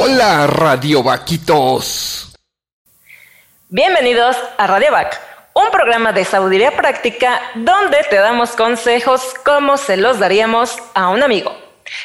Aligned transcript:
Hola, 0.00 0.46
Radio 0.46 1.02
Vaquitos. 1.02 2.34
Bienvenidos 3.68 4.36
a 4.58 4.66
Radio 4.66 4.92
Vac, 4.92 5.20
un 5.54 5.70
programa 5.70 6.12
de 6.12 6.24
sabiduría 6.24 6.76
práctica 6.76 7.40
donde 7.54 7.98
te 8.10 8.16
damos 8.16 8.50
consejos 8.50 9.34
como 9.44 9.76
se 9.76 9.96
los 9.96 10.18
daríamos 10.18 10.76
a 10.94 11.08
un 11.08 11.22
amigo. 11.22 11.56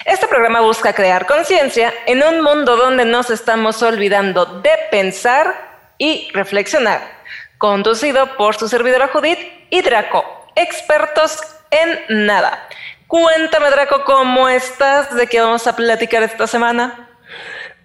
Este 0.05 0.27
programa 0.27 0.61
busca 0.61 0.93
crear 0.93 1.25
conciencia 1.25 1.93
en 2.05 2.23
un 2.23 2.41
mundo 2.41 2.77
donde 2.77 3.05
nos 3.05 3.29
estamos 3.29 3.81
olvidando 3.83 4.45
de 4.45 4.71
pensar 4.91 5.93
y 5.97 6.29
reflexionar. 6.33 7.01
Conducido 7.57 8.37
por 8.37 8.55
su 8.55 8.67
servidora 8.69 9.09
Judith 9.09 9.39
y 9.69 9.81
Draco, 9.81 10.23
expertos 10.55 11.39
en 11.71 12.25
nada. 12.25 12.67
Cuéntame, 13.09 13.71
Draco, 13.71 14.03
¿cómo 14.05 14.47
estás? 14.49 15.15
¿De 15.15 15.25
qué 15.25 15.41
vamos 15.41 15.65
a 15.65 15.75
platicar 15.75 16.21
esta 16.21 16.45
semana? 16.45 17.09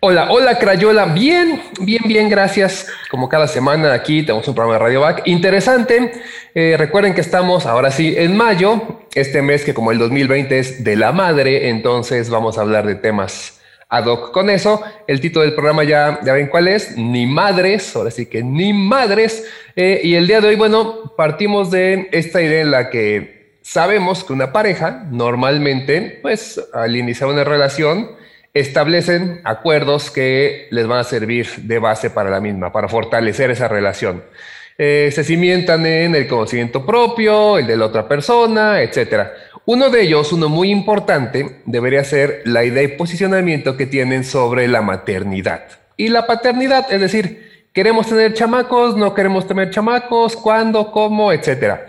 Hola, 0.00 0.30
hola 0.30 0.58
Crayola, 0.58 1.06
bien, 1.06 1.62
bien, 1.80 2.02
bien, 2.04 2.28
gracias. 2.28 2.88
Como 3.10 3.26
cada 3.26 3.48
semana 3.48 3.94
aquí 3.94 4.22
tenemos 4.22 4.46
un 4.48 4.54
programa 4.54 4.74
de 4.74 4.84
Radio 4.84 5.00
Back 5.00 5.22
interesante. 5.24 6.12
Eh, 6.54 6.74
recuerden 6.76 7.14
que 7.14 7.22
estamos 7.22 7.64
ahora 7.64 7.90
sí 7.90 8.14
en 8.14 8.36
mayo, 8.36 9.06
este 9.14 9.40
mes 9.40 9.64
que 9.64 9.72
como 9.72 9.92
el 9.92 9.98
2020 9.98 10.58
es 10.58 10.84
de 10.84 10.94
la 10.94 11.10
madre, 11.12 11.70
entonces 11.70 12.28
vamos 12.28 12.58
a 12.58 12.60
hablar 12.60 12.84
de 12.84 12.96
temas 12.96 13.62
ad 13.88 14.04
hoc 14.04 14.30
con 14.30 14.50
eso. 14.50 14.82
El 15.06 15.22
título 15.22 15.46
del 15.46 15.54
programa 15.54 15.84
ya, 15.84 16.20
ya 16.22 16.34
ven 16.34 16.48
cuál 16.48 16.68
es, 16.68 16.98
Ni 16.98 17.26
Madres, 17.26 17.96
ahora 17.96 18.10
sí 18.10 18.26
que 18.26 18.42
ni 18.42 18.74
madres. 18.74 19.50
Eh, 19.74 20.02
y 20.04 20.16
el 20.16 20.26
día 20.26 20.42
de 20.42 20.48
hoy, 20.48 20.56
bueno, 20.56 21.14
partimos 21.16 21.70
de 21.70 22.10
esta 22.12 22.42
idea 22.42 22.60
en 22.60 22.70
la 22.70 22.90
que 22.90 23.33
sabemos 23.64 24.22
que 24.22 24.34
una 24.34 24.52
pareja 24.52 25.06
normalmente, 25.10 26.18
pues 26.20 26.60
al 26.74 26.94
iniciar 26.94 27.30
una 27.30 27.42
relación, 27.42 28.10
establecen 28.52 29.40
acuerdos 29.42 30.10
que 30.10 30.68
les 30.70 30.86
van 30.86 31.00
a 31.00 31.04
servir 31.04 31.48
de 31.62 31.78
base 31.78 32.10
para 32.10 32.30
la 32.30 32.40
misma, 32.40 32.70
para 32.70 32.88
fortalecer 32.88 33.50
esa 33.50 33.66
relación. 33.66 34.22
Eh, 34.76 35.10
se 35.12 35.24
cimientan 35.24 35.86
en 35.86 36.14
el 36.14 36.28
conocimiento 36.28 36.84
propio, 36.84 37.58
el 37.58 37.66
de 37.66 37.76
la 37.76 37.86
otra 37.86 38.06
persona, 38.06 38.82
etc. 38.82 39.28
Uno 39.64 39.88
de 39.88 40.02
ellos, 40.02 40.32
uno 40.32 40.48
muy 40.48 40.70
importante, 40.70 41.62
debería 41.64 42.04
ser 42.04 42.42
la 42.44 42.64
idea 42.64 42.82
y 42.82 42.88
posicionamiento 42.88 43.76
que 43.76 43.86
tienen 43.86 44.24
sobre 44.24 44.68
la 44.68 44.82
maternidad 44.82 45.64
y 45.96 46.08
la 46.08 46.26
paternidad, 46.26 46.92
es 46.92 47.00
decir, 47.00 47.68
queremos 47.72 48.08
tener 48.08 48.34
chamacos, 48.34 48.96
no 48.96 49.14
queremos 49.14 49.46
tener 49.46 49.70
chamacos, 49.70 50.36
cuándo, 50.36 50.90
cómo, 50.90 51.32
etcétera. 51.32 51.86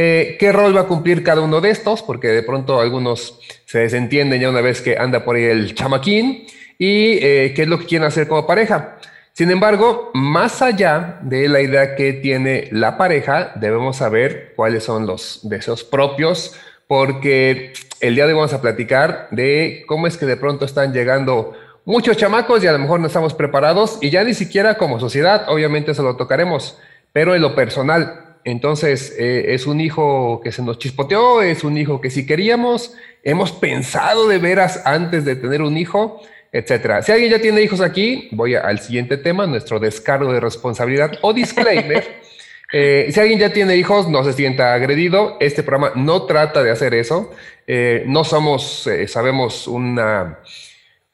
Eh, 0.00 0.36
¿Qué 0.38 0.52
rol 0.52 0.76
va 0.76 0.82
a 0.82 0.86
cumplir 0.86 1.24
cada 1.24 1.40
uno 1.40 1.60
de 1.60 1.70
estos? 1.70 2.04
Porque 2.04 2.28
de 2.28 2.44
pronto 2.44 2.80
algunos 2.80 3.40
se 3.66 3.80
desentienden 3.80 4.40
ya 4.40 4.48
una 4.48 4.60
vez 4.60 4.80
que 4.80 4.96
anda 4.96 5.24
por 5.24 5.34
ahí 5.34 5.42
el 5.42 5.74
chamaquín 5.74 6.46
y 6.78 7.18
eh, 7.20 7.52
qué 7.56 7.62
es 7.62 7.68
lo 7.68 7.80
que 7.80 7.86
quieren 7.86 8.06
hacer 8.06 8.28
como 8.28 8.46
pareja. 8.46 8.98
Sin 9.32 9.50
embargo, 9.50 10.12
más 10.14 10.62
allá 10.62 11.18
de 11.22 11.48
la 11.48 11.60
idea 11.60 11.96
que 11.96 12.12
tiene 12.12 12.68
la 12.70 12.96
pareja, 12.96 13.50
debemos 13.56 13.96
saber 13.96 14.52
cuáles 14.54 14.84
son 14.84 15.04
los 15.04 15.40
deseos 15.42 15.82
propios, 15.82 16.54
porque 16.86 17.72
el 17.98 18.14
día 18.14 18.26
de 18.26 18.34
hoy 18.34 18.38
vamos 18.38 18.54
a 18.54 18.62
platicar 18.62 19.26
de 19.32 19.82
cómo 19.88 20.06
es 20.06 20.16
que 20.16 20.26
de 20.26 20.36
pronto 20.36 20.64
están 20.64 20.92
llegando 20.92 21.54
muchos 21.84 22.16
chamacos 22.16 22.62
y 22.62 22.68
a 22.68 22.72
lo 22.72 22.78
mejor 22.78 23.00
no 23.00 23.08
estamos 23.08 23.34
preparados 23.34 23.98
y 24.00 24.10
ya 24.10 24.22
ni 24.22 24.34
siquiera 24.34 24.76
como 24.76 25.00
sociedad, 25.00 25.46
obviamente 25.48 25.90
eso 25.90 26.04
lo 26.04 26.14
tocaremos, 26.14 26.78
pero 27.12 27.34
en 27.34 27.42
lo 27.42 27.56
personal, 27.56 28.27
entonces, 28.50 29.14
eh, 29.18 29.54
es 29.54 29.66
un 29.66 29.80
hijo 29.80 30.40
que 30.42 30.52
se 30.52 30.62
nos 30.62 30.78
chispoteó, 30.78 31.42
es 31.42 31.64
un 31.64 31.76
hijo 31.76 32.00
que 32.00 32.10
sí 32.10 32.24
queríamos, 32.26 32.94
hemos 33.22 33.52
pensado 33.52 34.26
de 34.26 34.38
veras 34.38 34.82
antes 34.84 35.24
de 35.24 35.36
tener 35.36 35.60
un 35.60 35.76
hijo, 35.76 36.20
etcétera. 36.50 37.02
Si 37.02 37.12
alguien 37.12 37.30
ya 37.30 37.40
tiene 37.40 37.60
hijos 37.60 37.80
aquí, 37.80 38.28
voy 38.32 38.54
al 38.54 38.78
siguiente 38.80 39.18
tema, 39.18 39.46
nuestro 39.46 39.78
descargo 39.78 40.32
de 40.32 40.40
responsabilidad 40.40 41.12
o 41.22 41.32
disclaimer. 41.32 42.18
Eh, 42.70 43.08
si 43.12 43.18
alguien 43.18 43.38
ya 43.38 43.50
tiene 43.50 43.76
hijos, 43.76 44.10
no 44.10 44.22
se 44.24 44.34
sienta 44.34 44.74
agredido. 44.74 45.38
Este 45.40 45.62
programa 45.62 45.92
no 45.94 46.24
trata 46.26 46.62
de 46.62 46.70
hacer 46.70 46.92
eso. 46.92 47.32
Eh, 47.66 48.02
no 48.06 48.24
somos, 48.24 48.86
sabemos, 49.06 49.66
una, 49.66 50.40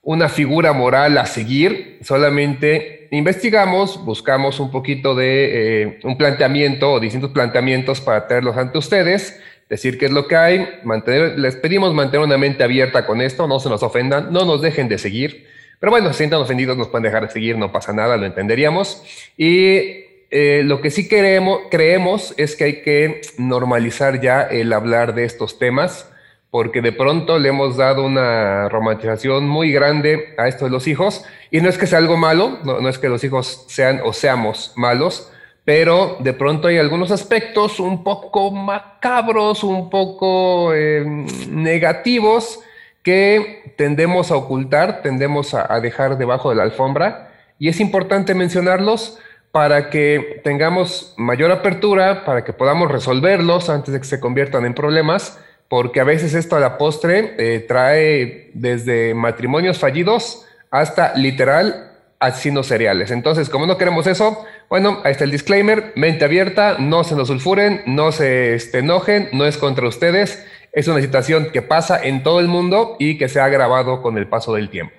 una 0.03 0.29
figura 0.29 0.73
moral 0.73 1.17
a 1.17 1.27
seguir, 1.27 2.01
solamente 2.03 3.04
investigamos, 3.17 4.05
buscamos 4.05 4.61
un 4.61 4.71
poquito 4.71 5.15
de 5.15 5.83
eh, 5.83 6.01
un 6.05 6.17
planteamiento 6.19 6.93
o 6.93 7.01
distintos 7.01 7.31
planteamientos 7.31 8.01
para 8.01 8.27
traerlos 8.27 8.57
ante 8.57 8.79
ustedes, 8.79 9.41
decir 9.69 9.99
qué 9.99 10.07
es 10.07 10.13
lo 10.13 10.27
que 10.27 10.37
hay, 10.37 10.69
mantener, 10.85 11.39
les 11.39 11.57
pedimos 11.57 11.95
mantener 11.95 12.27
una 12.27 12.39
mente 12.39 12.65
abierta 12.65 13.07
con 13.07 13.21
esto, 13.21 13.47
no 13.47 13.61
se 13.61 13.69
nos 13.69 13.83
ofendan, 13.83 14.33
no 14.33 14.45
nos 14.45 14.61
dejen 14.61 14.89
de 14.89 14.99
seguir, 14.99 15.47
pero 15.81 15.91
bueno, 15.91 16.11
si 16.13 16.19
sientan 16.19 16.41
ofendidos 16.41 16.77
nos 16.77 16.89
pueden 16.89 17.05
dejar 17.05 17.27
de 17.27 17.33
seguir, 17.33 17.59
no 17.59 17.71
pasa 17.73 17.93
nada, 17.93 18.17
lo 18.17 18.25
entenderíamos. 18.25 19.03
Y 19.37 20.05
eh, 20.31 20.63
lo 20.65 20.81
que 20.81 20.91
sí 20.91 21.09
queremos, 21.09 21.61
creemos 21.71 22.35
es 22.37 22.57
que 22.57 22.65
hay 22.65 22.83
que 22.83 23.21
normalizar 23.37 24.21
ya 24.21 24.43
el 24.43 24.73
hablar 24.73 25.15
de 25.15 25.25
estos 25.25 25.59
temas 25.59 26.11
porque 26.55 26.81
de 26.81 26.93
pronto 26.93 27.41
le 27.41 27.49
hemos 27.49 27.77
dado 27.77 28.05
una 28.05 28.69
romantización 28.69 29.49
muy 29.49 29.73
grande 29.73 30.37
a 30.39 30.47
esto 30.47 30.67
de 30.67 30.71
los 30.71 30.87
hijos, 30.87 31.25
y 31.51 31.61
no 31.61 31.69
es 31.69 31.77
que 31.77 31.89
sea 31.89 31.99
algo 31.99 32.17
malo, 32.17 32.61
no, 32.63 32.89
es 32.89 32.97
que 32.99 33.09
los 33.09 33.25
hijos 33.25 33.65
sean 33.67 34.01
o 34.05 34.13
seamos 34.13 34.73
malos, 34.77 35.33
pero 35.65 36.17
de 36.21 36.33
pronto 36.33 36.69
hay 36.69 36.79
algunos 36.79 37.11
aspectos 37.11 37.81
un 37.81 38.05
poco 38.05 38.53
macabros, 38.53 39.65
un 39.65 39.91
poco 39.91 40.73
em, 40.73 41.27
negativos, 41.49 42.61
que 43.03 43.75
tendemos 43.77 44.31
a 44.31 44.37
ocultar, 44.37 45.03
tendemos 45.03 45.55
a 45.55 45.81
dejar 45.81 46.19
debajo 46.19 46.51
de 46.51 46.55
la 46.55 46.63
alfombra, 46.63 47.33
y 47.59 47.69
es 47.69 47.81
importante 47.81 48.33
mencionarlos 48.33 49.19
para 49.51 49.91
que 49.91 50.41
tengamos 50.45 51.15
mayor 51.17 51.51
apertura, 51.51 52.25
para 52.25 52.45
que 52.45 52.53
podamos 52.53 52.93
resolverlos 52.93 53.69
antes 53.71 53.93
de 53.93 53.99
que 53.99 54.07
se 54.07 54.21
conviertan 54.21 54.65
en 54.67 54.75
problemas 54.75 55.37
porque 55.75 55.99
a 55.99 56.05
veces 56.05 56.35
esto 56.35 56.55
a 56.55 56.61
la 56.61 56.79
postre 56.79 57.35
eh, 57.37 57.59
trae 57.59 58.49
desde 58.55 59.13
matrimonios 59.13 59.77
fallidos 59.77 60.47
hasta 60.71 61.17
literal 61.17 61.91
asesinos 62.21 62.69
seriales. 62.69 63.11
Entonces, 63.11 63.51
como 63.51 63.67
no 63.67 63.77
queremos 63.77 64.07
eso, 64.07 64.47
bueno, 64.71 65.01
ahí 65.03 65.11
está 65.11 65.25
el 65.25 65.33
disclaimer, 65.33 65.91
mente 65.97 66.25
abierta, 66.25 66.77
no 66.79 67.03
se 67.03 67.17
nos 67.17 67.27
sulfuren, 67.27 67.83
no 67.87 68.13
se 68.13 68.55
este, 68.55 68.79
enojen, 68.79 69.29
no 69.33 69.47
es 69.47 69.57
contra 69.57 69.89
ustedes, 69.89 70.47
es 70.71 70.87
una 70.87 71.01
situación 71.01 71.49
que 71.53 71.61
pasa 71.61 72.01
en 72.01 72.23
todo 72.23 72.39
el 72.39 72.47
mundo 72.47 72.95
y 73.01 73.19
que 73.19 73.29
se 73.29 73.41
ha 73.41 73.47
agravado 73.47 74.01
con 74.01 74.17
el 74.17 74.29
paso 74.29 74.55
del 74.55 74.71
tiempo. 74.71 74.95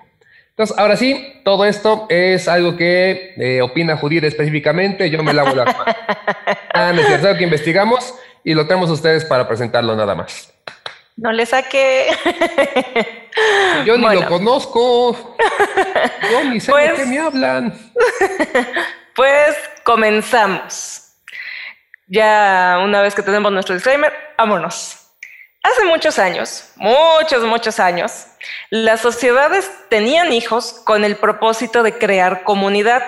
Entonces, 0.50 0.76
ahora 0.78 0.96
sí, 0.96 1.40
todo 1.42 1.64
esto 1.64 2.04
es 2.10 2.48
algo 2.48 2.76
que 2.76 3.32
eh, 3.38 3.62
opina 3.62 3.96
Judith 3.96 4.24
específicamente, 4.24 5.08
yo 5.08 5.22
me 5.22 5.32
lavo 5.32 5.54
la 5.54 5.64
mano. 5.64 5.84
Ah, 6.78 6.92
no 6.92 7.00
es 7.00 7.24
algo 7.24 7.38
que 7.38 7.44
investigamos 7.44 8.14
y 8.44 8.52
lo 8.52 8.66
tenemos 8.66 8.90
ustedes 8.90 9.24
para 9.24 9.48
presentarlo 9.48 9.96
nada 9.96 10.14
más. 10.14 10.52
No 11.16 11.32
le 11.32 11.46
saqué. 11.46 12.08
Yo 13.86 13.96
ni 13.96 14.14
lo 14.14 14.28
conozco. 14.28 15.36
Yo 16.30 16.44
ni 16.44 16.60
sé 16.60 16.72
de 16.72 16.82
qué 16.82 16.90
pues 16.94 17.08
me 17.08 17.18
hablan. 17.18 17.92
Pues 19.14 19.56
comenzamos. 19.82 21.14
Ya 22.06 22.78
una 22.84 23.00
vez 23.00 23.14
que 23.14 23.22
tenemos 23.22 23.50
nuestro 23.50 23.74
disclaimer, 23.74 24.12
vámonos. 24.36 25.06
Hace 25.62 25.84
muchos 25.86 26.18
años, 26.20 26.70
muchos, 26.76 27.42
muchos 27.42 27.80
años, 27.80 28.26
las 28.70 29.00
sociedades 29.00 29.68
tenían 29.88 30.32
hijos 30.32 30.82
con 30.84 31.02
el 31.02 31.16
propósito 31.16 31.82
de 31.82 31.98
crear 31.98 32.44
comunidad. 32.44 33.02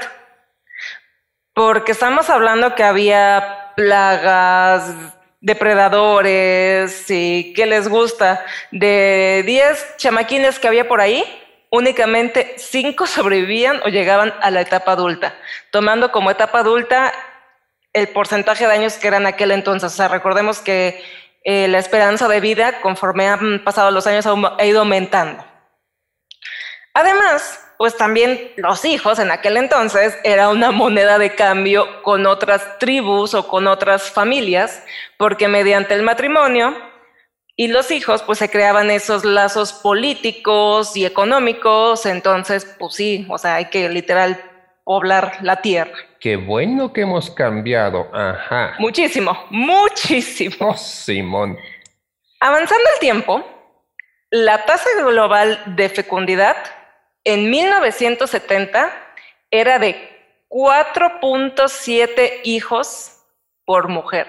Porque 1.52 1.92
estamos 1.92 2.30
hablando 2.30 2.74
que 2.74 2.82
había 2.82 3.72
plagas, 3.76 4.92
depredadores 5.40 7.04
y 7.10 7.52
qué 7.54 7.66
les 7.66 7.88
gusta. 7.88 8.44
De 8.70 9.42
10 9.46 9.96
chamaquines 9.96 10.58
que 10.58 10.68
había 10.68 10.88
por 10.88 11.00
ahí, 11.00 11.24
únicamente 11.70 12.54
5 12.56 13.06
sobrevivían 13.06 13.80
o 13.84 13.88
llegaban 13.88 14.34
a 14.40 14.50
la 14.50 14.60
etapa 14.60 14.92
adulta, 14.92 15.34
tomando 15.70 16.12
como 16.12 16.30
etapa 16.30 16.60
adulta 16.60 17.12
el 17.92 18.08
porcentaje 18.08 18.66
de 18.66 18.72
años 18.72 18.94
que 18.94 19.08
eran 19.08 19.26
aquel 19.26 19.50
entonces. 19.50 19.92
O 19.92 19.96
sea, 19.96 20.08
recordemos 20.08 20.60
que 20.60 21.02
eh, 21.44 21.68
la 21.68 21.78
esperanza 21.78 22.28
de 22.28 22.40
vida, 22.40 22.80
conforme 22.80 23.28
han 23.28 23.64
pasado 23.64 23.90
los 23.90 24.06
años, 24.06 24.26
ha 24.26 24.64
ido 24.64 24.80
aumentando. 24.80 25.44
Además, 26.94 27.64
pues 27.78 27.96
también 27.96 28.52
los 28.56 28.84
hijos 28.84 29.20
en 29.20 29.30
aquel 29.30 29.56
entonces 29.56 30.18
era 30.24 30.48
una 30.48 30.72
moneda 30.72 31.18
de 31.18 31.34
cambio 31.34 32.02
con 32.02 32.26
otras 32.26 32.78
tribus 32.78 33.34
o 33.34 33.46
con 33.46 33.68
otras 33.68 34.10
familias, 34.10 34.84
porque 35.16 35.46
mediante 35.46 35.94
el 35.94 36.02
matrimonio 36.02 36.76
y 37.54 37.68
los 37.68 37.90
hijos, 37.90 38.22
pues 38.22 38.38
se 38.38 38.50
creaban 38.50 38.90
esos 38.90 39.24
lazos 39.24 39.72
políticos 39.72 40.96
y 40.96 41.04
económicos, 41.04 42.06
entonces, 42.06 42.64
pues 42.78 42.94
sí, 42.94 43.26
o 43.28 43.36
sea, 43.36 43.56
hay 43.56 43.64
que 43.66 43.88
literal 43.88 44.40
poblar 44.84 45.38
la 45.42 45.60
tierra. 45.60 45.92
Qué 46.20 46.36
bueno 46.36 46.92
que 46.92 47.00
hemos 47.02 47.30
cambiado, 47.30 48.08
ajá. 48.12 48.74
Muchísimo, 48.78 49.36
muchísimo. 49.50 50.54
Oh, 50.60 50.76
Simón. 50.76 51.58
Avanzando 52.40 52.84
el 52.94 53.00
tiempo, 53.00 53.44
la 54.30 54.64
tasa 54.64 54.88
global 55.04 55.60
de 55.76 55.88
fecundidad 55.88 56.56
en 57.28 57.50
1970 57.50 58.90
era 59.50 59.78
de 59.78 59.96
4.7 60.48 62.40
hijos 62.44 63.18
por 63.66 63.88
mujer. 63.88 64.26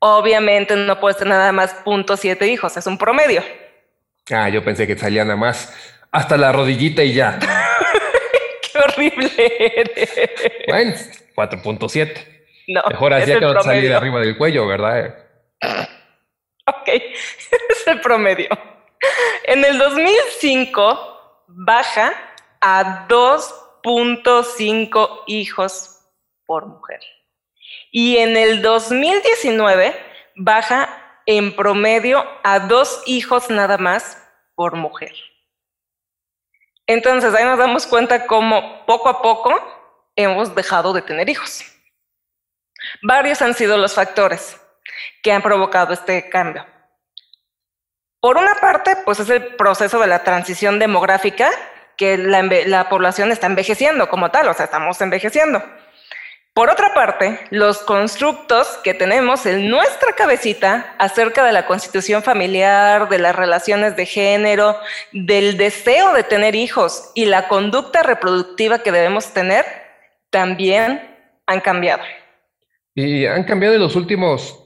Obviamente 0.00 0.76
no 0.76 1.00
puede 1.00 1.14
ser 1.14 1.28
nada 1.28 1.50
más 1.52 1.82
0.7 1.82 2.46
hijos, 2.46 2.76
es 2.76 2.86
un 2.86 2.98
promedio. 2.98 3.42
Ah, 4.30 4.50
yo 4.50 4.62
pensé 4.62 4.86
que 4.86 4.98
salía 4.98 5.24
nada 5.24 5.36
más 5.36 5.74
hasta 6.10 6.36
la 6.36 6.52
rodillita 6.52 7.02
y 7.02 7.14
ya. 7.14 7.38
Qué 8.70 8.78
horrible. 8.80 9.32
Bueno, 10.68 10.92
4.7. 11.34 12.12
No, 12.68 12.82
Mejor 12.90 13.14
hacía 13.14 13.38
que 13.38 13.46
no 13.46 13.62
salía 13.62 13.96
arriba 13.96 14.20
del 14.20 14.36
cuello, 14.36 14.66
¿verdad? 14.66 15.14
Ok, 16.66 16.86
es 16.88 17.86
el 17.86 17.98
promedio. 18.02 18.50
En 19.44 19.64
el 19.64 19.78
2005 19.78 21.15
baja 21.48 22.12
a 22.60 23.08
2.5 23.08 25.24
hijos 25.26 25.98
por 26.44 26.66
mujer. 26.66 27.00
Y 27.90 28.18
en 28.18 28.36
el 28.36 28.62
2019 28.62 29.98
baja 30.36 30.88
en 31.26 31.56
promedio 31.56 32.24
a 32.44 32.60
dos 32.60 33.02
hijos 33.06 33.50
nada 33.50 33.78
más 33.78 34.22
por 34.54 34.76
mujer. 34.76 35.12
Entonces 36.86 37.34
ahí 37.34 37.44
nos 37.44 37.58
damos 37.58 37.86
cuenta 37.86 38.26
cómo 38.26 38.86
poco 38.86 39.08
a 39.08 39.20
poco 39.20 39.52
hemos 40.14 40.54
dejado 40.54 40.92
de 40.92 41.02
tener 41.02 41.28
hijos. 41.28 41.64
Varios 43.02 43.42
han 43.42 43.54
sido 43.54 43.76
los 43.76 43.94
factores 43.94 44.60
que 45.22 45.32
han 45.32 45.42
provocado 45.42 45.92
este 45.92 46.28
cambio. 46.28 46.64
Por 48.26 48.38
una 48.38 48.56
parte, 48.56 48.96
pues 49.04 49.20
es 49.20 49.30
el 49.30 49.54
proceso 49.54 50.00
de 50.00 50.08
la 50.08 50.24
transición 50.24 50.80
demográfica, 50.80 51.48
que 51.96 52.18
la, 52.18 52.88
población 52.88 53.30
está 53.30 53.46
envejeciendo 53.46 54.08
como 54.08 54.32
tal, 54.32 54.48
o 54.48 54.52
sea, 54.52 54.64
estamos 54.64 55.00
envejeciendo. 55.00 55.62
Por 56.52 56.68
otra 56.68 56.92
parte, 56.92 57.38
los 57.50 57.78
constructos 57.78 58.80
que 58.82 58.94
tenemos 58.94 59.46
en 59.46 59.70
nuestra 59.70 60.14
cabecita 60.14 60.96
acerca 60.98 61.44
de 61.44 61.52
la 61.52 61.66
constitución 61.66 62.24
familiar, 62.24 63.08
de 63.08 63.20
las 63.20 63.36
relaciones 63.36 63.94
de 63.94 64.06
género, 64.06 64.76
del 65.12 65.56
deseo 65.56 66.12
de 66.12 66.24
tener 66.24 66.56
hijos 66.56 67.12
y 67.14 67.26
la 67.26 67.46
conducta 67.46 68.02
reproductiva 68.02 68.80
que 68.80 68.90
debemos 68.90 69.32
tener, 69.34 69.64
también 70.30 71.00
han 71.46 71.60
cambiado. 71.60 72.02
Y 72.92 73.24
han 73.24 73.44
cambiado 73.44 73.76
en 73.76 73.82
los 73.82 73.94
últimos 73.94 74.65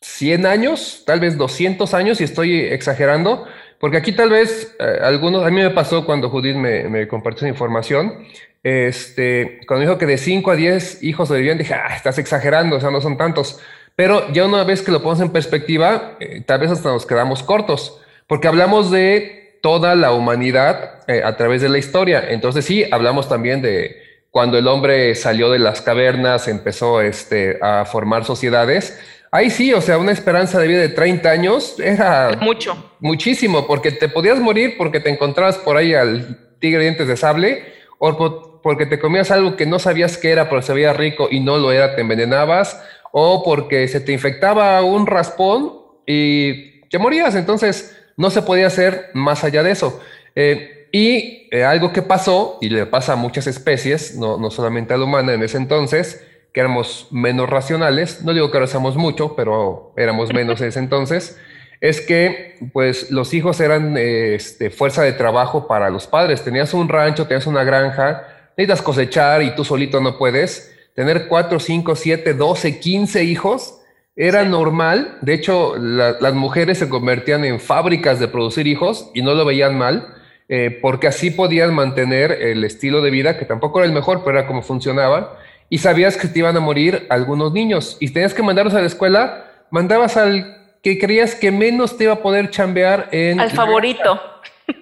100 0.00 0.46
años, 0.46 1.02
tal 1.06 1.20
vez 1.20 1.36
200 1.36 1.92
años, 1.94 2.20
y 2.20 2.24
estoy 2.24 2.60
exagerando, 2.60 3.46
porque 3.78 3.96
aquí 3.96 4.12
tal 4.12 4.30
vez 4.30 4.74
eh, 4.78 4.98
algunos, 5.02 5.44
a 5.44 5.50
mí 5.50 5.60
me 5.60 5.70
pasó 5.70 6.04
cuando 6.04 6.30
Judith 6.30 6.56
me, 6.56 7.08
compartió 7.08 7.46
esa 7.46 7.48
información, 7.48 8.26
este, 8.62 9.60
cuando 9.66 9.86
dijo 9.86 9.98
que 9.98 10.06
de 10.06 10.18
5 10.18 10.50
a 10.50 10.56
10 10.56 11.02
hijos 11.02 11.28
sobrevivían, 11.28 11.58
dije, 11.58 11.74
ah, 11.74 11.94
estás 11.94 12.18
exagerando, 12.18 12.76
o 12.76 12.80
sea, 12.80 12.90
no 12.90 13.00
son 13.00 13.16
tantos. 13.16 13.58
Pero 13.96 14.30
ya 14.32 14.44
una 14.46 14.64
vez 14.64 14.82
que 14.82 14.92
lo 14.92 15.02
ponemos 15.02 15.20
en 15.20 15.30
perspectiva, 15.30 16.16
eh, 16.20 16.42
tal 16.46 16.60
vez 16.60 16.70
hasta 16.70 16.90
nos 16.90 17.06
quedamos 17.06 17.42
cortos, 17.42 18.00
porque 18.26 18.48
hablamos 18.48 18.90
de 18.90 19.58
toda 19.62 19.94
la 19.94 20.12
humanidad 20.12 21.00
eh, 21.06 21.22
a 21.24 21.36
través 21.36 21.62
de 21.62 21.68
la 21.68 21.78
historia. 21.78 22.24
Entonces 22.30 22.64
sí, 22.64 22.84
hablamos 22.90 23.28
también 23.28 23.62
de 23.62 24.02
cuando 24.30 24.58
el 24.58 24.68
hombre 24.68 25.14
salió 25.14 25.50
de 25.50 25.58
las 25.58 25.82
cavernas, 25.82 26.48
empezó 26.48 27.00
este, 27.00 27.58
a 27.60 27.84
formar 27.84 28.24
sociedades. 28.24 28.98
Ahí 29.32 29.48
sí, 29.50 29.72
o 29.72 29.80
sea, 29.80 29.98
una 29.98 30.10
esperanza 30.10 30.58
de 30.58 30.66
vida 30.66 30.80
de 30.80 30.88
30 30.88 31.30
años 31.30 31.76
era 31.78 32.36
mucho. 32.40 32.92
Muchísimo, 32.98 33.66
porque 33.66 33.92
te 33.92 34.08
podías 34.08 34.40
morir 34.40 34.74
porque 34.76 34.98
te 34.98 35.10
encontrabas 35.10 35.56
por 35.58 35.76
ahí 35.76 35.94
al 35.94 36.56
tigre 36.58 36.82
dientes 36.82 37.06
de 37.06 37.16
sable 37.16 37.64
o 37.98 38.60
porque 38.62 38.86
te 38.86 38.98
comías 38.98 39.30
algo 39.30 39.56
que 39.56 39.66
no 39.66 39.78
sabías 39.78 40.18
que 40.18 40.30
era, 40.30 40.48
pero 40.48 40.62
se 40.62 40.72
veía 40.72 40.92
rico 40.92 41.28
y 41.30 41.40
no 41.40 41.58
lo 41.58 41.70
era, 41.70 41.94
te 41.94 42.00
envenenabas, 42.00 42.82
o 43.12 43.42
porque 43.44 43.86
se 43.88 44.00
te 44.00 44.12
infectaba 44.12 44.82
un 44.82 45.06
raspón 45.06 45.74
y 46.06 46.80
te 46.88 46.98
morías. 46.98 47.34
Entonces, 47.34 47.96
no 48.16 48.30
se 48.30 48.42
podía 48.42 48.66
hacer 48.66 49.10
más 49.14 49.44
allá 49.44 49.62
de 49.62 49.70
eso. 49.70 50.00
Eh, 50.34 50.88
y 50.92 51.48
eh, 51.52 51.64
algo 51.64 51.92
que 51.92 52.02
pasó, 52.02 52.58
y 52.60 52.68
le 52.68 52.86
pasa 52.86 53.12
a 53.12 53.16
muchas 53.16 53.46
especies, 53.46 54.16
no, 54.16 54.38
no 54.38 54.50
solamente 54.50 54.92
a 54.92 54.96
la 54.96 55.04
humana 55.04 55.34
en 55.34 55.42
ese 55.42 55.56
entonces, 55.56 56.24
que 56.52 56.60
éramos 56.60 57.08
menos 57.10 57.48
racionales, 57.48 58.22
no 58.22 58.34
digo 58.34 58.50
que 58.50 58.56
ahora 58.56 58.66
seamos 58.66 58.96
mucho, 58.96 59.34
pero 59.36 59.92
éramos 59.96 60.32
menos 60.32 60.60
en 60.60 60.68
ese 60.68 60.78
entonces, 60.80 61.38
es 61.80 62.00
que 62.00 62.56
pues 62.72 63.10
los 63.10 63.32
hijos 63.32 63.60
eran 63.60 63.96
este, 63.96 64.70
fuerza 64.70 65.02
de 65.02 65.12
trabajo 65.12 65.66
para 65.66 65.88
los 65.88 66.06
padres. 66.06 66.44
Tenías 66.44 66.74
un 66.74 66.88
rancho, 66.88 67.26
tenías 67.26 67.46
una 67.46 67.64
granja, 67.64 68.26
necesitas 68.56 68.82
cosechar 68.82 69.42
y 69.42 69.54
tú 69.54 69.64
solito 69.64 70.00
no 70.00 70.18
puedes. 70.18 70.76
Tener 70.94 71.26
4, 71.26 71.58
5, 71.58 71.96
7, 71.96 72.34
12, 72.34 72.80
15 72.80 73.24
hijos 73.24 73.80
era 74.14 74.44
normal. 74.44 75.16
De 75.22 75.32
hecho, 75.32 75.74
las 75.78 76.34
mujeres 76.34 76.76
se 76.76 76.90
convertían 76.90 77.46
en 77.46 77.58
fábricas 77.60 78.20
de 78.20 78.28
producir 78.28 78.66
hijos 78.66 79.10
y 79.14 79.22
no 79.22 79.32
lo 79.32 79.46
veían 79.46 79.78
mal 79.78 80.16
eh, 80.52 80.76
porque 80.82 81.06
así 81.06 81.30
podías 81.30 81.70
mantener 81.70 82.32
el 82.32 82.64
estilo 82.64 83.02
de 83.02 83.12
vida, 83.12 83.38
que 83.38 83.44
tampoco 83.44 83.78
era 83.78 83.86
el 83.86 83.94
mejor, 83.94 84.24
pero 84.24 84.36
era 84.36 84.48
como 84.48 84.62
funcionaba, 84.62 85.38
y 85.70 85.78
sabías 85.78 86.18
que 86.18 86.28
te 86.28 86.40
iban 86.40 86.56
a 86.56 86.60
morir 86.60 87.06
algunos 87.08 87.52
niños, 87.52 87.96
y 88.00 88.10
tenías 88.10 88.34
que 88.34 88.42
mandarlos 88.42 88.74
a 88.74 88.80
la 88.80 88.86
escuela, 88.86 89.46
mandabas 89.70 90.18
al 90.18 90.58
que 90.82 90.98
creías 90.98 91.34
que 91.34 91.50
menos 91.50 91.96
te 91.96 92.04
iba 92.04 92.14
a 92.14 92.22
poder 92.22 92.50
chambear 92.50 93.08
en... 93.12 93.40
Al 93.40 93.50
favorito. 93.50 94.20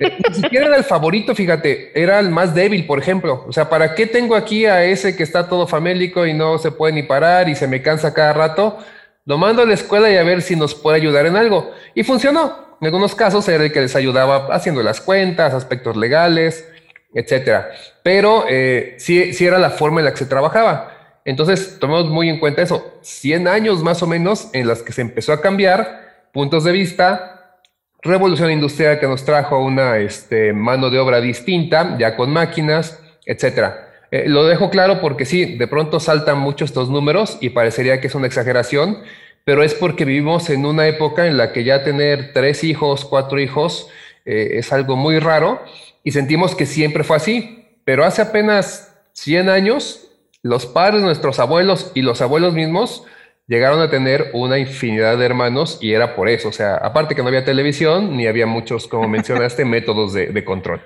Eh, 0.00 0.18
ni 0.28 0.34
siquiera 0.34 0.66
era 0.66 0.76
el 0.76 0.84
favorito, 0.84 1.34
fíjate, 1.34 1.98
era 2.00 2.20
el 2.20 2.30
más 2.30 2.54
débil, 2.54 2.86
por 2.86 2.98
ejemplo. 2.98 3.44
O 3.48 3.52
sea, 3.52 3.68
¿para 3.68 3.94
qué 3.94 4.06
tengo 4.06 4.34
aquí 4.34 4.66
a 4.66 4.84
ese 4.84 5.16
que 5.16 5.22
está 5.22 5.48
todo 5.48 5.66
famélico 5.66 6.26
y 6.26 6.34
no 6.34 6.58
se 6.58 6.70
puede 6.70 6.92
ni 6.92 7.02
parar 7.02 7.48
y 7.48 7.54
se 7.54 7.66
me 7.66 7.82
cansa 7.82 8.14
cada 8.14 8.32
rato? 8.32 8.78
Lo 9.24 9.38
mando 9.38 9.62
a 9.62 9.66
la 9.66 9.74
escuela 9.74 10.10
y 10.10 10.16
a 10.16 10.22
ver 10.22 10.42
si 10.42 10.56
nos 10.56 10.74
puede 10.74 10.96
ayudar 10.96 11.26
en 11.26 11.36
algo. 11.36 11.72
Y 11.94 12.02
funcionó. 12.02 12.68
En 12.80 12.86
algunos 12.86 13.14
casos 13.14 13.48
era 13.48 13.64
el 13.64 13.72
que 13.72 13.80
les 13.80 13.96
ayudaba 13.96 14.54
haciendo 14.54 14.82
las 14.82 15.00
cuentas, 15.00 15.52
aspectos 15.52 15.96
legales, 15.96 16.66
etcétera. 17.12 17.70
Pero 18.08 18.46
eh, 18.48 18.94
sí, 18.96 19.34
era 19.38 19.58
la 19.58 19.68
forma 19.68 20.00
en 20.00 20.06
la 20.06 20.12
que 20.12 20.16
se 20.16 20.24
trabajaba. 20.24 21.20
Entonces, 21.26 21.76
tomemos 21.78 22.08
muy 22.08 22.30
en 22.30 22.38
cuenta 22.38 22.62
eso. 22.62 22.98
100 23.02 23.46
años 23.46 23.82
más 23.82 24.02
o 24.02 24.06
menos 24.06 24.48
en 24.54 24.66
las 24.66 24.82
que 24.82 24.94
se 24.94 25.02
empezó 25.02 25.30
a 25.34 25.42
cambiar 25.42 26.30
puntos 26.32 26.64
de 26.64 26.72
vista, 26.72 27.60
revolución 28.00 28.50
industrial 28.50 28.98
que 28.98 29.06
nos 29.06 29.26
trajo 29.26 29.58
una 29.58 29.98
este, 29.98 30.54
mano 30.54 30.88
de 30.88 30.98
obra 30.98 31.20
distinta, 31.20 31.98
ya 31.98 32.16
con 32.16 32.30
máquinas, 32.30 32.98
etcétera. 33.26 33.90
Eh, 34.10 34.24
lo 34.26 34.46
dejo 34.46 34.70
claro 34.70 35.02
porque 35.02 35.26
sí, 35.26 35.58
de 35.58 35.66
pronto 35.66 36.00
saltan 36.00 36.38
mucho 36.38 36.64
estos 36.64 36.88
números 36.88 37.36
y 37.42 37.50
parecería 37.50 38.00
que 38.00 38.06
es 38.06 38.14
una 38.14 38.26
exageración, 38.26 39.02
pero 39.44 39.62
es 39.62 39.74
porque 39.74 40.06
vivimos 40.06 40.48
en 40.48 40.64
una 40.64 40.88
época 40.88 41.26
en 41.26 41.36
la 41.36 41.52
que 41.52 41.62
ya 41.62 41.84
tener 41.84 42.32
tres 42.32 42.64
hijos, 42.64 43.04
cuatro 43.04 43.38
hijos, 43.38 43.90
eh, 44.24 44.52
es 44.52 44.72
algo 44.72 44.96
muy 44.96 45.18
raro 45.18 45.60
y 46.02 46.12
sentimos 46.12 46.54
que 46.54 46.64
siempre 46.64 47.04
fue 47.04 47.18
así. 47.18 47.57
Pero 47.88 48.04
hace 48.04 48.20
apenas 48.20 48.94
100 49.14 49.48
años, 49.48 50.10
los 50.42 50.66
padres, 50.66 51.00
nuestros 51.00 51.38
abuelos 51.38 51.90
y 51.94 52.02
los 52.02 52.20
abuelos 52.20 52.52
mismos 52.52 53.06
llegaron 53.46 53.80
a 53.80 53.88
tener 53.88 54.28
una 54.34 54.58
infinidad 54.58 55.16
de 55.16 55.24
hermanos 55.24 55.78
y 55.80 55.94
era 55.94 56.14
por 56.14 56.28
eso. 56.28 56.50
O 56.50 56.52
sea, 56.52 56.74
aparte 56.74 57.14
que 57.14 57.22
no 57.22 57.28
había 57.28 57.46
televisión, 57.46 58.14
ni 58.14 58.26
había 58.26 58.44
muchos, 58.44 58.86
como 58.88 59.08
mencionaste, 59.08 59.64
métodos 59.64 60.12
de, 60.12 60.44
control. 60.44 60.82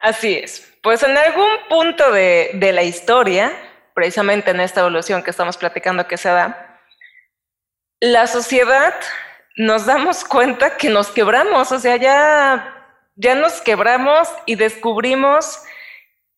Así 0.00 0.34
es. 0.34 0.68
Pues 0.82 1.04
en 1.04 1.16
algún 1.16 1.46
punto 1.68 2.10
de, 2.10 2.50
de 2.54 2.72
la 2.72 2.82
historia, 2.82 3.52
precisamente 3.94 4.50
en 4.50 4.58
esta 4.58 4.80
evolución 4.80 5.22
que 5.22 5.30
estamos 5.30 5.56
platicando 5.56 6.08
que 6.08 6.16
se 6.16 6.28
da, 6.28 6.80
la 8.00 8.26
sociedad 8.26 8.94
nos 9.56 9.86
damos 9.86 10.24
cuenta 10.24 10.76
que 10.76 10.90
nos 10.90 11.06
quebramos, 11.06 11.70
o 11.70 11.78
sea, 11.78 11.94
ya, 11.98 12.75
ya 13.16 13.34
nos 13.34 13.60
quebramos 13.60 14.28
y 14.44 14.54
descubrimos 14.54 15.60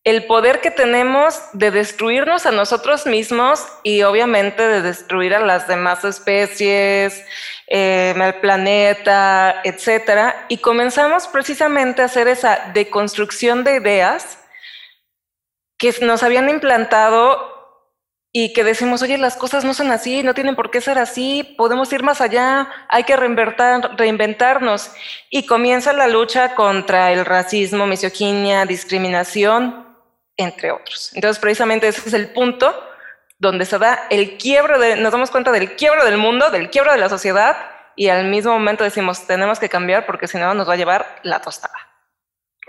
el 0.05 0.25
poder 0.25 0.61
que 0.61 0.71
tenemos 0.71 1.39
de 1.53 1.71
destruirnos 1.71 2.45
a 2.45 2.51
nosotros 2.51 3.05
mismos 3.05 3.67
y 3.83 4.01
obviamente 4.03 4.65
de 4.65 4.81
destruir 4.81 5.35
a 5.35 5.41
las 5.41 5.67
demás 5.67 6.03
especies, 6.05 7.23
eh, 7.67 8.15
al 8.17 8.39
planeta, 8.39 9.61
etcétera. 9.63 10.45
Y 10.47 10.57
comenzamos 10.57 11.27
precisamente 11.27 12.01
a 12.01 12.05
hacer 12.05 12.27
esa 12.29 12.71
deconstrucción 12.73 13.63
de 13.63 13.75
ideas 13.75 14.39
que 15.77 15.93
nos 16.01 16.23
habían 16.23 16.49
implantado 16.49 17.58
y 18.31 18.53
que 18.53 18.63
decimos, 18.63 19.01
oye, 19.01 19.17
las 19.17 19.35
cosas 19.35 19.65
no 19.65 19.73
son 19.73 19.91
así, 19.91 20.21
no 20.21 20.35
tienen 20.35 20.55
por 20.55 20.69
qué 20.69 20.81
ser 20.81 20.99
así, 20.99 21.55
podemos 21.57 21.91
ir 21.91 22.03
más 22.03 22.21
allá, 22.21 22.69
hay 22.87 23.03
que 23.03 23.15
reinventarnos. 23.15 24.91
Y 25.31 25.47
comienza 25.47 25.93
la 25.93 26.07
lucha 26.07 26.53
contra 26.53 27.11
el 27.11 27.25
racismo, 27.25 27.87
misoginia, 27.87 28.65
discriminación, 28.65 29.87
entre 30.37 30.71
otros. 30.71 31.11
Entonces, 31.15 31.39
precisamente 31.39 31.87
ese 31.87 32.07
es 32.07 32.13
el 32.13 32.29
punto 32.29 32.73
donde 33.39 33.65
se 33.65 33.79
da 33.79 34.07
el 34.09 34.37
quiebro, 34.37 34.77
de, 34.77 34.95
nos 34.97 35.11
damos 35.11 35.31
cuenta 35.31 35.51
del 35.51 35.75
quiebro 35.75 36.05
del 36.05 36.17
mundo, 36.17 36.51
del 36.51 36.69
quiebro 36.69 36.91
de 36.91 36.99
la 36.99 37.09
sociedad, 37.09 37.57
y 37.95 38.09
al 38.09 38.25
mismo 38.25 38.51
momento 38.51 38.83
decimos, 38.83 39.25
tenemos 39.25 39.59
que 39.59 39.69
cambiar 39.69 40.05
porque 40.05 40.27
si 40.27 40.37
no 40.37 40.53
nos 40.53 40.69
va 40.69 40.73
a 40.73 40.77
llevar 40.77 41.19
la 41.23 41.41
tostada. 41.41 41.88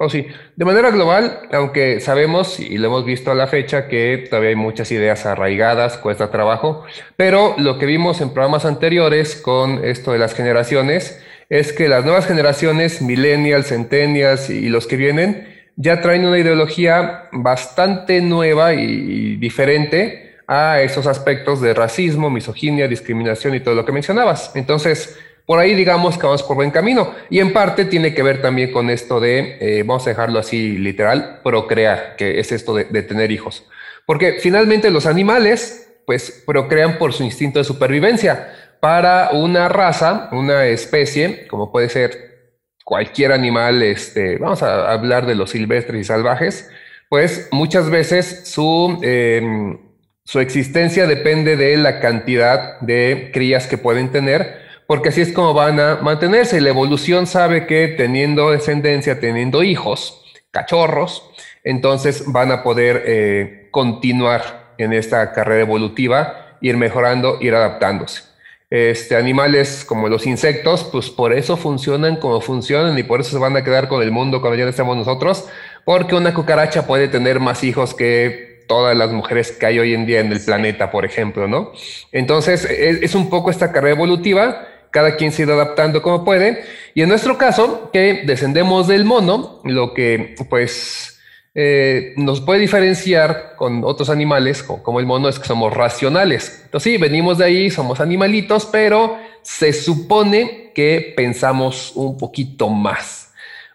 Oh, 0.03 0.09
sí. 0.09 0.27
De 0.57 0.65
manera 0.65 0.91
global, 0.91 1.41
aunque 1.53 2.01
sabemos 2.01 2.59
y 2.59 2.79
lo 2.79 2.87
hemos 2.87 3.05
visto 3.05 3.31
a 3.31 3.35
la 3.35 3.47
fecha 3.47 3.87
que 3.87 4.25
todavía 4.31 4.49
hay 4.49 4.57
muchas 4.57 4.91
ideas 4.93 5.27
arraigadas, 5.27 5.99
cuesta 5.99 6.31
trabajo, 6.31 6.87
pero 7.19 7.55
lo 7.59 7.79
que 7.79 7.85
vimos 7.85 8.23
en 8.23 8.31
programas 8.31 8.65
anteriores 8.65 9.37
con 9.37 9.85
esto 9.85 10.13
de 10.13 10.19
las 10.19 10.33
generaciones 10.33 11.21
es 11.51 11.75
que 11.75 11.87
las 11.87 12.07
nuevas 12.07 12.25
generaciones, 12.27 13.03
millennials, 13.03 13.67
centennials 13.67 14.49
y 14.49 14.71
los 14.71 14.87
que 14.87 14.97
vienen, 14.97 15.47
ya 15.77 16.01
traen 16.01 16.25
una 16.25 16.39
ideología 16.39 17.29
bastante 17.33 18.23
nueva 18.23 18.73
y 18.73 19.37
diferente 19.37 20.37
a 20.47 20.81
esos 20.81 21.07
aspectos 21.07 21.61
de 21.61 21.75
racismo, 21.75 22.31
misoginia, 22.31 22.89
discriminación 22.89 23.55
y 23.55 23.61
todo 23.61 23.75
lo 23.75 23.85
que 23.85 23.93
mencionabas. 23.93 24.53
Entonces, 24.55 25.19
por 25.51 25.59
ahí 25.59 25.75
digamos 25.75 26.17
que 26.17 26.27
vamos 26.27 26.45
por 26.45 26.55
buen 26.55 26.71
camino. 26.71 27.13
Y 27.29 27.41
en 27.41 27.53
parte 27.53 27.85
tiene 27.85 28.15
que 28.15 28.23
ver 28.23 28.41
también 28.41 28.71
con 28.71 28.89
esto 28.89 29.19
de, 29.19 29.59
eh, 29.61 29.83
vamos 29.85 30.07
a 30.07 30.11
dejarlo 30.11 30.39
así 30.39 30.79
literal, 30.79 31.41
procrear, 31.43 32.15
que 32.17 32.39
es 32.39 32.53
esto 32.53 32.73
de, 32.73 32.85
tener 33.03 33.33
hijos. 33.33 33.67
Porque 34.07 34.35
finalmente 34.35 34.93
los 34.93 35.07
animales, 35.07 35.93
pues, 36.07 36.45
procrean 36.47 36.99
por 36.99 37.13
su 37.13 37.25
instinto 37.25 37.59
de 37.59 37.65
supervivencia. 37.65 38.55
Para 38.79 39.31
una 39.33 39.69
raza, 39.69 40.29
una 40.31 40.67
especie, 40.67 41.49
como 41.49 41.73
puede 41.73 41.89
ser 41.89 42.61
cualquier 42.85 43.33
animal, 43.33 43.83
este, 43.83 44.39
vamos 44.39 44.63
a 44.63 44.93
hablar 44.93 45.27
de 45.27 45.35
los 45.35 45.51
silvestres 45.51 46.01
y 46.01 46.05
salvajes, 46.05 46.71
pues 47.09 47.49
muchas 47.51 47.91
veces 47.91 48.43
su, 48.45 49.01
em, 49.03 49.79
su 50.23 50.39
existencia 50.39 51.09
depende 51.09 51.57
de 51.57 51.77
la 51.77 51.99
cantidad 51.99 52.79
de 52.79 53.33
crías 53.35 53.67
que 53.67 53.79
pueden 53.79 54.13
tener 54.13 54.70
porque 54.91 55.11
así 55.11 55.21
es 55.21 55.33
como 55.33 55.55
van 55.55 55.79
a 55.79 56.01
mantenerse. 56.03 56.61
La 56.61 56.71
evolución 56.71 57.29
sabe 57.29 57.65
que 57.69 57.87
teniendo 57.87 58.51
descendencia, 58.51 59.21
teniendo 59.21 59.63
hijos, 59.63 60.21
cachorros, 60.51 61.23
entonces 61.63 62.25
van 62.27 62.51
a 62.51 62.65
poder 62.65 63.05
eh, 63.07 63.69
continuar 63.71 64.73
en 64.79 64.93
esta 64.93 65.33
carrera 65.33 65.61
evolutiva, 65.61 66.57
ir 66.61 66.77
mejorando, 66.77 67.39
ir 67.41 67.55
adaptándose. 67.55 68.23
Este, 68.69 69.15
animales 69.15 69.85
como 69.85 70.09
los 70.09 70.27
insectos, 70.27 70.83
pues 70.91 71.09
por 71.09 71.33
eso 71.33 71.57
funcionan 71.57 72.17
como 72.17 72.41
funcionan 72.41 72.99
y 72.99 73.05
por 73.05 73.21
eso 73.21 73.31
se 73.31 73.39
van 73.39 73.57
a 73.57 73.63
quedar 73.63 73.87
con 73.87 74.03
el 74.03 74.11
mundo 74.11 74.41
cuando 74.41 74.59
ya 74.59 74.65
no 74.65 74.71
estemos 74.71 74.97
nosotros, 74.97 75.49
porque 75.85 76.17
una 76.17 76.35
cucaracha 76.35 76.89
puede 76.89 77.07
tener 77.07 77.39
más 77.39 77.63
hijos 77.63 77.95
que 77.95 78.65
todas 78.67 78.97
las 78.97 79.13
mujeres 79.13 79.53
que 79.53 79.67
hay 79.67 79.79
hoy 79.79 79.95
en 79.95 80.05
día 80.05 80.19
en 80.19 80.33
el 80.33 80.41
planeta, 80.41 80.91
por 80.91 81.05
ejemplo, 81.05 81.47
¿no? 81.47 81.71
Entonces, 82.11 82.65
es, 82.65 83.03
es 83.03 83.15
un 83.15 83.31
poco 83.31 83.53
esta 83.53 83.71
carrera 83.71 83.95
evolutiva 83.95 84.67
cada 84.91 85.17
quien 85.17 85.33
se 85.33 85.43
ha 85.43 85.47
ido 85.47 85.55
adaptando 85.55 86.03
como 86.03 86.25
puede. 86.25 86.65
Y 86.95 87.03
en 87.03 87.09
nuestro 87.09 87.39
caso, 87.39 87.91
que 87.93 88.23
descendemos 88.27 88.87
del 88.87 89.05
mono, 89.05 89.61
lo 89.65 89.95
que 89.95 90.35
pues 90.49 91.21
eh, 91.55 92.15
nos 92.17 92.41
puede 92.41 92.61
diferenciar 92.61 93.55
con 93.57 93.83
otros 93.85 94.09
animales, 94.09 94.63
como, 94.63 95.01
el 95.01 95.07
mono, 95.07 95.29
es 95.29 95.39
que 95.39 95.47
somos 95.47 95.75
racionales. 95.75 96.63
Entonces 96.65 96.93
sí, 96.93 96.99
venimos 96.99 97.39
de 97.39 97.45
ahí, 97.45 97.71
somos 97.71 98.01
animalitos, 98.01 98.67
pero 98.67 99.19
se 99.43 99.73
supone 99.73 100.73
que 100.75 101.13
pensamos 101.17 101.93
un 101.95 102.17
poquito 102.17 102.69
más. 102.69 103.33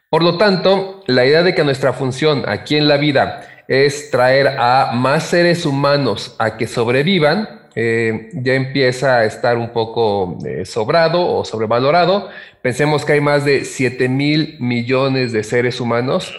Por 0.10 0.24
lo 0.24 0.38
tanto, 0.38 1.04
la 1.08 1.26
idea 1.26 1.44
de 1.44 1.54
que 1.54 1.64
nuestra 1.64 1.92
función 1.92 2.46
aquí 2.48 2.78
en 2.78 2.88
la 2.88 2.98
vida 2.98 3.64
es 3.68 4.12
traer 4.12 4.48
a 4.60 4.92
más 4.94 5.24
seres 5.24 5.66
humanos 5.66 6.36
a 6.40 6.56
que 6.56 6.68
sobrevivan, 6.68 7.65
eh, 7.78 8.30
ya 8.34 8.54
empieza 8.54 9.18
a 9.18 9.26
estar 9.26 9.58
un 9.58 9.70
poco 9.70 10.38
eh, 10.46 10.66
sobrado 10.66 11.28
o 11.28 11.44
sobrevalorado. 11.44 12.30
Pensemos 12.62 13.04
que 13.04 13.14
hay 13.14 13.22
más 13.22 13.44
de 13.44 13.66
7 13.66 14.08
mil 14.08 14.56
millones 14.60 15.34
de 15.34 15.44
seres 15.44 15.82
humanos 15.82 16.34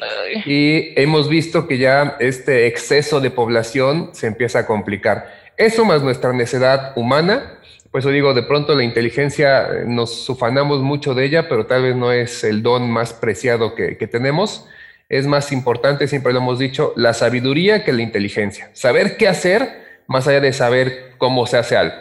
y 0.46 0.98
hemos 1.00 1.28
visto 1.28 1.68
que 1.68 1.76
ya 1.76 2.16
este 2.20 2.66
exceso 2.66 3.20
de 3.20 3.30
población 3.30 4.10
se 4.12 4.26
empieza 4.26 4.60
a 4.60 4.66
complicar. 4.66 5.30
Eso 5.58 5.84
más 5.84 6.02
nuestra 6.02 6.32
necesidad 6.32 6.92
humana, 6.96 7.58
por 7.90 8.00
eso 8.00 8.10
digo, 8.10 8.34
de 8.34 8.42
pronto 8.42 8.74
la 8.74 8.82
inteligencia 8.82 9.68
eh, 9.68 9.84
nos 9.86 10.28
ufanamos 10.28 10.80
mucho 10.80 11.14
de 11.14 11.24
ella, 11.24 11.48
pero 11.48 11.66
tal 11.66 11.82
vez 11.82 11.96
no 11.96 12.12
es 12.12 12.44
el 12.44 12.62
don 12.62 12.90
más 12.90 13.12
preciado 13.12 13.74
que, 13.74 13.96
que 13.96 14.06
tenemos. 14.06 14.66
Es 15.08 15.26
más 15.26 15.52
importante, 15.52 16.08
siempre 16.08 16.32
lo 16.32 16.40
hemos 16.40 16.58
dicho, 16.58 16.92
la 16.96 17.14
sabiduría 17.14 17.84
que 17.84 17.92
la 17.92 18.02
inteligencia. 18.02 18.70
Saber 18.72 19.16
qué 19.16 19.28
hacer 19.28 19.85
más 20.06 20.26
allá 20.28 20.40
de 20.40 20.52
saber 20.52 21.14
cómo 21.18 21.46
se 21.46 21.56
hace 21.56 21.76
algo. 21.76 21.96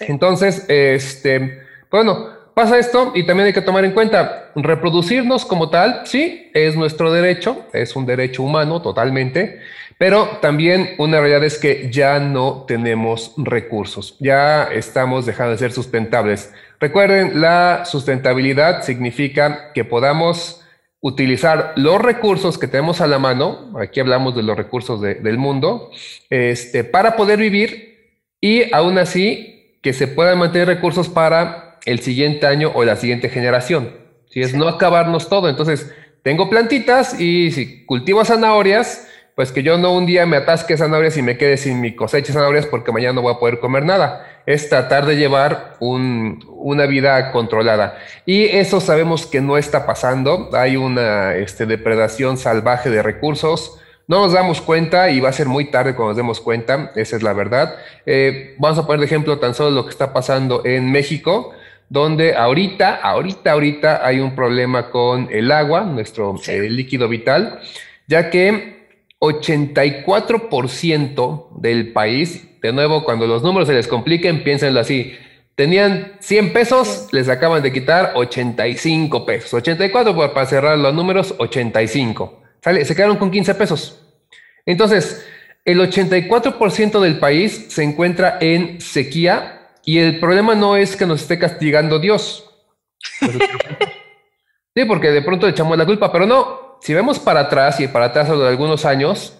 Entonces, 0.00 0.64
este, 0.68 1.62
bueno, 1.90 2.28
pasa 2.54 2.78
esto 2.78 3.12
y 3.14 3.24
también 3.24 3.46
hay 3.46 3.52
que 3.52 3.62
tomar 3.62 3.84
en 3.84 3.92
cuenta, 3.92 4.50
reproducirnos 4.54 5.44
como 5.44 5.70
tal, 5.70 6.02
sí, 6.04 6.50
es 6.54 6.76
nuestro 6.76 7.12
derecho, 7.12 7.66
es 7.72 7.96
un 7.96 8.04
derecho 8.04 8.42
humano 8.42 8.82
totalmente, 8.82 9.60
pero 9.96 10.38
también 10.40 10.90
una 10.98 11.20
realidad 11.20 11.44
es 11.44 11.58
que 11.58 11.90
ya 11.90 12.18
no 12.20 12.64
tenemos 12.66 13.32
recursos, 13.36 14.16
ya 14.20 14.64
estamos 14.64 15.26
dejando 15.26 15.52
de 15.52 15.58
ser 15.58 15.72
sustentables. 15.72 16.52
Recuerden, 16.78 17.40
la 17.40 17.84
sustentabilidad 17.84 18.82
significa 18.82 19.72
que 19.72 19.84
podamos 19.84 20.57
utilizar 21.00 21.72
los 21.76 22.00
recursos 22.00 22.58
que 22.58 22.66
tenemos 22.66 23.00
a 23.00 23.06
la 23.06 23.18
mano, 23.18 23.72
aquí 23.78 24.00
hablamos 24.00 24.34
de 24.34 24.42
los 24.42 24.56
recursos 24.56 25.00
del 25.00 25.38
mundo, 25.38 25.90
este, 26.28 26.84
para 26.84 27.16
poder 27.16 27.38
vivir 27.38 27.98
y 28.40 28.72
aún 28.74 28.98
así 28.98 29.78
que 29.82 29.92
se 29.92 30.08
puedan 30.08 30.38
mantener 30.38 30.68
recursos 30.68 31.08
para 31.08 31.78
el 31.84 32.00
siguiente 32.00 32.46
año 32.46 32.72
o 32.74 32.84
la 32.84 32.96
siguiente 32.96 33.28
generación. 33.28 33.92
Si 34.26 34.40
es 34.40 34.54
no 34.54 34.68
acabarnos 34.68 35.28
todo, 35.28 35.48
entonces 35.48 35.92
tengo 36.22 36.50
plantitas 36.50 37.18
y 37.18 37.50
si 37.52 37.86
cultivo 37.86 38.24
zanahorias, 38.24 39.07
pues 39.38 39.52
que 39.52 39.62
yo 39.62 39.78
no 39.78 39.92
un 39.92 40.04
día 40.04 40.26
me 40.26 40.36
atasque 40.36 40.76
zanahorias 40.76 41.16
y 41.16 41.22
me 41.22 41.38
quede 41.38 41.58
sin 41.58 41.80
mi 41.80 41.94
cosecha 41.94 42.26
de 42.26 42.32
zanahorias 42.32 42.66
porque 42.66 42.90
mañana 42.90 43.12
no 43.12 43.22
voy 43.22 43.32
a 43.32 43.38
poder 43.38 43.60
comer 43.60 43.84
nada. 43.84 44.26
Es 44.46 44.68
tratar 44.68 45.06
de 45.06 45.14
llevar 45.14 45.76
una 45.78 46.86
vida 46.86 47.30
controlada. 47.30 47.96
Y 48.26 48.46
eso 48.46 48.80
sabemos 48.80 49.26
que 49.26 49.40
no 49.40 49.56
está 49.56 49.86
pasando. 49.86 50.50
Hay 50.54 50.76
una 50.76 51.36
este, 51.36 51.66
depredación 51.66 52.36
salvaje 52.36 52.90
de 52.90 53.00
recursos. 53.00 53.78
No 54.08 54.22
nos 54.22 54.32
damos 54.32 54.60
cuenta 54.60 55.08
y 55.10 55.20
va 55.20 55.28
a 55.28 55.32
ser 55.32 55.46
muy 55.46 55.66
tarde 55.66 55.94
cuando 55.94 56.08
nos 56.08 56.16
demos 56.16 56.40
cuenta, 56.40 56.90
esa 56.96 57.14
es 57.14 57.22
la 57.22 57.32
verdad. 57.32 57.76
Eh, 58.06 58.56
vamos 58.58 58.76
a 58.80 58.86
poner 58.88 58.98
de 58.98 59.06
ejemplo 59.06 59.38
tan 59.38 59.54
solo 59.54 59.70
lo 59.70 59.84
que 59.84 59.90
está 59.90 60.12
pasando 60.12 60.62
en 60.64 60.90
México, 60.90 61.52
donde 61.88 62.34
ahorita, 62.34 62.96
ahorita, 62.96 63.52
ahorita 63.52 64.04
hay 64.04 64.18
un 64.18 64.34
problema 64.34 64.90
con 64.90 65.28
el 65.30 65.52
agua, 65.52 65.82
nuestro 65.82 66.34
eh, 66.48 66.62
líquido 66.68 67.08
vital, 67.08 67.60
ya 68.08 68.30
que 68.30 68.77
84% 69.20 71.60
del 71.60 71.92
país, 71.92 72.48
de 72.60 72.72
nuevo, 72.72 73.04
cuando 73.04 73.26
los 73.26 73.42
números 73.42 73.68
se 73.68 73.74
les 73.74 73.88
compliquen, 73.88 74.44
piénsenlo 74.44 74.80
así. 74.80 75.16
Tenían 75.54 76.12
100 76.20 76.52
pesos, 76.52 77.08
les 77.12 77.28
acaban 77.28 77.62
de 77.62 77.72
quitar 77.72 78.12
85 78.14 79.26
pesos. 79.26 79.54
84 79.54 80.32
para 80.32 80.46
cerrar 80.46 80.78
los 80.78 80.94
números, 80.94 81.34
85. 81.38 82.42
¿Sale? 82.62 82.84
Se 82.84 82.94
quedaron 82.94 83.16
con 83.16 83.30
15 83.30 83.54
pesos. 83.54 84.00
Entonces, 84.66 85.26
el 85.64 85.80
84% 85.80 87.00
del 87.00 87.18
país 87.18 87.66
se 87.68 87.82
encuentra 87.82 88.38
en 88.40 88.80
sequía 88.80 89.70
y 89.84 89.98
el 89.98 90.20
problema 90.20 90.54
no 90.54 90.76
es 90.76 90.96
que 90.96 91.06
nos 91.06 91.22
esté 91.22 91.38
castigando 91.38 91.98
Dios. 91.98 92.44
Sí, 94.76 94.84
porque 94.84 95.10
de 95.10 95.22
pronto 95.22 95.44
le 95.44 95.50
echamos 95.50 95.76
la 95.76 95.84
culpa, 95.84 96.12
pero 96.12 96.24
no, 96.24 96.67
si 96.80 96.94
vemos 96.94 97.18
para 97.18 97.40
atrás 97.40 97.80
y 97.80 97.88
para 97.88 98.06
atrás 98.06 98.28
de 98.28 98.48
algunos 98.48 98.84
años, 98.84 99.34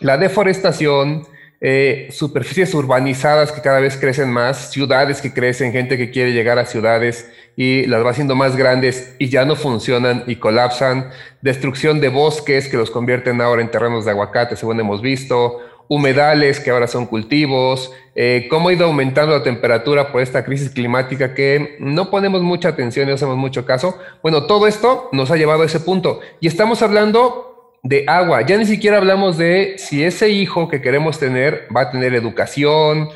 la 0.00 0.16
deforestación, 0.16 1.26
eh, 1.62 2.08
superficies 2.10 2.72
urbanizadas 2.72 3.52
que 3.52 3.60
cada 3.60 3.80
vez 3.80 3.98
crecen 3.98 4.30
más, 4.30 4.70
ciudades 4.70 5.20
que 5.20 5.34
crecen, 5.34 5.72
gente 5.72 5.98
que 5.98 6.10
quiere 6.10 6.32
llegar 6.32 6.58
a 6.58 6.64
ciudades 6.64 7.30
y 7.54 7.84
las 7.86 8.02
va 8.02 8.10
haciendo 8.10 8.34
más 8.34 8.56
grandes 8.56 9.14
y 9.18 9.28
ya 9.28 9.44
no 9.44 9.56
funcionan 9.56 10.24
y 10.26 10.36
colapsan, 10.36 11.10
destrucción 11.42 12.00
de 12.00 12.08
bosques 12.08 12.66
que 12.68 12.78
los 12.78 12.90
convierten 12.90 13.42
ahora 13.42 13.60
en 13.60 13.70
terrenos 13.70 14.06
de 14.06 14.12
aguacate, 14.12 14.56
según 14.56 14.80
hemos 14.80 15.02
visto, 15.02 15.58
humedales 15.88 16.60
que 16.60 16.70
ahora 16.70 16.86
son 16.86 17.04
cultivos, 17.04 17.92
eh, 18.14 18.48
cómo 18.50 18.68
ha 18.68 18.72
ido 18.72 18.86
aumentando 18.86 19.36
la 19.36 19.42
temperatura 19.42 20.10
por 20.10 20.20
esta 20.20 20.44
crisis 20.44 20.70
climática 20.70 21.34
que 21.34 21.76
no 21.78 22.10
ponemos 22.10 22.42
mucha 22.42 22.70
atención 22.70 23.06
y 23.06 23.10
no 23.10 23.14
hacemos 23.14 23.36
mucho 23.36 23.64
caso. 23.64 23.98
Bueno, 24.22 24.44
todo 24.44 24.66
esto 24.66 25.08
nos 25.12 25.30
ha 25.30 25.36
llevado 25.36 25.62
a 25.62 25.66
ese 25.66 25.80
punto. 25.80 26.20
Y 26.40 26.46
estamos 26.48 26.82
hablando 26.82 27.72
de 27.82 28.04
agua. 28.06 28.42
Ya 28.42 28.56
ni 28.56 28.66
siquiera 28.66 28.98
hablamos 28.98 29.38
de 29.38 29.74
si 29.78 30.04
ese 30.04 30.28
hijo 30.28 30.68
que 30.68 30.82
queremos 30.82 31.18
tener 31.18 31.66
va 31.74 31.82
a 31.82 31.90
tener 31.90 32.14
educación, 32.14 33.08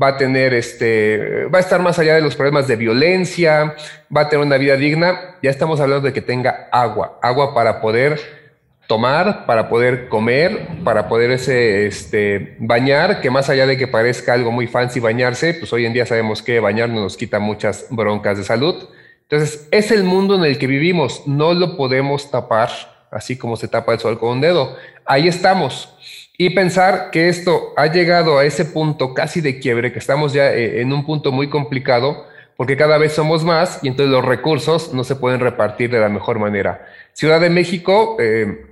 va 0.00 0.08
a 0.08 0.16
tener 0.16 0.54
este, 0.54 1.46
va 1.46 1.58
a 1.58 1.60
estar 1.60 1.82
más 1.82 1.98
allá 1.98 2.14
de 2.14 2.20
los 2.20 2.36
problemas 2.36 2.66
de 2.68 2.76
violencia, 2.76 3.74
va 4.14 4.22
a 4.22 4.28
tener 4.28 4.46
una 4.46 4.58
vida 4.58 4.76
digna. 4.76 5.36
Ya 5.42 5.50
estamos 5.50 5.80
hablando 5.80 6.06
de 6.06 6.12
que 6.12 6.22
tenga 6.22 6.68
agua, 6.70 7.18
agua 7.22 7.54
para 7.54 7.80
poder 7.80 8.41
tomar, 8.86 9.46
para 9.46 9.68
poder 9.68 10.08
comer, 10.08 10.68
para 10.84 11.08
poder 11.08 11.30
este, 11.30 12.56
bañar, 12.58 13.20
que 13.20 13.30
más 13.30 13.48
allá 13.48 13.66
de 13.66 13.76
que 13.76 13.86
parezca 13.86 14.34
algo 14.34 14.52
muy 14.52 14.66
fancy 14.66 15.00
bañarse, 15.00 15.54
pues 15.54 15.72
hoy 15.72 15.86
en 15.86 15.92
día 15.92 16.06
sabemos 16.06 16.42
que 16.42 16.60
bañarnos 16.60 17.02
nos 17.02 17.16
quita 17.16 17.38
muchas 17.38 17.86
broncas 17.90 18.38
de 18.38 18.44
salud. 18.44 18.88
Entonces, 19.22 19.68
es 19.70 19.90
el 19.90 20.04
mundo 20.04 20.34
en 20.34 20.44
el 20.44 20.58
que 20.58 20.66
vivimos, 20.66 21.26
no 21.26 21.54
lo 21.54 21.76
podemos 21.76 22.30
tapar 22.30 22.70
así 23.12 23.36
como 23.36 23.56
se 23.56 23.68
tapa 23.68 23.92
el 23.92 24.00
sol 24.00 24.18
con 24.18 24.30
un 24.30 24.40
dedo. 24.40 24.76
Ahí 25.04 25.28
estamos. 25.28 25.94
Y 26.36 26.50
pensar 26.50 27.10
que 27.10 27.28
esto 27.28 27.72
ha 27.76 27.86
llegado 27.86 28.38
a 28.38 28.44
ese 28.44 28.64
punto 28.64 29.14
casi 29.14 29.40
de 29.40 29.60
quiebre, 29.60 29.92
que 29.92 30.00
estamos 30.00 30.32
ya 30.32 30.52
eh, 30.52 30.80
en 30.80 30.92
un 30.92 31.04
punto 31.06 31.30
muy 31.30 31.48
complicado, 31.48 32.26
porque 32.56 32.76
cada 32.76 32.98
vez 32.98 33.12
somos 33.12 33.44
más 33.44 33.78
y 33.82 33.88
entonces 33.88 34.10
los 34.10 34.24
recursos 34.24 34.92
no 34.92 35.04
se 35.04 35.14
pueden 35.14 35.40
repartir 35.40 35.90
de 35.90 36.00
la 36.00 36.08
mejor 36.08 36.38
manera. 36.38 36.86
Ciudad 37.12 37.40
de 37.40 37.50
México, 37.50 38.16
eh, 38.18 38.71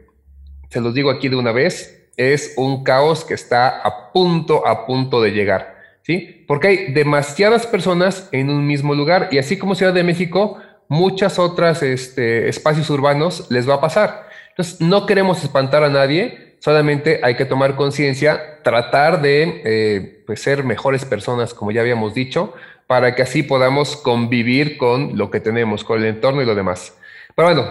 se 0.70 0.80
los 0.80 0.94
digo 0.94 1.10
aquí 1.10 1.28
de 1.28 1.36
una 1.36 1.52
vez, 1.52 2.08
es 2.16 2.54
un 2.56 2.84
caos 2.84 3.24
que 3.24 3.34
está 3.34 3.80
a 3.80 4.12
punto, 4.12 4.66
a 4.66 4.86
punto 4.86 5.20
de 5.20 5.32
llegar, 5.32 5.76
¿sí? 6.02 6.44
Porque 6.46 6.68
hay 6.68 6.92
demasiadas 6.92 7.66
personas 7.66 8.28
en 8.32 8.50
un 8.50 8.66
mismo 8.66 8.94
lugar 8.94 9.28
y 9.30 9.38
así 9.38 9.58
como 9.58 9.74
Ciudad 9.74 9.92
de 9.92 10.04
México, 10.04 10.58
muchas 10.88 11.38
otras 11.38 11.82
este, 11.82 12.48
espacios 12.48 12.90
urbanos 12.90 13.46
les 13.50 13.68
va 13.68 13.74
a 13.74 13.80
pasar. 13.80 14.28
Entonces, 14.50 14.80
no 14.80 15.06
queremos 15.06 15.42
espantar 15.42 15.82
a 15.84 15.88
nadie, 15.88 16.56
solamente 16.58 17.20
hay 17.22 17.36
que 17.36 17.44
tomar 17.46 17.74
conciencia, 17.76 18.60
tratar 18.62 19.22
de 19.22 19.62
eh, 19.64 20.22
pues, 20.26 20.42
ser 20.42 20.64
mejores 20.64 21.04
personas, 21.04 21.54
como 21.54 21.70
ya 21.70 21.80
habíamos 21.80 22.14
dicho, 22.14 22.54
para 22.86 23.14
que 23.14 23.22
así 23.22 23.42
podamos 23.42 23.96
convivir 23.96 24.76
con 24.76 25.16
lo 25.16 25.30
que 25.30 25.40
tenemos, 25.40 25.84
con 25.84 26.00
el 26.00 26.06
entorno 26.06 26.42
y 26.42 26.46
lo 26.46 26.54
demás. 26.54 26.94
Pero 27.34 27.48
bueno, 27.48 27.66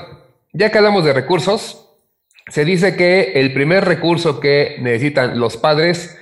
ya 0.54 0.72
que 0.72 0.78
hablamos 0.78 1.04
de 1.04 1.14
recursos, 1.14 1.89
se 2.50 2.66
dice 2.66 2.96
que 2.96 3.34
el 3.36 3.54
primer 3.54 3.86
recurso 3.86 4.40
que 4.40 4.78
necesitan 4.80 5.40
los 5.40 5.58
padres 5.58 6.18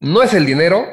no 0.00 0.22
es 0.22 0.34
el 0.34 0.46
dinero, 0.46 0.86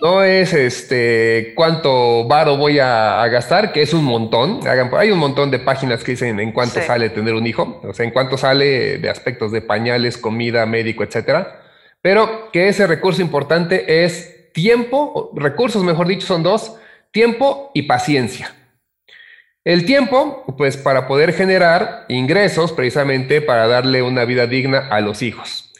no 0.00 0.22
es 0.22 0.52
este 0.52 1.52
cuánto 1.54 2.26
varo 2.26 2.56
voy 2.56 2.78
a, 2.78 3.26
gastar, 3.28 3.72
que 3.72 3.82
es 3.82 3.94
un 3.94 4.04
montón. 4.04 4.60
hay 4.66 5.10
un 5.10 5.18
montón 5.18 5.50
de 5.50 5.58
páginas 5.58 6.02
que 6.02 6.12
dicen 6.12 6.40
en 6.40 6.52
cuánto 6.52 6.82
sale 6.82 7.10
tener 7.10 7.34
un 7.34 7.46
hijo, 7.46 7.80
o 7.84 7.94
sea, 7.94 8.04
en 8.04 8.10
cuánto 8.10 8.36
sale 8.36 8.98
de 8.98 9.08
aspectos 9.08 9.52
de 9.52 9.62
pañales, 9.62 10.18
comida, 10.18 10.66
médico, 10.66 11.04
etcétera. 11.04 11.62
Pero 12.00 12.50
que 12.50 12.68
ese 12.68 12.86
recurso 12.86 13.22
importante 13.22 14.04
es 14.04 14.52
tiempo, 14.52 15.30
recursos 15.34 15.84
mejor 15.84 16.08
dicho, 16.08 16.26
son 16.26 16.42
dos, 16.42 16.76
tiempo 17.12 17.70
y 17.74 17.82
paciencia. 17.82 18.54
El 19.64 19.84
tiempo, 19.84 20.44
pues 20.58 20.76
para 20.76 21.06
poder 21.06 21.32
generar 21.32 22.04
ingresos 22.08 22.72
precisamente 22.72 23.40
para 23.40 23.68
darle 23.68 24.02
una 24.02 24.24
vida 24.24 24.48
digna 24.48 24.88
a 24.90 25.00
los 25.00 25.22
hijos. 25.22 25.70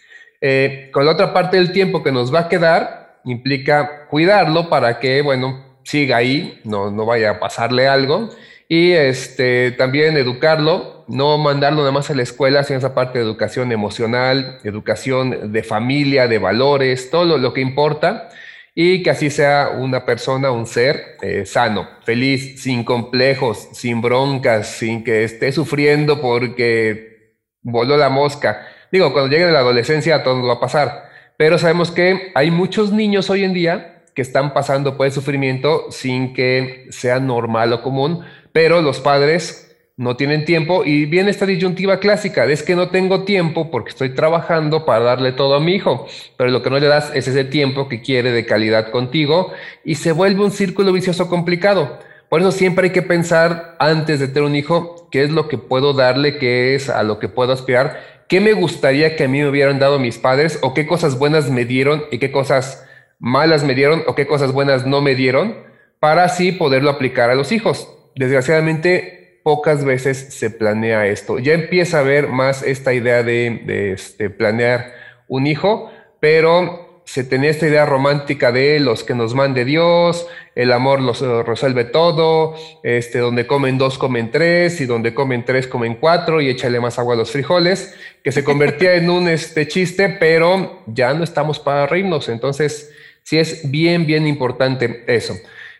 Eh, 0.40 0.90
con 0.92 1.04
la 1.04 1.12
otra 1.12 1.32
parte 1.32 1.56
del 1.56 1.72
tiempo 1.72 2.04
que 2.04 2.12
nos 2.12 2.32
va 2.32 2.40
a 2.40 2.48
quedar, 2.48 3.18
implica 3.24 4.06
cuidarlo 4.08 4.68
para 4.68 5.00
que, 5.00 5.20
bueno, 5.22 5.64
siga 5.82 6.18
ahí, 6.18 6.60
no, 6.62 6.92
no 6.92 7.06
vaya 7.06 7.30
a 7.30 7.40
pasarle 7.40 7.88
algo. 7.88 8.30
Y 8.68 8.92
este, 8.92 9.72
también 9.72 10.16
educarlo, 10.16 11.04
no 11.08 11.36
mandarlo 11.36 11.80
nada 11.80 11.90
más 11.90 12.08
a 12.08 12.14
la 12.14 12.22
escuela, 12.22 12.62
sino 12.62 12.78
esa 12.78 12.94
parte 12.94 13.18
de 13.18 13.24
educación 13.24 13.72
emocional, 13.72 14.60
educación 14.62 15.52
de 15.52 15.62
familia, 15.64 16.28
de 16.28 16.38
valores, 16.38 17.10
todo 17.10 17.36
lo 17.36 17.52
que 17.52 17.60
importa 17.60 18.30
y 18.74 19.02
que 19.02 19.10
así 19.10 19.30
sea 19.30 19.70
una 19.76 20.04
persona, 20.04 20.50
un 20.50 20.66
ser 20.66 21.16
eh, 21.20 21.44
sano, 21.44 21.88
feliz, 22.04 22.62
sin 22.62 22.84
complejos, 22.84 23.68
sin 23.72 24.00
broncas, 24.00 24.68
sin 24.68 25.04
que 25.04 25.24
esté 25.24 25.52
sufriendo 25.52 26.20
porque 26.20 27.36
voló 27.60 27.96
la 27.96 28.08
mosca. 28.08 28.66
Digo, 28.90 29.12
cuando 29.12 29.30
llegue 29.30 29.50
la 29.50 29.60
adolescencia 29.60 30.22
todo 30.22 30.42
va 30.46 30.54
a 30.54 30.60
pasar, 30.60 31.10
pero 31.36 31.58
sabemos 31.58 31.90
que 31.90 32.32
hay 32.34 32.50
muchos 32.50 32.92
niños 32.92 33.28
hoy 33.30 33.44
en 33.44 33.52
día 33.52 34.04
que 34.14 34.22
están 34.22 34.52
pasando 34.52 34.96
por 34.96 35.06
el 35.06 35.12
sufrimiento 35.12 35.90
sin 35.90 36.34
que 36.34 36.86
sea 36.90 37.18
normal 37.18 37.72
o 37.72 37.82
común, 37.82 38.24
pero 38.52 38.82
los 38.82 39.00
padres 39.00 39.71
no 40.02 40.16
tienen 40.16 40.44
tiempo 40.44 40.84
y 40.84 41.06
viene 41.06 41.30
esta 41.30 41.46
disyuntiva 41.46 42.00
clásica, 42.00 42.44
es 42.46 42.64
que 42.64 42.74
no 42.74 42.88
tengo 42.88 43.22
tiempo 43.22 43.70
porque 43.70 43.90
estoy 43.90 44.10
trabajando 44.10 44.84
para 44.84 45.04
darle 45.04 45.30
todo 45.30 45.54
a 45.54 45.60
mi 45.60 45.76
hijo, 45.76 46.08
pero 46.36 46.50
lo 46.50 46.60
que 46.60 46.70
no 46.70 46.80
le 46.80 46.88
das 46.88 47.12
es 47.14 47.28
ese 47.28 47.44
tiempo 47.44 47.88
que 47.88 48.02
quiere 48.02 48.32
de 48.32 48.44
calidad 48.44 48.90
contigo 48.90 49.52
y 49.84 49.94
se 49.94 50.10
vuelve 50.10 50.42
un 50.42 50.50
círculo 50.50 50.92
vicioso 50.92 51.28
complicado. 51.28 52.00
Por 52.28 52.40
eso 52.40 52.50
siempre 52.50 52.88
hay 52.88 52.92
que 52.92 53.02
pensar 53.02 53.76
antes 53.78 54.18
de 54.18 54.26
tener 54.26 54.42
un 54.42 54.56
hijo, 54.56 55.08
qué 55.12 55.22
es 55.22 55.30
lo 55.30 55.46
que 55.46 55.56
puedo 55.56 55.92
darle, 55.92 56.36
qué 56.38 56.74
es 56.74 56.88
a 56.88 57.04
lo 57.04 57.20
que 57.20 57.28
puedo 57.28 57.52
aspirar, 57.52 58.24
qué 58.28 58.40
me 58.40 58.54
gustaría 58.54 59.14
que 59.14 59.24
a 59.24 59.28
mí 59.28 59.38
me 59.38 59.48
hubieran 59.48 59.78
dado 59.78 60.00
mis 60.00 60.18
padres 60.18 60.58
o 60.62 60.74
qué 60.74 60.84
cosas 60.84 61.16
buenas 61.16 61.48
me 61.48 61.64
dieron 61.64 62.04
y 62.10 62.18
qué 62.18 62.32
cosas 62.32 62.84
malas 63.20 63.62
me 63.62 63.76
dieron 63.76 64.02
o 64.08 64.16
qué 64.16 64.26
cosas 64.26 64.50
buenas 64.50 64.84
no 64.84 65.00
me 65.00 65.14
dieron 65.14 65.54
para 66.00 66.24
así 66.24 66.50
poderlo 66.50 66.90
aplicar 66.90 67.30
a 67.30 67.36
los 67.36 67.52
hijos. 67.52 67.88
Desgraciadamente 68.16 69.21
pocas 69.42 69.84
veces 69.84 70.18
se 70.34 70.50
planea 70.50 71.06
esto. 71.06 71.38
Ya 71.38 71.54
empieza 71.54 71.98
a 71.98 72.00
haber 72.00 72.28
más 72.28 72.62
esta 72.62 72.92
idea 72.92 73.22
de, 73.22 73.92
este, 73.92 74.30
planear 74.30 74.94
un 75.28 75.46
hijo, 75.46 75.90
pero 76.20 77.02
se 77.04 77.24
tenía 77.24 77.50
esta 77.50 77.66
idea 77.66 77.84
romántica 77.84 78.52
de 78.52 78.78
los 78.78 79.02
que 79.02 79.14
nos 79.14 79.34
mande 79.34 79.64
Dios, 79.64 80.26
el 80.54 80.72
amor 80.72 81.00
los 81.00 81.20
resuelve 81.44 81.84
todo, 81.84 82.54
este, 82.84 83.18
donde 83.18 83.46
comen 83.46 83.76
dos 83.76 83.98
comen 83.98 84.30
tres 84.30 84.80
y 84.80 84.86
donde 84.86 85.12
comen 85.12 85.44
tres 85.44 85.66
comen 85.66 85.96
cuatro 85.96 86.40
y 86.40 86.48
échale 86.48 86.78
más 86.78 86.98
agua 86.98 87.14
a 87.14 87.16
los 87.16 87.32
frijoles, 87.32 87.94
que 88.22 88.30
se 88.30 88.44
convertía 88.44 88.94
en 88.94 89.10
un 89.10 89.28
este, 89.28 89.66
chiste, 89.66 90.16
pero 90.20 90.82
ya 90.86 91.12
no 91.12 91.24
estamos 91.24 91.58
para 91.58 91.86
reírnos, 91.86 92.28
entonces 92.28 92.92
sí 93.24 93.38
es 93.38 93.70
bien, 93.70 94.06
bien 94.06 94.26
importante 94.26 95.04
eso. 95.06 95.36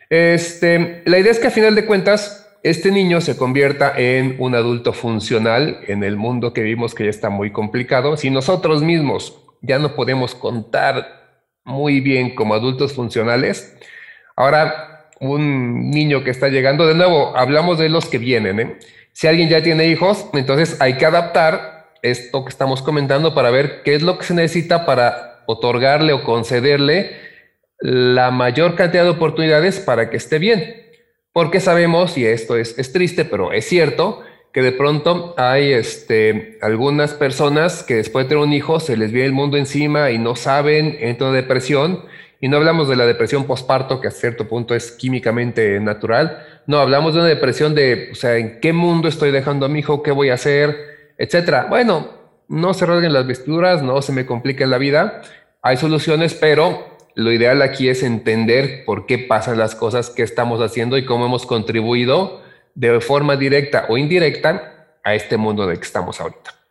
Este, 0.09 1.01
la 1.05 1.17
idea 1.17 1.31
es 1.31 1.39
que 1.39 1.47
a 1.47 1.51
final 1.51 1.73
de 1.73 1.85
cuentas, 1.85 2.43
este 2.63 2.91
niño 2.91 3.19
se 3.19 3.35
convierta 3.35 3.93
en 3.97 4.37
un 4.39 4.55
adulto 4.55 4.93
funcional 4.93 5.81
en 5.87 6.01
el 6.03 6.15
mundo 6.15 6.53
que 6.53 6.63
vimos 6.63 6.95
que 6.95 7.03
ya 7.03 7.09
está 7.09 7.29
muy 7.29 7.51
complicado. 7.51 8.15
Si 8.15 8.29
nosotros 8.29 8.81
mismos 8.81 9.37
ya 9.61 9.79
no 9.79 9.95
podemos 9.95 10.33
contar 10.33 11.41
muy 11.65 11.99
bien 11.99 12.35
como 12.35 12.53
adultos 12.53 12.93
funcionales, 12.93 13.77
ahora 14.37 15.09
un 15.19 15.91
niño 15.91 16.23
que 16.23 16.29
está 16.29 16.47
llegando, 16.47 16.87
de 16.87 16.95
nuevo, 16.95 17.35
hablamos 17.35 17.77
de 17.79 17.89
los 17.89 18.05
que 18.05 18.17
vienen. 18.17 18.59
¿eh? 18.59 18.77
Si 19.11 19.27
alguien 19.27 19.49
ya 19.49 19.61
tiene 19.61 19.87
hijos, 19.87 20.27
entonces 20.33 20.79
hay 20.79 20.93
que 20.97 21.05
adaptar 21.05 21.91
esto 22.01 22.45
que 22.45 22.49
estamos 22.49 22.81
comentando 22.81 23.33
para 23.33 23.49
ver 23.49 23.81
qué 23.83 23.95
es 23.95 24.01
lo 24.01 24.17
que 24.17 24.25
se 24.25 24.33
necesita 24.33 24.85
para 24.85 25.43
otorgarle 25.47 26.13
o 26.13 26.23
concederle 26.23 27.11
la 27.79 28.31
mayor 28.31 28.75
cantidad 28.75 29.03
de 29.03 29.09
oportunidades 29.09 29.79
para 29.79 30.09
que 30.09 30.15
esté 30.15 30.39
bien. 30.39 30.82
Porque 31.33 31.59
sabemos, 31.59 32.17
y 32.17 32.25
esto 32.25 32.55
es, 32.55 32.77
es 32.77 32.93
triste, 32.93 33.25
pero 33.25 33.51
es 33.51 33.65
cierto, 33.65 34.21
que 34.53 34.61
de 34.61 34.71
pronto 34.71 35.33
hay 35.35 35.73
este, 35.73 36.59
algunas 36.61 37.15
personas 37.15 37.81
que 37.81 37.95
después 37.95 38.25
de 38.25 38.29
tener 38.29 38.43
un 38.43 38.53
hijo 38.53 38.79
se 38.79 38.95
les 38.95 39.11
viene 39.11 39.25
el 39.25 39.33
mundo 39.33 39.57
encima 39.57 40.11
y 40.11 40.19
no 40.19 40.35
saben, 40.35 40.95
entran 40.99 41.31
en 41.31 41.35
depresión. 41.35 42.05
Y 42.39 42.49
no 42.49 42.57
hablamos 42.57 42.87
de 42.87 42.95
la 42.95 43.05
depresión 43.05 43.45
postparto, 43.45 43.99
que 43.99 44.09
a 44.09 44.11
cierto 44.11 44.47
punto 44.47 44.75
es 44.75 44.91
químicamente 44.91 45.79
natural. 45.79 46.45
No, 46.67 46.77
hablamos 46.77 47.13
de 47.13 47.21
una 47.21 47.29
depresión 47.29 47.73
de, 47.73 48.09
o 48.11 48.15
sea, 48.15 48.37
¿en 48.37 48.59
qué 48.59 48.73
mundo 48.73 49.07
estoy 49.07 49.31
dejando 49.31 49.65
a 49.65 49.69
mi 49.69 49.79
hijo? 49.79 50.03
¿Qué 50.03 50.11
voy 50.11 50.29
a 50.29 50.35
hacer? 50.35 51.13
Etcétera. 51.17 51.67
Bueno, 51.69 52.09
no 52.47 52.73
se 52.75 52.85
rasguen 52.85 53.13
las 53.13 53.25
vestiduras, 53.25 53.81
no 53.81 54.01
se 54.01 54.11
me 54.11 54.25
complique 54.25 54.67
la 54.67 54.77
vida. 54.77 55.21
Hay 55.61 55.77
soluciones, 55.77 56.33
pero 56.35 56.92
lo 57.15 57.31
ideal 57.31 57.61
aquí 57.61 57.89
es 57.89 58.03
entender 58.03 58.83
por 58.85 59.05
qué 59.05 59.17
pasan 59.19 59.57
las 59.57 59.75
cosas, 59.75 60.09
qué 60.09 60.23
estamos 60.23 60.61
haciendo 60.61 60.97
y 60.97 61.05
cómo 61.05 61.25
hemos 61.25 61.45
contribuido 61.45 62.41
de 62.75 62.99
forma 63.01 63.35
directa 63.35 63.85
o 63.89 63.97
indirecta 63.97 64.87
a 65.03 65.13
este 65.13 65.37
mundo 65.37 65.63
en 65.63 65.71
el 65.71 65.77
que 65.77 65.85
estamos 65.85 66.19
ahorita. 66.19 66.62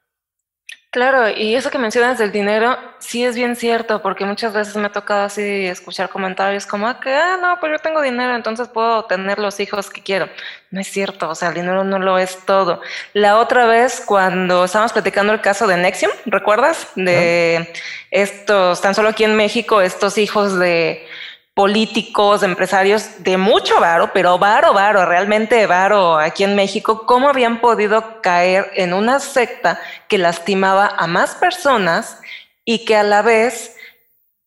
Claro, 0.92 1.26
y 1.30 1.54
eso 1.54 1.70
que 1.70 1.78
mencionas 1.78 2.18
del 2.18 2.32
dinero, 2.32 2.76
sí 2.98 3.24
es 3.24 3.34
bien 3.34 3.56
cierto, 3.56 4.02
porque 4.02 4.26
muchas 4.26 4.52
veces 4.52 4.76
me 4.76 4.88
ha 4.88 4.92
tocado 4.92 5.24
así 5.24 5.40
escuchar 5.64 6.10
comentarios 6.10 6.66
como 6.66 6.86
ah, 6.86 7.00
que, 7.00 7.08
ah, 7.14 7.38
no, 7.40 7.58
pues 7.60 7.72
yo 7.72 7.78
tengo 7.78 8.02
dinero, 8.02 8.36
entonces 8.36 8.68
puedo 8.68 9.06
tener 9.06 9.38
los 9.38 9.58
hijos 9.58 9.88
que 9.88 10.02
quiero. 10.02 10.28
No 10.70 10.82
es 10.82 10.88
cierto, 10.88 11.30
o 11.30 11.34
sea, 11.34 11.48
el 11.48 11.54
dinero 11.54 11.82
no 11.82 11.98
lo 11.98 12.18
es 12.18 12.44
todo. 12.44 12.82
La 13.14 13.38
otra 13.38 13.64
vez, 13.64 14.02
cuando 14.04 14.66
estábamos 14.66 14.92
platicando 14.92 15.32
el 15.32 15.40
caso 15.40 15.66
de 15.66 15.78
Nexium, 15.78 16.12
¿recuerdas? 16.26 16.86
De 16.94 17.72
estos, 18.10 18.82
tan 18.82 18.94
solo 18.94 19.08
aquí 19.08 19.24
en 19.24 19.34
México, 19.34 19.80
estos 19.80 20.18
hijos 20.18 20.58
de 20.58 21.06
políticos, 21.54 22.42
empresarios 22.42 23.22
de 23.22 23.36
mucho 23.36 23.78
varo, 23.78 24.10
pero 24.14 24.38
varo, 24.38 24.72
varo, 24.72 25.04
realmente 25.04 25.66
varo 25.66 26.18
aquí 26.18 26.44
en 26.44 26.54
México, 26.54 27.04
cómo 27.06 27.28
habían 27.28 27.60
podido 27.60 28.22
caer 28.22 28.70
en 28.74 28.94
una 28.94 29.20
secta 29.20 29.80
que 30.08 30.16
lastimaba 30.16 30.94
a 30.96 31.06
más 31.06 31.34
personas 31.34 32.18
y 32.64 32.84
que 32.84 32.96
a 32.96 33.02
la 33.02 33.20
vez 33.20 33.76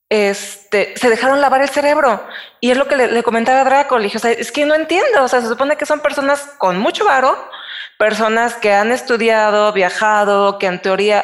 este, 0.10 0.98
se 0.98 1.10
dejaron 1.10 1.42
lavar 1.42 1.62
el 1.62 1.70
cerebro. 1.70 2.24
Y 2.60 2.72
es 2.72 2.78
lo 2.78 2.88
que 2.88 2.96
le, 2.96 3.24
comentaba 3.24 3.62
a 3.62 3.66
Draco, 3.66 3.98
le 3.98 4.06
dije, 4.06 4.18
o 4.18 4.22
sea, 4.22 4.32
es 4.32 4.52
que 4.52 4.66
no 4.66 4.74
entiendo, 4.74 5.24
o 5.24 5.28
sea, 5.28 5.42
se 5.42 5.48
supone 5.48 5.78
que 5.78 5.86
son 5.86 6.00
personas 6.00 6.42
con 6.58 6.80
mucho 6.80 7.06
varo, 7.06 7.38
personas 8.00 8.56
que 8.56 8.74
han 8.74 8.92
estudiado, 8.92 9.72
viajado, 9.74 10.58
que 10.58 10.66
en 10.66 10.82
teoría 10.82 11.24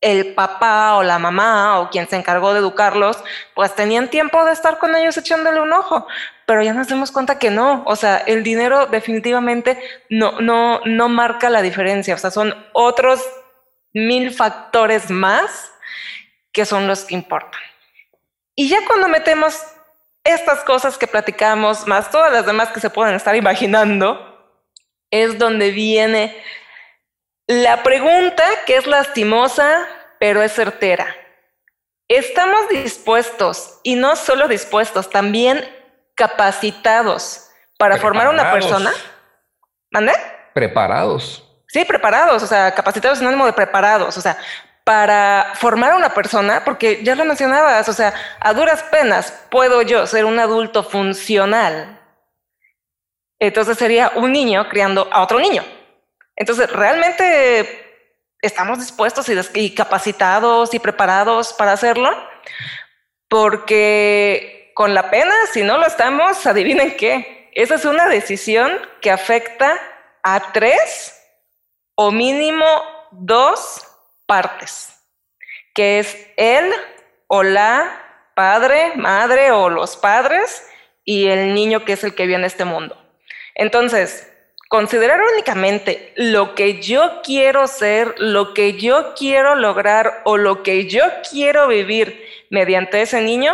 el 0.00 0.34
papá 0.34 0.94
o 0.94 1.02
la 1.02 1.18
mamá 1.18 1.80
o 1.80 1.90
quien 1.90 2.08
se 2.08 2.16
encargó 2.16 2.52
de 2.52 2.60
educarlos, 2.60 3.22
pues 3.54 3.74
tenían 3.74 4.08
tiempo 4.08 4.44
de 4.44 4.52
estar 4.52 4.78
con 4.78 4.94
ellos 4.94 5.16
echándole 5.16 5.60
un 5.60 5.72
ojo, 5.72 6.06
pero 6.46 6.62
ya 6.62 6.72
nos 6.72 6.88
dimos 6.88 7.10
cuenta 7.10 7.38
que 7.38 7.50
no, 7.50 7.82
o 7.84 7.96
sea, 7.96 8.18
el 8.18 8.42
dinero 8.42 8.86
definitivamente 8.86 9.78
no, 10.08 10.40
no, 10.40 10.80
no 10.84 11.08
marca 11.08 11.50
la 11.50 11.62
diferencia, 11.62 12.14
o 12.14 12.18
sea, 12.18 12.30
son 12.30 12.54
otros 12.72 13.20
mil 13.92 14.32
factores 14.32 15.10
más 15.10 15.72
que 16.52 16.64
son 16.64 16.86
los 16.86 17.04
que 17.04 17.14
importan. 17.14 17.60
Y 18.54 18.68
ya 18.68 18.78
cuando 18.86 19.08
metemos 19.08 19.62
estas 20.24 20.60
cosas 20.64 20.98
que 20.98 21.06
platicamos, 21.06 21.86
más 21.86 22.10
todas 22.10 22.32
las 22.32 22.46
demás 22.46 22.68
que 22.70 22.80
se 22.80 22.90
pueden 22.90 23.14
estar 23.14 23.34
imaginando, 23.34 24.24
es 25.10 25.38
donde 25.38 25.70
viene 25.70 26.36
la 27.48 27.82
pregunta 27.82 28.44
que 28.66 28.76
es 28.76 28.86
lastimosa, 28.86 29.88
pero 30.20 30.42
es 30.42 30.52
certera. 30.52 31.16
¿Estamos 32.06 32.68
dispuestos, 32.68 33.80
y 33.82 33.96
no 33.96 34.16
solo 34.16 34.48
dispuestos, 34.48 35.10
también 35.10 35.66
capacitados 36.14 37.50
para 37.78 37.96
formar 37.96 38.28
una 38.28 38.52
persona? 38.52 38.92
¿Mande? 39.90 40.12
Preparados. 40.54 41.44
Sí, 41.66 41.84
preparados, 41.84 42.42
o 42.42 42.46
sea, 42.46 42.74
capacitados 42.74 43.18
sinónimo 43.18 43.46
de 43.46 43.52
preparados, 43.52 44.16
o 44.16 44.20
sea, 44.20 44.38
para 44.84 45.52
formar 45.54 45.92
a 45.92 45.96
una 45.96 46.14
persona, 46.14 46.64
porque 46.64 47.02
ya 47.02 47.14
lo 47.14 47.24
mencionabas, 47.24 47.88
o 47.88 47.92
sea, 47.92 48.14
a 48.40 48.52
duras 48.54 48.82
penas 48.84 49.32
puedo 49.50 49.82
yo 49.82 50.06
ser 50.06 50.24
un 50.24 50.38
adulto 50.38 50.82
funcional. 50.82 51.98
Entonces 53.38 53.78
sería 53.78 54.12
un 54.16 54.32
niño 54.32 54.68
criando 54.68 55.08
a 55.12 55.22
otro 55.22 55.38
niño. 55.38 55.62
Entonces, 56.38 56.70
¿realmente 56.70 57.84
estamos 58.40 58.78
dispuestos 58.78 59.26
y, 59.54 59.74
capacitados 59.74 60.72
y 60.72 60.78
preparados 60.78 61.52
para 61.52 61.72
hacerlo? 61.72 62.10
Porque 63.26 64.70
con 64.76 64.94
la 64.94 65.10
pena, 65.10 65.34
si 65.52 65.64
no 65.64 65.78
lo 65.78 65.86
estamos, 65.86 66.46
adivinen 66.46 66.96
qué. 66.96 67.50
Esa 67.54 67.74
es 67.74 67.84
una 67.84 68.06
decisión 68.06 68.70
que 69.00 69.10
afecta 69.10 69.80
a 70.22 70.52
tres 70.52 71.20
o 71.96 72.12
mínimo 72.12 72.64
dos 73.10 73.84
partes, 74.24 74.94
que 75.74 75.98
es 75.98 76.16
él 76.36 76.72
o 77.26 77.42
la 77.42 78.30
padre, 78.36 78.92
madre 78.94 79.50
o 79.50 79.68
los 79.68 79.96
padres 79.96 80.64
y 81.04 81.26
el 81.26 81.52
niño 81.52 81.84
que 81.84 81.94
es 81.94 82.04
el 82.04 82.14
que 82.14 82.26
viene 82.26 82.44
a 82.44 82.46
este 82.46 82.64
mundo. 82.64 82.96
Entonces, 83.56 84.32
considerar 84.68 85.20
únicamente 85.32 86.12
lo 86.16 86.54
que 86.54 86.80
yo 86.80 87.20
quiero 87.24 87.66
ser, 87.66 88.14
lo 88.18 88.52
que 88.52 88.74
yo 88.74 89.14
quiero 89.16 89.54
lograr 89.54 90.20
o 90.24 90.36
lo 90.36 90.62
que 90.62 90.86
yo 90.86 91.02
quiero 91.30 91.68
vivir 91.68 92.22
mediante 92.50 93.00
ese 93.00 93.22
niño, 93.22 93.52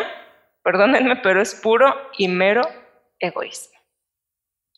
perdónenme, 0.62 1.16
pero 1.16 1.40
es 1.40 1.54
puro 1.54 1.94
y 2.18 2.28
mero 2.28 2.62
egoísmo. 3.18 3.74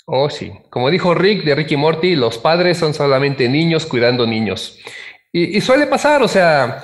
Oh, 0.04 0.30
sí. 0.30 0.52
Como 0.70 0.90
dijo 0.90 1.14
Rick 1.14 1.42
de 1.44 1.54
Ricky 1.54 1.76
Morty, 1.76 2.14
los 2.14 2.38
padres 2.38 2.78
son 2.78 2.94
solamente 2.94 3.48
niños 3.48 3.86
cuidando 3.86 4.26
niños. 4.26 4.78
Y, 5.32 5.56
y, 5.56 5.60
suele 5.60 5.86
pasar, 5.86 6.22
o 6.22 6.28
sea, 6.28 6.82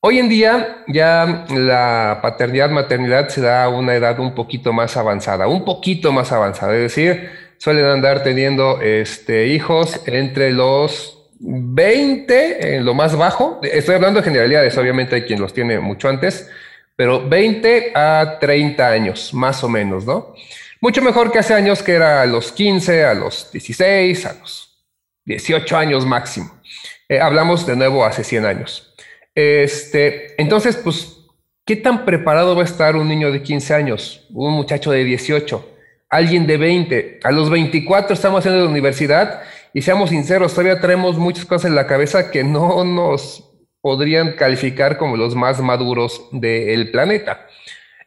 hoy 0.00 0.18
en 0.18 0.28
día 0.30 0.82
ya 0.88 1.44
la 1.50 2.20
paternidad, 2.22 2.70
maternidad 2.70 3.28
se 3.28 3.42
da 3.42 3.64
a 3.64 3.68
una 3.68 3.94
edad 3.94 4.18
un 4.18 4.34
poquito 4.34 4.72
más 4.72 4.96
avanzada, 4.96 5.46
un 5.46 5.64
poquito 5.64 6.10
más 6.10 6.32
avanzada. 6.32 6.74
Es 6.74 6.80
decir, 6.80 7.43
suelen 7.64 7.86
andar 7.86 8.22
teniendo 8.22 8.82
este, 8.82 9.46
hijos 9.46 9.98
entre 10.04 10.52
los 10.52 11.30
20, 11.40 12.76
en 12.76 12.84
lo 12.84 12.92
más 12.92 13.16
bajo. 13.16 13.58
Estoy 13.62 13.94
hablando 13.94 14.20
de 14.20 14.24
generalidades, 14.24 14.76
obviamente 14.76 15.14
hay 15.14 15.22
quien 15.22 15.40
los 15.40 15.54
tiene 15.54 15.80
mucho 15.80 16.10
antes, 16.10 16.50
pero 16.94 17.26
20 17.26 17.92
a 17.94 18.36
30 18.38 18.86
años, 18.86 19.32
más 19.32 19.64
o 19.64 19.70
menos, 19.70 20.04
¿no? 20.04 20.34
Mucho 20.82 21.00
mejor 21.00 21.32
que 21.32 21.38
hace 21.38 21.54
años 21.54 21.82
que 21.82 21.92
era 21.92 22.20
a 22.20 22.26
los 22.26 22.52
15, 22.52 23.02
a 23.02 23.14
los 23.14 23.50
16, 23.50 24.26
a 24.26 24.34
los 24.34 24.84
18 25.24 25.74
años 25.74 26.04
máximo. 26.04 26.60
Eh, 27.08 27.18
hablamos 27.18 27.66
de 27.66 27.76
nuevo 27.76 28.04
hace 28.04 28.24
100 28.24 28.44
años. 28.44 28.94
Este, 29.34 30.38
entonces, 30.38 30.76
pues, 30.76 31.16
¿qué 31.64 31.76
tan 31.76 32.04
preparado 32.04 32.54
va 32.56 32.60
a 32.60 32.66
estar 32.66 32.94
un 32.94 33.08
niño 33.08 33.32
de 33.32 33.42
15 33.42 33.72
años? 33.72 34.26
Un 34.34 34.52
muchacho 34.52 34.90
de 34.90 35.02
18, 35.02 35.73
alguien 36.14 36.46
de 36.46 36.56
20. 36.56 37.20
A 37.24 37.32
los 37.32 37.50
24 37.50 38.14
estamos 38.14 38.40
haciendo 38.40 38.62
la 38.62 38.70
universidad 38.70 39.42
y 39.72 39.82
seamos 39.82 40.10
sinceros, 40.10 40.52
todavía 40.52 40.80
traemos 40.80 41.18
muchas 41.18 41.44
cosas 41.44 41.66
en 41.66 41.74
la 41.74 41.86
cabeza 41.86 42.30
que 42.30 42.44
no 42.44 42.84
nos 42.84 43.50
podrían 43.80 44.32
calificar 44.32 44.96
como 44.96 45.16
los 45.16 45.34
más 45.34 45.60
maduros 45.60 46.28
del 46.32 46.90
planeta 46.90 47.46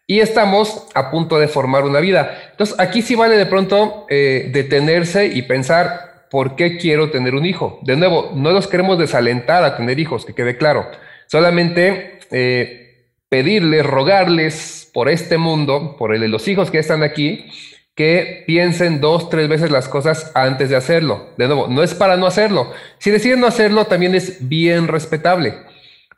y 0.07 0.21
estamos 0.21 0.87
a 0.93 1.11
punto 1.11 1.37
de 1.37 1.49
formar 1.49 1.83
una 1.83 1.99
vida. 1.99 2.39
Entonces, 2.51 2.79
aquí 2.79 3.01
sí 3.01 3.15
vale 3.15 3.35
de 3.35 3.45
pronto 3.45 4.05
eh, 4.09 4.49
detenerse 4.53 5.27
y 5.27 5.41
pensar, 5.41 6.27
¿por 6.31 6.55
qué 6.55 6.77
quiero 6.77 7.11
tener 7.11 7.35
un 7.35 7.45
hijo? 7.45 7.79
De 7.83 7.97
nuevo, 7.97 8.31
no 8.33 8.51
los 8.51 8.67
queremos 8.67 8.97
desalentar 8.97 9.65
a 9.65 9.75
tener 9.75 9.99
hijos, 9.99 10.25
que 10.25 10.33
quede 10.33 10.55
claro. 10.55 10.89
Solamente 11.27 12.19
eh, 12.31 13.09
pedirles, 13.27 13.85
rogarles 13.85 14.89
por 14.93 15.09
este 15.09 15.37
mundo, 15.37 15.97
por 15.97 16.15
el 16.15 16.21
de 16.21 16.29
los 16.29 16.47
hijos 16.47 16.71
que 16.71 16.79
están 16.79 17.03
aquí, 17.03 17.45
que 17.97 18.43
piensen 18.45 19.01
dos, 19.01 19.27
tres 19.27 19.49
veces 19.49 19.71
las 19.71 19.89
cosas 19.89 20.31
antes 20.35 20.69
de 20.69 20.75
hacerlo. 20.75 21.29
De 21.35 21.47
nuevo, 21.47 21.67
no 21.67 21.81
es 21.81 21.95
para 21.95 22.15
no 22.15 22.27
hacerlo. 22.27 22.71
Si 22.99 23.09
deciden 23.09 23.39
no 23.39 23.47
hacerlo, 23.47 23.85
también 23.85 24.13
es 24.13 24.47
bien 24.47 24.87
respetable. 24.87 25.55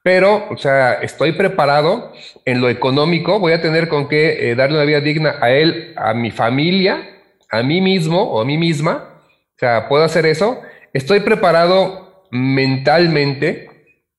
Pero, 0.04 0.46
o 0.50 0.58
sea, 0.58 0.96
estoy 0.96 1.32
preparado 1.32 2.12
en 2.44 2.60
lo 2.60 2.70
económico, 2.70 3.40
voy 3.40 3.54
a 3.54 3.62
tener 3.62 3.88
con 3.88 4.10
qué 4.10 4.52
eh, 4.52 4.56
darle 4.56 4.76
una 4.76 4.86
vida 4.86 5.00
digna 5.00 5.36
a 5.40 5.52
él, 5.52 5.94
a 5.96 6.14
mi 6.14 6.32
familia, 6.32 7.00
a 7.50 7.64
mí 7.64 7.80
mismo 7.80 8.24
o 8.24 8.42
a 8.42 8.46
mí 8.46 8.58
misma. 8.58 9.22
O 9.56 9.60
sea, 9.60 9.88
puedo 9.88 10.04
hacer 10.04 10.26
eso. 10.26 10.62
Estoy 10.92 11.22
preparado 11.22 12.26
mentalmente, 12.30 13.70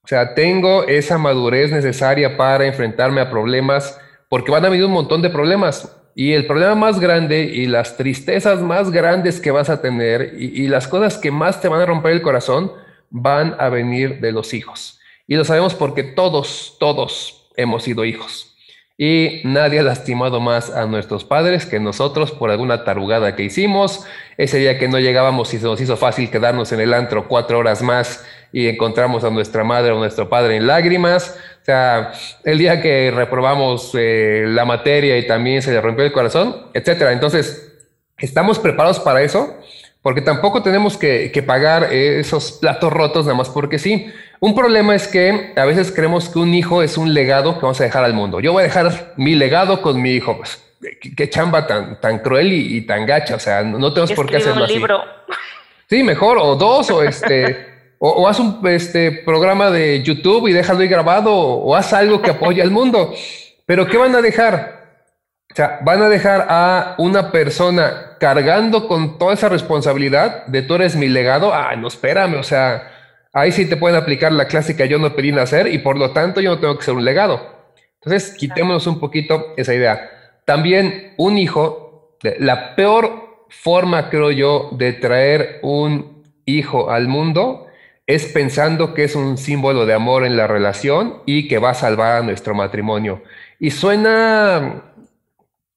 o 0.02 0.08
sea, 0.08 0.34
tengo 0.34 0.84
esa 0.88 1.18
madurez 1.18 1.70
necesaria 1.70 2.38
para 2.38 2.64
enfrentarme 2.64 3.20
a 3.20 3.30
problemas, 3.30 4.00
porque 4.30 4.50
van 4.50 4.64
a 4.64 4.70
venir 4.70 4.86
un 4.86 4.92
montón 4.92 5.20
de 5.20 5.28
problemas. 5.28 5.99
Y 6.14 6.32
el 6.32 6.46
problema 6.46 6.74
más 6.74 7.00
grande 7.00 7.44
y 7.44 7.66
las 7.66 7.96
tristezas 7.96 8.60
más 8.60 8.90
grandes 8.90 9.40
que 9.40 9.50
vas 9.50 9.70
a 9.70 9.80
tener 9.80 10.34
y 10.38 10.66
las 10.68 10.88
cosas 10.88 11.18
que 11.18 11.30
más 11.30 11.60
te 11.60 11.68
van 11.68 11.80
a 11.80 11.86
romper 11.86 12.12
el 12.12 12.22
corazón 12.22 12.72
van 13.10 13.56
a 13.58 13.68
venir 13.68 14.20
de 14.20 14.32
los 14.32 14.54
hijos. 14.54 15.00
Y 15.26 15.36
lo 15.36 15.44
sabemos 15.44 15.74
porque 15.74 16.02
todos, 16.02 16.76
todos 16.80 17.48
hemos 17.56 17.84
sido 17.84 18.04
hijos. 18.04 18.56
Y 18.98 19.40
nadie 19.44 19.80
ha 19.80 19.82
lastimado 19.82 20.40
más 20.40 20.70
a 20.70 20.84
nuestros 20.86 21.24
padres 21.24 21.64
que 21.64 21.80
nosotros 21.80 22.32
por 22.32 22.50
alguna 22.50 22.84
tarugada 22.84 23.34
que 23.34 23.44
hicimos. 23.44 24.04
Ese 24.36 24.58
día 24.58 24.78
que 24.78 24.88
no 24.88 24.98
llegábamos 24.98 25.54
y 25.54 25.58
se 25.58 25.64
nos 25.64 25.80
hizo 25.80 25.96
fácil 25.96 26.30
quedarnos 26.30 26.72
en 26.72 26.80
el 26.80 26.92
antro 26.92 27.26
cuatro 27.26 27.58
horas 27.58 27.80
más 27.80 28.26
y 28.52 28.68
encontramos 28.68 29.24
a 29.24 29.30
nuestra 29.30 29.64
madre 29.64 29.92
o 29.92 29.98
nuestro 29.98 30.28
padre 30.28 30.56
en 30.56 30.66
lágrimas. 30.66 31.38
O 31.62 31.64
sea, 31.64 32.12
el 32.44 32.58
día 32.58 32.80
que 32.80 33.10
reprobamos 33.10 33.92
eh, 33.94 34.44
la 34.46 34.64
materia 34.64 35.18
y 35.18 35.26
también 35.26 35.62
se 35.62 35.72
le 35.72 35.80
rompió 35.80 36.04
el 36.04 36.12
corazón, 36.12 36.66
etcétera. 36.74 37.12
Entonces, 37.12 37.78
¿estamos 38.18 38.58
preparados 38.58 39.00
para 39.00 39.22
eso? 39.22 39.56
Porque 40.02 40.22
tampoco 40.22 40.62
tenemos 40.62 40.96
que, 40.96 41.30
que 41.30 41.42
pagar 41.42 41.92
esos 41.92 42.52
platos 42.52 42.92
rotos 42.92 43.26
nada 43.26 43.36
más 43.36 43.50
porque 43.50 43.78
sí. 43.78 44.10
Un 44.40 44.54
problema 44.54 44.94
es 44.94 45.06
que 45.06 45.52
a 45.54 45.66
veces 45.66 45.92
creemos 45.92 46.30
que 46.30 46.38
un 46.38 46.54
hijo 46.54 46.82
es 46.82 46.96
un 46.96 47.12
legado 47.12 47.54
que 47.54 47.60
vamos 47.60 47.80
a 47.82 47.84
dejar 47.84 48.04
al 48.04 48.14
mundo. 48.14 48.40
Yo 48.40 48.52
voy 48.52 48.62
a 48.62 48.64
dejar 48.64 49.12
mi 49.18 49.34
legado 49.34 49.82
con 49.82 50.00
mi 50.00 50.12
hijo. 50.12 50.38
Pues, 50.38 50.62
qué, 51.14 51.28
chamba 51.28 51.66
tan, 51.66 52.00
tan 52.00 52.20
cruel 52.20 52.52
y, 52.52 52.80
tan 52.82 53.04
gacha. 53.04 53.34
O 53.34 53.38
sea, 53.38 53.62
no, 53.62 53.92
tenemos 53.92 54.12
por 54.12 54.26
qué 54.26 54.38
hacerlo 54.38 54.64
un 54.64 54.68
libro. 54.68 55.02
Sí, 55.88 56.02
mejor, 56.02 56.38
o 56.38 56.56
dos, 56.56 56.90
o 56.90 57.02
este. 57.02 57.68
O, 58.02 58.26
haz 58.26 58.40
un 58.40 58.66
este, 58.66 59.12
programa 59.12 59.70
de 59.70 60.02
YouTube 60.02 60.48
y 60.48 60.54
déjalo 60.54 60.80
ahí 60.80 60.88
grabado, 60.88 61.34
o, 61.34 61.76
haz 61.76 61.92
algo 61.92 62.22
que 62.22 62.30
apoye 62.30 62.62
al 62.62 62.70
mundo. 62.70 63.12
Pero 63.66 63.86
¿qué 63.86 63.98
van 63.98 64.14
a 64.14 64.22
dejar? 64.22 64.80
O 65.52 65.54
sea, 65.54 65.80
van 65.82 66.00
a 66.00 66.08
dejar 66.08 66.46
a 66.48 66.94
una 66.96 67.30
persona 67.30 68.16
cargando 68.18 68.88
con 68.88 69.18
toda 69.18 69.34
esa 69.34 69.50
responsabilidad 69.50 70.46
de 70.46 70.62
tú 70.62 70.76
eres 70.76 70.96
mi 70.96 71.08
legado. 71.08 71.52
Ah, 71.52 71.76
no, 71.76 71.88
espérame, 71.88 72.36
o 72.36 72.42
sea, 72.42 72.90
ahí 73.34 73.52
sí 73.52 73.68
te 73.68 73.76
pueden 73.76 73.98
aplicar 73.98 74.32
la 74.32 74.46
clásica 74.46 74.86
yo 74.86 74.98
no 74.98 75.14
pedí 75.14 75.30
nacer 75.30 75.66
y 75.66 75.78
por 75.78 75.98
lo 75.98 76.12
tanto 76.12 76.40
yo 76.40 76.54
no 76.54 76.58
tengo 76.58 76.78
que 76.78 76.84
ser 76.84 76.94
un 76.94 77.04
legado. 77.04 77.74
Entonces, 78.02 78.34
quitémonos 78.34 78.86
un 78.86 78.98
poquito 78.98 79.52
esa 79.58 79.74
idea. 79.74 80.10
También 80.46 81.12
un 81.18 81.36
hijo, 81.36 82.16
la 82.38 82.74
peor 82.76 83.44
forma, 83.50 84.08
creo 84.08 84.30
yo, 84.30 84.70
de 84.72 84.94
traer 84.94 85.58
un 85.62 86.24
hijo 86.46 86.90
al 86.90 87.06
mundo 87.06 87.66
es 88.06 88.26
pensando 88.26 88.92
que 88.94 89.04
es 89.04 89.14
un 89.14 89.38
símbolo 89.38 89.86
de 89.86 89.94
amor 89.94 90.24
en 90.24 90.36
la 90.36 90.46
relación 90.46 91.22
y 91.26 91.48
que 91.48 91.58
va 91.58 91.70
a 91.70 91.74
salvar 91.74 92.16
a 92.16 92.22
nuestro 92.22 92.54
matrimonio. 92.54 93.22
Y 93.58 93.70
suena 93.70 94.82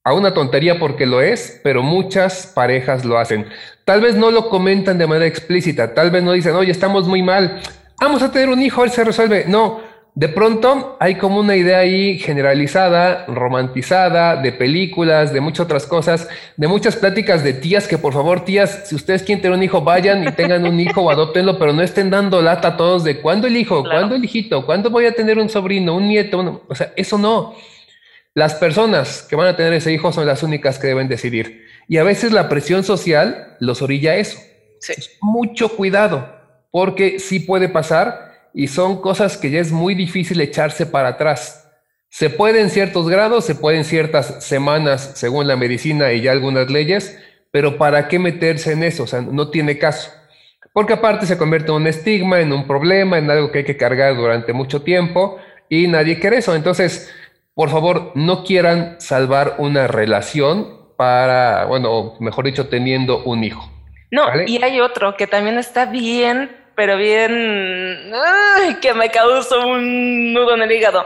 a 0.04 0.14
una 0.14 0.34
tontería 0.34 0.80
porque 0.80 1.06
lo 1.06 1.22
es, 1.22 1.62
pero 1.64 1.84
muchas 1.84 2.48
parejas 2.48 3.06
lo 3.06 3.18
hacen. 3.18 3.48
Tal 3.86 4.02
vez 4.02 4.16
no 4.16 4.32
lo 4.32 4.50
comentan 4.50 4.98
de 4.98 5.08
manera 5.08 5.28
explícita, 5.28 5.94
tal 5.94 6.12
vez 6.12 6.24
no 6.24 6.32
dicen, 6.32 6.56
oye, 6.56 6.72
estamos 6.72 7.08
muy 7.08 7.22
mal, 7.22 7.62
vamos 8.00 8.22
a 8.22 8.32
tener 8.32 8.50
un 8.50 8.62
hijo, 8.62 8.84
él 8.84 8.92
se 8.92 9.04
resuelve. 9.04 9.46
No, 9.48 9.82
de 10.16 10.30
pronto 10.30 10.96
hay 11.00 11.16
como 11.16 11.40
una 11.40 11.56
idea 11.56 11.80
ahí 11.80 12.20
generalizada, 12.20 13.26
romantizada, 13.26 14.36
de 14.36 14.52
películas, 14.52 15.34
de 15.34 15.42
muchas 15.42 15.66
otras 15.66 15.88
cosas, 15.88 16.30
de 16.56 16.68
muchas 16.68 16.96
pláticas 16.96 17.44
de 17.44 17.54
tías 17.54 17.88
que 17.88 17.98
por 17.98 18.14
favor, 18.14 18.46
tías, 18.46 18.84
si 18.86 18.94
ustedes 18.94 19.24
quieren 19.24 19.42
tener 19.42 19.58
un 19.58 19.64
hijo, 19.64 19.82
vayan 19.82 20.24
y 20.24 20.32
tengan 20.32 20.68
un 20.68 20.80
hijo 20.80 21.02
o 21.04 21.10
adoptenlo, 21.10 21.58
pero 21.58 21.74
no 21.74 21.82
estén 21.82 22.12
dando 22.12 22.44
lata 22.44 22.70
a 22.70 22.78
todos 22.78 23.04
de 23.04 23.22
cuándo 23.22 23.48
el 23.48 23.58
hijo, 23.58 23.82
cuándo 23.84 24.14
el 24.14 24.24
hijito, 24.24 24.68
cuándo 24.68 24.92
voy 24.92 25.08
a 25.08 25.16
tener 25.16 25.40
un 25.40 25.50
sobrino, 25.50 25.96
un 25.96 26.08
nieto, 26.08 26.64
o 26.68 26.76
sea, 26.76 26.94
eso 26.96 27.18
no. 27.18 27.56
Las 28.36 28.54
personas 28.56 29.24
que 29.24 29.36
van 29.36 29.48
a 29.48 29.56
tener 29.56 29.74
ese 29.74 29.92
hijo 29.92 30.12
son 30.12 30.28
las 30.28 30.44
únicas 30.44 30.78
que 30.78 30.88
deben 30.88 31.08
decidir. 31.08 31.66
Y 31.88 31.98
a 31.98 32.04
veces 32.04 32.32
la 32.32 32.50
presión 32.50 32.84
social 32.84 33.56
los 33.60 33.82
orilla 33.82 34.12
a 34.12 34.16
eso. 34.16 34.40
Mucho 35.22 35.70
cuidado, 35.70 36.36
porque 36.72 37.20
sí 37.20 37.40
puede 37.40 37.70
pasar 37.70 38.33
y 38.54 38.68
son 38.68 39.02
cosas 39.02 39.38
que 39.38 39.50
ya 39.50 39.60
es 39.60 39.72
muy 39.72 39.96
difícil 39.96 40.40
echarse 40.42 40.86
para 40.86 41.10
atrás. 41.10 41.72
Se 42.10 42.30
puede 42.30 42.62
en 42.62 42.70
ciertos 42.70 43.10
grados, 43.10 43.46
se 43.46 43.56
puede 43.56 43.78
en 43.78 43.86
ciertas 43.86 44.44
semanas 44.46 45.14
según 45.16 45.48
la 45.48 45.56
medicina 45.56 46.14
y 46.14 46.22
ya 46.22 46.32
algunas 46.32 46.70
leyes, 46.70 47.20
pero 47.52 47.78
¿para 47.78 48.08
qué 48.08 48.20
meterse 48.20 48.74
en 48.74 48.84
eso? 48.84 49.04
O 49.04 49.08
sea, 49.08 49.22
no 49.22 49.50
tiene 49.50 49.78
caso. 49.80 50.12
Porque 50.74 50.94
aparte 50.94 51.26
se 51.26 51.38
convierte 51.38 51.70
en 51.70 51.78
un 51.78 51.88
estigma, 51.88 52.40
en 52.40 52.54
un 52.54 52.68
problema, 52.68 53.18
en 53.18 53.30
algo 53.30 53.52
que 53.52 53.60
hay 53.60 53.64
que 53.66 53.78
cargar 53.78 54.16
durante 54.16 54.54
mucho 54.54 54.84
tiempo 54.84 55.38
y 55.70 55.88
nadie 55.88 56.20
quiere 56.20 56.38
eso. 56.38 56.56
Entonces, 56.56 57.12
por 57.56 57.70
favor, 57.70 58.12
no 58.16 58.44
quieran 58.44 58.96
salvar 59.00 59.56
una 59.58 59.88
relación 59.88 60.84
para, 60.98 61.66
bueno, 61.66 62.16
mejor 62.20 62.46
dicho, 62.46 62.68
teniendo 62.68 63.24
un 63.24 63.44
hijo. 63.44 63.72
No, 64.12 64.28
y 64.46 64.64
hay 64.64 64.80
otro 64.80 65.18
que 65.18 65.26
también 65.26 65.58
está 65.58 65.86
bien 65.86 66.63
pero 66.76 66.98
bien 66.98 68.12
que 68.82 68.94
me 68.94 69.10
causó 69.12 69.68
un 69.68 70.34
nudo 70.34 70.56
en 70.56 70.62
el 70.64 70.72
hígado. 70.72 71.06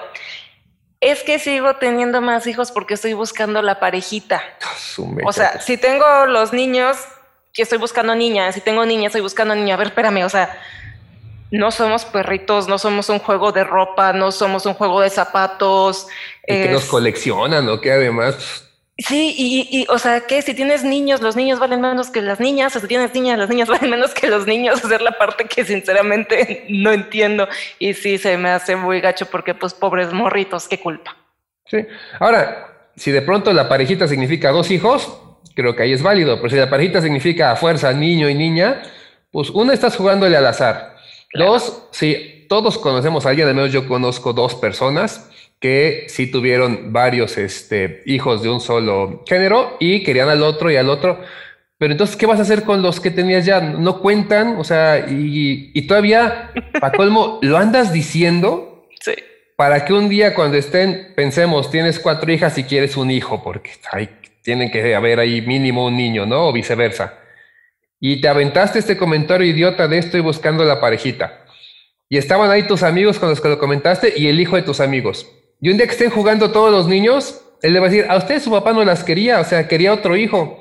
Es 1.00 1.22
que 1.24 1.38
sigo 1.38 1.76
teniendo 1.76 2.22
más 2.22 2.48
hijos 2.48 2.72
porque 2.72 2.96
estoy 2.96 3.14
buscando 3.14 3.62
la 3.62 3.80
parejita. 3.80 4.42
O 5.26 5.32
sea, 5.32 5.62
si 5.62 5.78
tengo 5.78 6.26
los 6.26 6.54
niños, 6.54 6.98
que 7.54 7.62
estoy 7.64 7.78
buscando 7.78 8.16
niñas, 8.16 8.56
si 8.56 8.62
tengo 8.62 8.86
niñas, 8.86 9.08
estoy 9.08 9.22
buscando 9.22 9.54
niña. 9.56 9.76
A 9.76 9.78
ver, 9.78 9.88
espérame, 9.88 10.24
o 10.24 10.30
sea, 10.30 10.60
no 11.52 11.72
somos 11.72 12.04
perritos, 12.06 12.68
no 12.68 12.78
somos 12.78 13.10
un 13.10 13.20
juego 13.20 13.52
de 13.52 13.64
ropa, 13.64 14.12
no 14.14 14.32
somos 14.32 14.66
un 14.66 14.74
juego 14.74 15.02
de 15.02 15.10
zapatos. 15.10 16.08
Y 16.48 16.64
que 16.64 16.70
nos 16.70 16.86
coleccionan, 16.86 17.66
¿no? 17.66 17.80
Que 17.80 17.92
además 17.92 18.67
Sí, 19.00 19.36
y, 19.38 19.68
y, 19.70 19.86
o 19.90 20.00
sea, 20.00 20.22
que 20.22 20.42
si 20.42 20.56
tienes 20.56 20.84
niños, 20.84 21.22
los 21.22 21.36
niños 21.36 21.60
valen 21.60 21.82
menos 21.82 22.10
que 22.10 22.20
las 22.20 22.40
niñas, 22.40 22.76
o 22.76 22.80
si 22.80 22.88
tienes 22.88 23.14
niñas, 23.14 23.38
las 23.38 23.48
niñas 23.48 23.68
valen 23.70 23.92
menos 23.92 24.14
que 24.14 24.28
los 24.28 24.48
niños, 24.48 24.84
es 24.84 25.02
la 25.02 25.12
parte 25.12 25.46
que 25.46 25.64
sinceramente 25.64 26.66
no 26.70 26.92
entiendo 26.92 27.48
y 27.78 27.94
sí 27.94 28.18
se 28.18 28.38
me 28.38 28.50
hace 28.50 28.76
muy 28.76 29.00
gacho 29.00 29.28
porque 29.28 29.54
pues 29.54 29.74
pobres 29.74 30.12
morritos, 30.14 30.68
qué 30.68 30.80
culpa. 30.80 31.16
Sí, 31.66 31.86
ahora, 32.20 32.90
si 32.96 33.12
de 33.12 33.22
pronto 33.22 33.54
la 33.54 33.70
parejita 33.70 34.08
significa 34.08 34.50
dos 34.50 34.72
hijos, 34.72 35.22
creo 35.54 35.76
que 35.76 35.84
ahí 35.84 35.94
es 35.94 36.02
válido, 36.02 36.38
pero 36.38 36.50
si 36.50 36.56
la 36.56 36.70
parejita 36.70 37.02
significa 37.02 37.52
a 37.52 37.56
fuerza 37.56 37.94
niño 37.94 38.30
y 38.30 38.34
niña, 38.34 38.82
pues 39.32 39.52
uno 39.52 39.74
estás 39.74 39.96
jugándole 39.96 40.38
al 40.38 40.46
azar. 40.48 40.96
Dos, 41.34 41.84
si 41.92 42.48
todos 42.50 42.80
conocemos 42.80 43.26
a 43.26 43.30
alguien, 43.30 43.48
al 43.48 43.54
menos 43.54 43.72
yo 43.72 43.88
conozco 43.88 44.34
dos 44.34 44.56
personas 44.56 45.30
que 45.60 46.06
sí 46.10 46.28
tuvieron 46.28 46.94
varios 46.94 47.38
este, 47.38 48.04
hijos 48.06 48.44
de 48.44 48.50
un 48.50 48.62
solo 48.62 49.24
género 49.28 49.78
y 49.80 50.04
querían 50.04 50.30
al 50.30 50.44
otro 50.44 50.72
y 50.72 50.76
al 50.76 50.90
otro. 50.90 51.20
Pero 51.80 51.92
entonces, 51.92 52.16
¿qué 52.16 52.26
vas 52.26 52.40
a 52.40 52.44
hacer 52.44 52.64
con 52.64 52.82
los 52.82 53.00
que 53.00 53.12
tenías 53.12 53.46
ya? 53.46 53.62
No 53.62 54.00
cuentan, 54.02 54.56
o 54.58 54.64
sea, 54.64 55.06
y, 55.10 55.72
y 55.74 55.88
todavía, 55.88 56.52
para 56.80 56.98
colmo, 56.98 57.40
lo 57.44 57.58
andas 57.58 57.94
diciendo 57.94 58.88
sí. 59.00 59.14
para 59.56 59.86
que 59.86 59.94
un 59.94 60.10
día 60.10 60.34
cuando 60.34 60.58
estén, 60.58 61.14
pensemos, 61.16 61.70
tienes 61.70 62.00
cuatro 62.00 62.32
hijas 62.32 62.58
y 62.58 62.64
quieres 62.64 62.98
un 62.98 63.12
hijo, 63.12 63.44
porque 63.44 63.72
hay, 63.92 64.10
tienen 64.42 64.72
que 64.72 64.96
haber 64.96 65.20
ahí 65.20 65.42
mínimo 65.42 65.86
un 65.86 65.98
niño, 65.98 66.26
¿no? 66.26 66.48
O 66.48 66.54
viceversa. 66.54 67.20
Y 68.00 68.22
te 68.22 68.28
aventaste 68.28 68.80
este 68.80 68.98
comentario 68.98 69.46
idiota 69.46 69.88
de 69.88 69.98
estoy 69.98 70.22
buscando 70.22 70.64
la 70.64 70.80
parejita. 70.80 71.46
Y 72.10 72.18
estaban 72.18 72.50
ahí 72.50 72.64
tus 72.64 72.84
amigos 72.84 73.20
con 73.20 73.30
los 73.30 73.42
que 73.42 73.50
lo 73.50 73.60
comentaste 73.60 74.14
y 74.16 74.28
el 74.28 74.40
hijo 74.40 74.56
de 74.56 74.62
tus 74.62 74.80
amigos. 74.80 75.28
Y 75.60 75.70
un 75.70 75.78
día 75.78 75.88
que 75.88 75.94
estén 75.94 76.10
jugando 76.12 76.52
todos 76.52 76.72
los 76.72 76.88
niños, 76.88 77.42
él 77.62 77.74
le 77.74 77.80
va 77.80 77.88
a 77.88 77.90
decir, 77.90 78.06
a 78.10 78.18
usted 78.18 78.42
su 78.42 78.52
papá 78.52 78.74
no 78.74 78.84
las 78.84 79.04
quería, 79.04 79.40
o 79.40 79.44
sea, 79.44 79.68
quería 79.68 79.94
otro 79.94 80.16
hijo. 80.16 80.60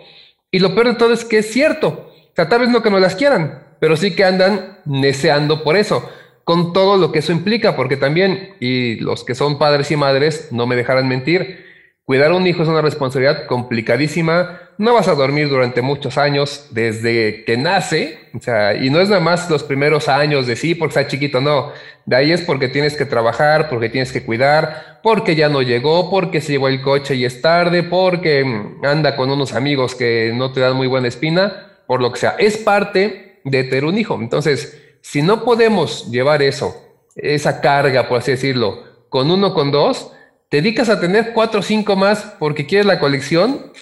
Y 0.50 0.58
lo 0.58 0.74
peor 0.74 0.88
de 0.88 0.94
todo 0.94 1.12
es 1.12 1.24
que 1.24 1.38
es 1.38 1.52
cierto. 1.52 1.88
O 1.88 2.32
sea, 2.34 2.48
tal 2.48 2.60
vez 2.60 2.70
no 2.70 2.82
que 2.82 2.90
no 2.90 2.98
las 2.98 3.14
quieran, 3.14 3.62
pero 3.80 3.96
sí 3.96 4.14
que 4.14 4.24
andan 4.24 4.78
neceando 4.84 5.62
por 5.62 5.76
eso, 5.76 6.08
con 6.44 6.72
todo 6.72 6.96
lo 6.96 7.12
que 7.12 7.18
eso 7.18 7.32
implica, 7.32 7.76
porque 7.76 7.96
también, 7.96 8.54
y 8.60 8.96
los 8.96 9.24
que 9.24 9.34
son 9.34 9.58
padres 9.58 9.90
y 9.90 9.96
madres 9.96 10.48
no 10.52 10.66
me 10.66 10.76
dejarán 10.76 11.08
mentir, 11.08 11.64
Cuidar 12.06 12.30
un 12.30 12.46
hijo 12.46 12.62
es 12.62 12.68
una 12.68 12.82
responsabilidad 12.82 13.46
complicadísima. 13.46 14.60
No 14.78 14.94
vas 14.94 15.08
a 15.08 15.16
dormir 15.16 15.48
durante 15.48 15.82
muchos 15.82 16.16
años 16.18 16.68
desde 16.70 17.44
que 17.44 17.56
nace. 17.56 18.20
O 18.32 18.40
sea, 18.40 18.76
y 18.76 18.90
no 18.90 19.00
es 19.00 19.08
nada 19.08 19.20
más 19.20 19.50
los 19.50 19.64
primeros 19.64 20.08
años 20.08 20.46
de 20.46 20.54
sí 20.54 20.76
porque 20.76 21.00
está 21.00 21.08
chiquito, 21.08 21.40
no. 21.40 21.72
De 22.04 22.14
ahí 22.14 22.30
es 22.30 22.42
porque 22.42 22.68
tienes 22.68 22.96
que 22.96 23.06
trabajar, 23.06 23.68
porque 23.68 23.88
tienes 23.88 24.12
que 24.12 24.24
cuidar, 24.24 25.00
porque 25.02 25.34
ya 25.34 25.48
no 25.48 25.62
llegó, 25.62 26.08
porque 26.08 26.40
se 26.40 26.52
llevó 26.52 26.68
el 26.68 26.80
coche 26.80 27.16
y 27.16 27.24
es 27.24 27.42
tarde, 27.42 27.82
porque 27.82 28.44
anda 28.84 29.16
con 29.16 29.28
unos 29.28 29.52
amigos 29.52 29.96
que 29.96 30.30
no 30.32 30.52
te 30.52 30.60
dan 30.60 30.76
muy 30.76 30.86
buena 30.86 31.08
espina, 31.08 31.80
por 31.88 32.00
lo 32.00 32.12
que 32.12 32.20
sea. 32.20 32.36
Es 32.38 32.56
parte 32.56 33.40
de 33.42 33.64
tener 33.64 33.84
un 33.84 33.98
hijo. 33.98 34.14
Entonces, 34.14 34.80
si 35.00 35.22
no 35.22 35.42
podemos 35.42 36.08
llevar 36.08 36.40
eso, 36.40 36.72
esa 37.16 37.60
carga, 37.60 38.08
por 38.08 38.18
así 38.18 38.30
decirlo, 38.30 38.84
con 39.08 39.28
uno, 39.28 39.52
con 39.54 39.72
dos, 39.72 40.12
¿Te 40.48 40.58
dedicas 40.58 40.88
a 40.88 41.00
tener 41.00 41.32
cuatro 41.32 41.60
o 41.60 41.62
cinco 41.62 41.96
más 41.96 42.36
porque 42.38 42.66
quieres 42.66 42.86
la 42.86 43.00
colección? 43.00 43.72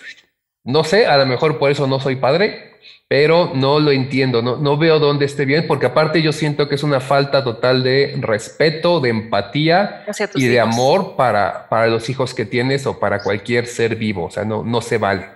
No 0.65 0.83
sé, 0.83 1.07
a 1.07 1.19
lo 1.19 1.27
mejor 1.27 1.59
por 1.59 1.71
eso 1.71 1.87
no 1.87 2.01
soy 2.01 2.17
padre, 2.17 2.75
pero 3.07 3.53
no 3.55 3.81
lo 3.81 3.91
entiendo, 3.91 4.41
no, 4.41 4.57
no 4.57 4.79
veo 4.79 4.99
dónde 4.99 5.27
esté 5.27 5.45
bien, 5.45 5.67
porque 5.67 5.87
aparte 5.87 6.23
yo 6.23 6.33
siento 6.33 6.69
que 6.69 6.77
es 6.77 6.83
una 6.83 7.01
falta 7.01 7.45
total 7.45 7.83
de 7.83 8.17
respeto, 8.19 9.01
de 9.01 9.11
empatía 9.11 10.05
y 10.35 10.47
de 10.47 10.59
amor 10.59 11.17
para, 11.17 11.69
para 11.69 11.89
los 11.89 12.09
hijos 12.09 12.33
que 12.33 12.47
tienes 12.47 12.87
o 12.87 12.99
para 12.99 13.23
cualquier 13.23 13.67
ser 13.67 13.97
vivo, 13.97 14.25
o 14.25 14.31
sea, 14.31 14.45
no, 14.45 14.65
no 14.65 14.81
se 14.81 14.97
vale. 14.97 15.29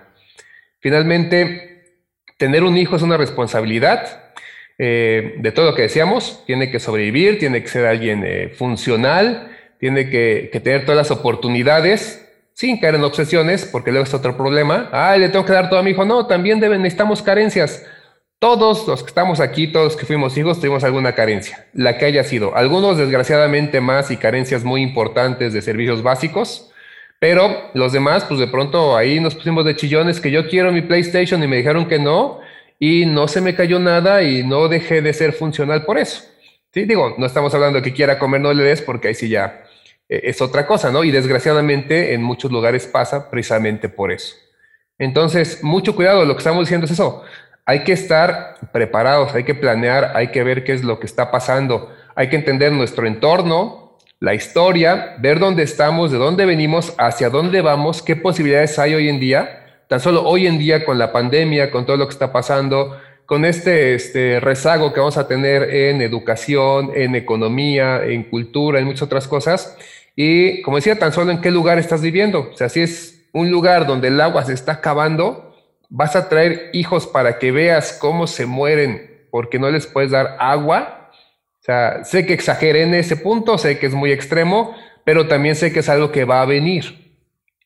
Finalmente, 0.81 1.99
tener 2.39 2.65
un 2.65 2.79
hijo 2.79 2.97
es 2.97 3.03
una 3.03 3.19
responsabilidad 3.19 4.33
eh, 4.79 5.35
de 5.39 5.53
todo 5.53 5.67
lo 5.67 5.75
que 5.75 5.83
decíamos, 5.83 6.45
tiene 6.47 6.71
que 6.71 6.79
sobrevivir, 6.79 7.39
tiene 7.39 7.61
que 7.61 7.69
ser 7.69 7.85
alguien 7.85 8.23
eh, 8.25 8.49
funcional, 8.49 9.58
tiene 9.79 10.11
que, 10.11 10.51
tener 10.63 10.85
todas 10.85 10.97
las 10.97 11.11
oportunidades 11.11 12.25
sin 12.53 12.79
caer 12.81 12.97
en 12.97 13.05
obsesiones, 13.05 13.65
porque 13.65 13.91
luego 13.91 14.05
es 14.05 14.15
otro 14.15 14.37
problema. 14.37 14.89
Ah, 14.93 15.17
le 15.17 15.29
tengo 15.29 15.45
que 15.45 15.53
dar 15.53 15.69
todo 15.69 15.79
a 15.79 15.83
mi 15.83 15.93
hijo. 15.93 16.05
No, 16.05 16.27
también 16.27 16.59
deben, 16.59 16.83
necesitamos 16.83 17.23
carencias. 17.23 17.87
Todos 18.41 18.87
los 18.87 19.03
que 19.03 19.09
estamos 19.09 19.41
aquí, 19.41 19.69
todos 19.69 19.87
los 19.87 19.97
que 19.97 20.07
fuimos 20.07 20.37
hijos, 20.37 20.61
tuvimos 20.61 20.85
alguna 20.85 21.13
carencia, 21.13 21.67
la 21.73 21.99
que 21.99 22.07
haya 22.07 22.25
sido. 22.25 22.57
Algunos, 22.57 22.99
desgraciadamente, 22.99 23.81
más 23.81 24.11
y 24.11 24.17
carencias 24.17 24.65
muy 24.65 24.83
importantes 24.83 25.53
de 25.53 25.63
servicios 25.63 26.03
básicos, 26.03 26.71
pero 27.21 27.71
los 27.75 27.93
demás, 27.93 28.25
pues 28.25 28.39
de 28.39 28.47
pronto 28.47 28.97
ahí 28.97 29.19
nos 29.19 29.35
pusimos 29.35 29.65
de 29.65 29.75
chillones 29.75 30.21
que 30.21 30.31
yo 30.31 30.49
quiero 30.49 30.71
mi 30.71 30.83
PlayStation 30.83 31.43
y 31.43 31.49
me 31.49 31.57
dijeron 31.57 31.87
que 31.87 31.99
no, 31.99 32.39
y 32.79 33.07
no 33.07 33.27
se 33.27 33.41
me 33.41 33.55
cayó 33.55 33.81
nada 33.81 34.23
y 34.23 34.45
no 34.45 34.69
dejé 34.69 35.03
de 35.03 35.13
ser 35.13 35.33
funcional 35.33 35.85
por 35.85 35.99
eso. 35.99 36.23
Sí, 36.73 36.85
digo, 36.85 37.15
no 37.19 37.27
estamos 37.27 37.53
hablando 37.55 37.81
de 37.81 37.83
que 37.83 37.93
quiera 37.93 38.19
comer, 38.19 38.41
no 38.41 38.53
le 38.53 38.63
des, 38.63 38.83
porque 38.83 39.09
ahí 39.09 39.15
sí 39.15 39.29
ya 39.29 39.65
es 40.09 40.41
otra 40.41 40.67
cosa, 40.67 40.91
¿no? 40.91 41.05
Y 41.05 41.11
desgraciadamente 41.11 42.15
en 42.15 42.23
muchos 42.23 42.51
lugares 42.51 42.87
pasa 42.87 43.31
precisamente 43.31 43.89
por 43.89 44.11
eso. 44.11 44.35
Entonces, 44.99 45.63
mucho 45.63 45.95
cuidado, 45.95 46.25
lo 46.25 46.35
que 46.35 46.39
estamos 46.39 46.65
diciendo 46.65 46.87
es 46.87 46.93
eso. 46.93 47.23
Hay 47.67 47.85
que 47.85 47.93
estar 47.93 48.57
preparados, 48.73 49.35
hay 49.35 49.45
que 49.45 49.55
planear, 49.55 50.13
hay 50.17 50.29
que 50.29 50.43
ver 50.43 50.65
qué 50.65 50.73
es 50.73 50.83
lo 50.83 50.99
que 50.99 51.07
está 51.07 51.31
pasando, 51.31 51.95
hay 52.17 52.29
que 52.29 52.37
entender 52.37 52.73
nuestro 52.73 53.07
entorno, 53.07 53.99
la 54.21 54.35
historia, 54.35 55.17
ver 55.21 55.39
dónde 55.39 55.63
estamos, 55.63 56.11
de 56.11 56.19
dónde 56.19 56.47
venimos, 56.47 56.95
hacia 56.99 57.29
dónde 57.29 57.61
vamos, 57.61 58.03
qué 58.03 58.17
posibilidades 58.17 58.79
hay 58.79 58.95
hoy 58.95 59.09
en 59.09 59.21
día, 59.21 59.83
tan 59.87 60.01
solo 60.01 60.25
hoy 60.27 60.47
en 60.47 60.59
día 60.59 60.85
con 60.85 60.99
la 60.99 61.13
pandemia, 61.13 61.71
con 61.71 61.87
todo 61.87 61.97
lo 61.97 62.07
que 62.09 62.15
está 62.15 62.33
pasando, 62.33 62.99
con 63.27 63.45
este, 63.45 63.95
este 63.95 64.41
rezago 64.41 64.93
que 64.93 65.01
vamos 65.01 65.19
a 65.19 65.29
tener 65.29 65.63
en 65.63 66.01
educación, 66.01 66.91
en 66.95 67.15
economía, 67.15 68.03
en 68.03 68.25
cultura, 68.25 68.81
en 68.81 68.87
muchas 68.87 69.03
otras 69.03 69.29
cosas 69.29 69.77
y 70.21 70.63
como 70.63 70.79
decía, 70.79 70.99
tan 70.99 71.13
solo 71.13 71.31
en 71.31 71.41
qué 71.41 71.53
lugar 71.53 71.79
estás 71.79 72.03
viviendo. 72.03 72.51
O 72.53 72.57
sea, 72.57 72.69
si 72.69 72.81
es 72.81 73.29
un 73.33 73.53
lugar 73.53 73.87
donde 73.87 74.09
el 74.09 74.21
agua 74.21 74.45
se 74.45 74.53
está 74.53 74.73
acabando, 74.73 75.55
vas 75.91 76.17
a 76.17 76.29
traer 76.29 76.71
hijos 76.73 77.07
para 77.07 77.39
que 77.39 77.53
veas 77.53 77.93
cómo 78.01 78.27
se 78.27 78.45
mueren 78.45 79.29
porque 79.31 79.61
no 79.61 79.71
les 79.71 79.87
puedes 79.87 80.11
dar 80.11 80.37
agua. 80.41 81.13
O 81.61 81.63
sea, 81.63 82.03
sé 82.03 82.27
que 82.27 82.33
exageré 82.33 82.83
en 82.83 82.95
ese 82.95 83.15
punto, 83.15 83.59
sé 83.59 83.79
que 83.79 83.87
es 83.87 83.95
muy 83.95 84.11
extremo, 84.11 84.75
pero 85.05 85.29
también 85.29 85.55
sé 85.55 85.73
que 85.73 85.79
es 85.79 85.89
algo 85.89 86.11
que 86.11 86.25
va 86.25 86.43
a 86.43 86.47
venir. 86.47 87.17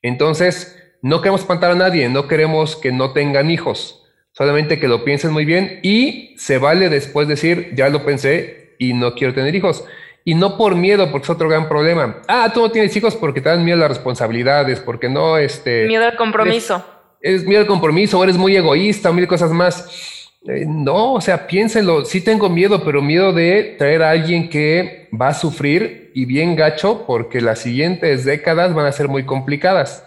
Entonces, 0.03 0.79
no 1.01 1.23
queremos 1.23 1.41
espantar 1.41 1.71
a 1.71 1.75
nadie, 1.75 2.11
no 2.11 2.29
queremos 2.29 2.77
que 2.77 2.93
no 2.93 3.15
tengan 3.15 3.51
hijos, 3.51 4.05
solamente 4.33 4.79
que 4.79 4.89
lo 4.89 5.05
piensen 5.05 5.33
muy 5.33 5.47
bien 5.47 5.81
y 5.83 6.35
se 6.37 6.59
vale 6.59 6.91
después 6.91 7.29
decir, 7.29 7.73
ya 7.77 7.89
lo 7.89 8.05
pensé 8.05 8.75
y 8.79 8.93
no 8.93 9.15
quiero 9.15 9.33
tener 9.33 9.55
hijos. 9.55 9.87
Y 10.25 10.35
no 10.35 10.57
por 10.57 10.77
miedo, 10.77 11.11
porque 11.11 11.25
es 11.25 11.31
otro 11.31 11.49
gran 11.49 11.69
problema. 11.69 12.19
Ah, 12.29 12.51
tú 12.55 12.61
no 12.61 12.71
tienes 12.71 12.97
hijos 12.97 13.17
porque 13.17 13.41
te 13.41 13.49
dan 13.49 13.65
miedo 13.65 13.79
a 13.79 13.81
las 13.81 13.89
responsabilidades, 13.91 14.81
porque 14.81 15.09
no, 15.09 15.37
este... 15.37 15.87
Miedo 15.87 16.05
al 16.05 16.17
compromiso. 16.17 16.85
Es, 17.21 17.45
miedo 17.45 17.61
al 17.61 17.67
compromiso, 17.67 18.19
o 18.19 18.25
eres 18.25 18.37
muy 18.37 18.57
egoísta, 18.57 19.11
o 19.11 19.13
mil 19.13 19.27
cosas 19.27 19.51
más. 19.51 20.31
Eh, 20.47 20.65
no, 20.67 21.15
o 21.15 21.21
sea, 21.21 21.47
piénselo, 21.47 22.05
sí 22.05 22.21
tengo 22.21 22.49
miedo, 22.49 22.83
pero 22.85 23.03
miedo 23.03 23.33
de 23.33 23.77
traer 23.79 24.03
a 24.03 24.11
alguien 24.11 24.49
que 24.49 25.09
va 25.19 25.29
a 25.29 25.35
sufrir 25.35 26.11
y 26.15 26.25
bien 26.25 26.57
gacho, 26.57 27.05
porque 27.07 27.41
las 27.41 27.61
siguientes 27.61 28.25
décadas 28.25 28.75
van 28.75 28.87
a 28.87 28.93
ser 28.93 29.09
muy 29.09 29.25
complicadas. 29.25 30.07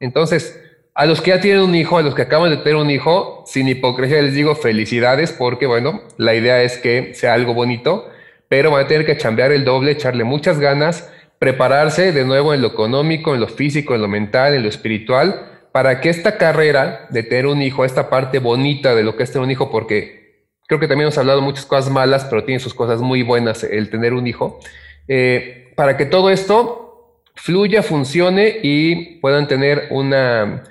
Entonces, 0.00 0.60
a 0.94 1.06
los 1.06 1.20
que 1.20 1.30
ya 1.30 1.40
tienen 1.40 1.62
un 1.62 1.74
hijo, 1.74 1.98
a 1.98 2.02
los 2.02 2.14
que 2.14 2.22
acaban 2.22 2.50
de 2.50 2.58
tener 2.58 2.76
un 2.76 2.90
hijo, 2.90 3.42
sin 3.46 3.68
hipocresía 3.68 4.22
les 4.22 4.34
digo 4.34 4.54
felicidades, 4.54 5.32
porque 5.32 5.66
bueno, 5.66 6.02
la 6.18 6.34
idea 6.34 6.62
es 6.62 6.78
que 6.78 7.14
sea 7.14 7.34
algo 7.34 7.52
bonito 7.52 8.08
pero 8.54 8.70
van 8.70 8.84
a 8.84 8.86
tener 8.86 9.04
que 9.04 9.16
chambear 9.16 9.50
el 9.50 9.64
doble, 9.64 9.90
echarle 9.90 10.22
muchas 10.22 10.60
ganas, 10.60 11.10
prepararse 11.40 12.12
de 12.12 12.24
nuevo 12.24 12.54
en 12.54 12.62
lo 12.62 12.68
económico, 12.68 13.34
en 13.34 13.40
lo 13.40 13.48
físico, 13.48 13.96
en 13.96 14.00
lo 14.00 14.06
mental, 14.06 14.54
en 14.54 14.62
lo 14.62 14.68
espiritual, 14.68 15.66
para 15.72 16.00
que 16.00 16.08
esta 16.08 16.38
carrera 16.38 17.08
de 17.10 17.24
tener 17.24 17.46
un 17.46 17.62
hijo, 17.62 17.84
esta 17.84 18.08
parte 18.08 18.38
bonita 18.38 18.94
de 18.94 19.02
lo 19.02 19.16
que 19.16 19.24
es 19.24 19.32
tener 19.32 19.44
un 19.44 19.50
hijo, 19.50 19.72
porque 19.72 20.46
creo 20.68 20.78
que 20.78 20.86
también 20.86 21.06
hemos 21.06 21.18
hablado 21.18 21.42
muchas 21.42 21.66
cosas 21.66 21.90
malas, 21.90 22.26
pero 22.26 22.44
tiene 22.44 22.60
sus 22.60 22.74
cosas 22.74 23.00
muy 23.00 23.24
buenas 23.24 23.64
el 23.64 23.90
tener 23.90 24.12
un 24.12 24.28
hijo, 24.28 24.60
eh, 25.08 25.72
para 25.74 25.96
que 25.96 26.06
todo 26.06 26.30
esto 26.30 27.24
fluya, 27.34 27.82
funcione 27.82 28.60
y 28.62 29.18
puedan 29.18 29.48
tener 29.48 29.88
una, 29.90 30.62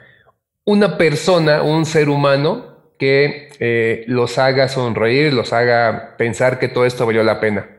una 0.63 0.97
persona, 0.97 1.63
un 1.63 1.85
ser 1.85 2.07
humano 2.07 2.93
que 2.97 3.49
eh, 3.59 4.05
los 4.07 4.37
haga 4.37 4.69
sonreír, 4.69 5.33
los 5.33 5.51
haga 5.51 6.15
pensar 6.17 6.59
que 6.59 6.69
todo 6.69 6.85
esto 6.85 7.05
valió 7.05 7.21
la 7.23 7.41
pena. 7.41 7.72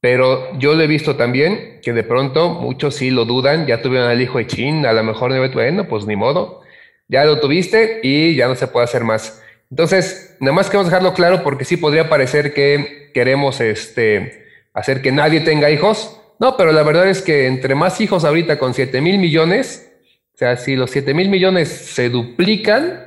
Pero 0.00 0.58
yo 0.58 0.74
lo 0.74 0.82
he 0.82 0.86
visto 0.86 1.16
también 1.16 1.80
que 1.82 1.92
de 1.92 2.02
pronto 2.02 2.50
muchos 2.50 2.96
sí 2.96 3.10
lo 3.10 3.24
dudan, 3.24 3.66
ya 3.66 3.82
tuvieron 3.82 4.08
al 4.08 4.20
hijo 4.20 4.38
de 4.38 4.46
Chin, 4.46 4.86
a 4.86 4.92
lo 4.92 5.02
mejor 5.02 5.32
no, 5.32 5.48
bueno, 5.52 5.88
pues 5.88 6.06
ni 6.06 6.16
modo, 6.16 6.62
ya 7.08 7.24
lo 7.24 7.40
tuviste 7.40 8.00
y 8.02 8.34
ya 8.34 8.48
no 8.48 8.54
se 8.54 8.68
puede 8.68 8.84
hacer 8.84 9.04
más. 9.04 9.42
Entonces, 9.70 10.36
nada 10.40 10.52
más 10.52 10.66
queremos 10.66 10.86
dejarlo 10.86 11.14
claro 11.14 11.42
porque 11.42 11.64
sí 11.64 11.76
podría 11.76 12.08
parecer 12.08 12.54
que 12.54 13.10
queremos 13.14 13.60
este, 13.60 14.46
hacer 14.74 15.02
que 15.02 15.12
nadie 15.12 15.40
tenga 15.40 15.70
hijos. 15.70 16.20
No, 16.38 16.56
pero 16.56 16.72
la 16.72 16.82
verdad 16.82 17.08
es 17.08 17.22
que 17.22 17.46
entre 17.46 17.74
más 17.74 18.00
hijos 18.00 18.24
ahorita 18.24 18.58
con 18.58 18.74
7 18.74 19.00
mil 19.00 19.18
millones, 19.18 19.90
o 20.34 20.38
sea, 20.38 20.56
si 20.56 20.76
los 20.76 20.90
7 20.90 21.14
mil 21.14 21.30
millones 21.30 21.68
se 21.68 22.10
duplican, 22.10 23.05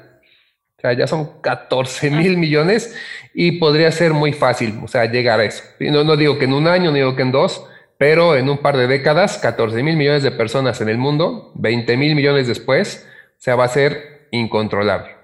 o 0.79 0.81
sea, 0.81 0.93
ya 0.93 1.07
son 1.07 1.41
14 1.41 2.09
mil 2.09 2.37
millones 2.37 2.97
y 3.33 3.59
podría 3.59 3.91
ser 3.91 4.13
muy 4.13 4.31
fácil, 4.31 4.79
o 4.81 4.87
sea, 4.87 5.11
llegar 5.11 5.41
a 5.41 5.43
eso. 5.43 5.61
No, 5.81 6.05
no 6.05 6.15
digo 6.15 6.39
que 6.39 6.45
en 6.45 6.53
un 6.53 6.67
año, 6.67 6.91
no 6.91 6.95
digo 6.95 7.17
que 7.17 7.23
en 7.23 7.33
dos, 7.33 7.65
pero 7.97 8.37
en 8.37 8.49
un 8.49 8.59
par 8.59 8.77
de 8.77 8.87
décadas, 8.87 9.39
14 9.39 9.83
mil 9.83 9.97
millones 9.97 10.23
de 10.23 10.31
personas 10.31 10.79
en 10.79 10.87
el 10.87 10.97
mundo, 10.97 11.51
20 11.55 11.97
mil 11.97 12.15
millones 12.15 12.47
después, 12.47 13.05
o 13.31 13.41
sea, 13.41 13.57
va 13.57 13.65
a 13.65 13.67
ser 13.67 14.29
incontrolable. 14.31 15.17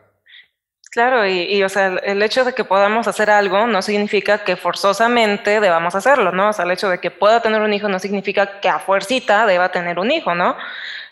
Claro, 0.91 1.25
y, 1.25 1.63
o 1.63 1.69
sea, 1.69 1.87
el 2.03 2.21
hecho 2.21 2.43
de 2.43 2.53
que 2.53 2.65
podamos 2.65 3.07
hacer 3.07 3.29
algo 3.29 3.65
no 3.67 3.81
significa 3.81 4.45
que 4.45 4.57
forzosamente 4.57 5.61
debamos 5.61 5.95
hacerlo, 5.95 6.33
¿no? 6.33 6.49
O 6.49 6.53
sea, 6.53 6.65
el 6.65 6.71
hecho 6.71 6.89
de 6.89 6.99
que 6.99 7.11
pueda 7.11 7.41
tener 7.41 7.61
un 7.61 7.71
hijo 7.71 7.87
no 7.87 7.99
significa 7.99 8.59
que 8.59 8.67
a 8.67 8.79
fuercita 8.79 9.45
deba 9.45 9.71
tener 9.71 9.99
un 9.99 10.11
hijo, 10.11 10.35
¿no? 10.35 10.55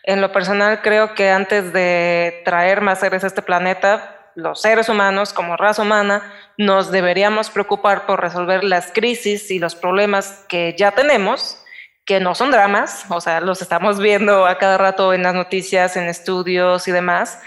En 0.04 0.20
lo 0.20 0.32
personal 0.34 0.82
creo 0.82 1.14
que 1.14 1.32
antes 1.32 1.72
de 1.72 2.42
traer 2.44 2.82
más 2.82 3.00
seres 3.00 3.24
a 3.24 3.28
este 3.28 3.42
planeta, 3.42 4.23
los 4.36 4.62
seres 4.62 4.90
humanos 4.90 5.34
como 5.34 5.58
raza 5.58 5.82
humana 5.82 6.34
nos 6.58 6.92
deberíamos 6.92 7.50
preocupar 7.50 8.06
por 8.06 8.22
resolver 8.22 8.64
las 8.64 8.92
crisis 8.92 9.52
y 9.52 9.60
los 9.60 9.76
problemas 9.76 10.46
que 10.48 10.76
ya 10.78 10.92
tenemos, 10.92 11.64
que 12.06 12.20
no 12.20 12.36
son 12.36 12.52
dramas, 12.52 13.06
o 13.10 13.22
sea, 13.22 13.42
los 13.42 13.62
estamos 13.62 14.00
viendo 14.00 14.46
a 14.46 14.58
cada 14.58 14.78
rato 14.78 15.14
en 15.14 15.24
las 15.24 15.34
noticias, 15.34 15.96
en 15.96 16.06
estudios 16.06 16.88
y 16.88 16.92
demás, 16.92 17.42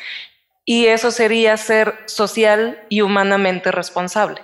y 0.65 0.87
eso 0.87 1.11
sería 1.11 1.57
ser 1.57 1.99
social 2.07 2.85
y 2.89 3.03
humanamente 3.03 3.71
responsable. 3.71 4.43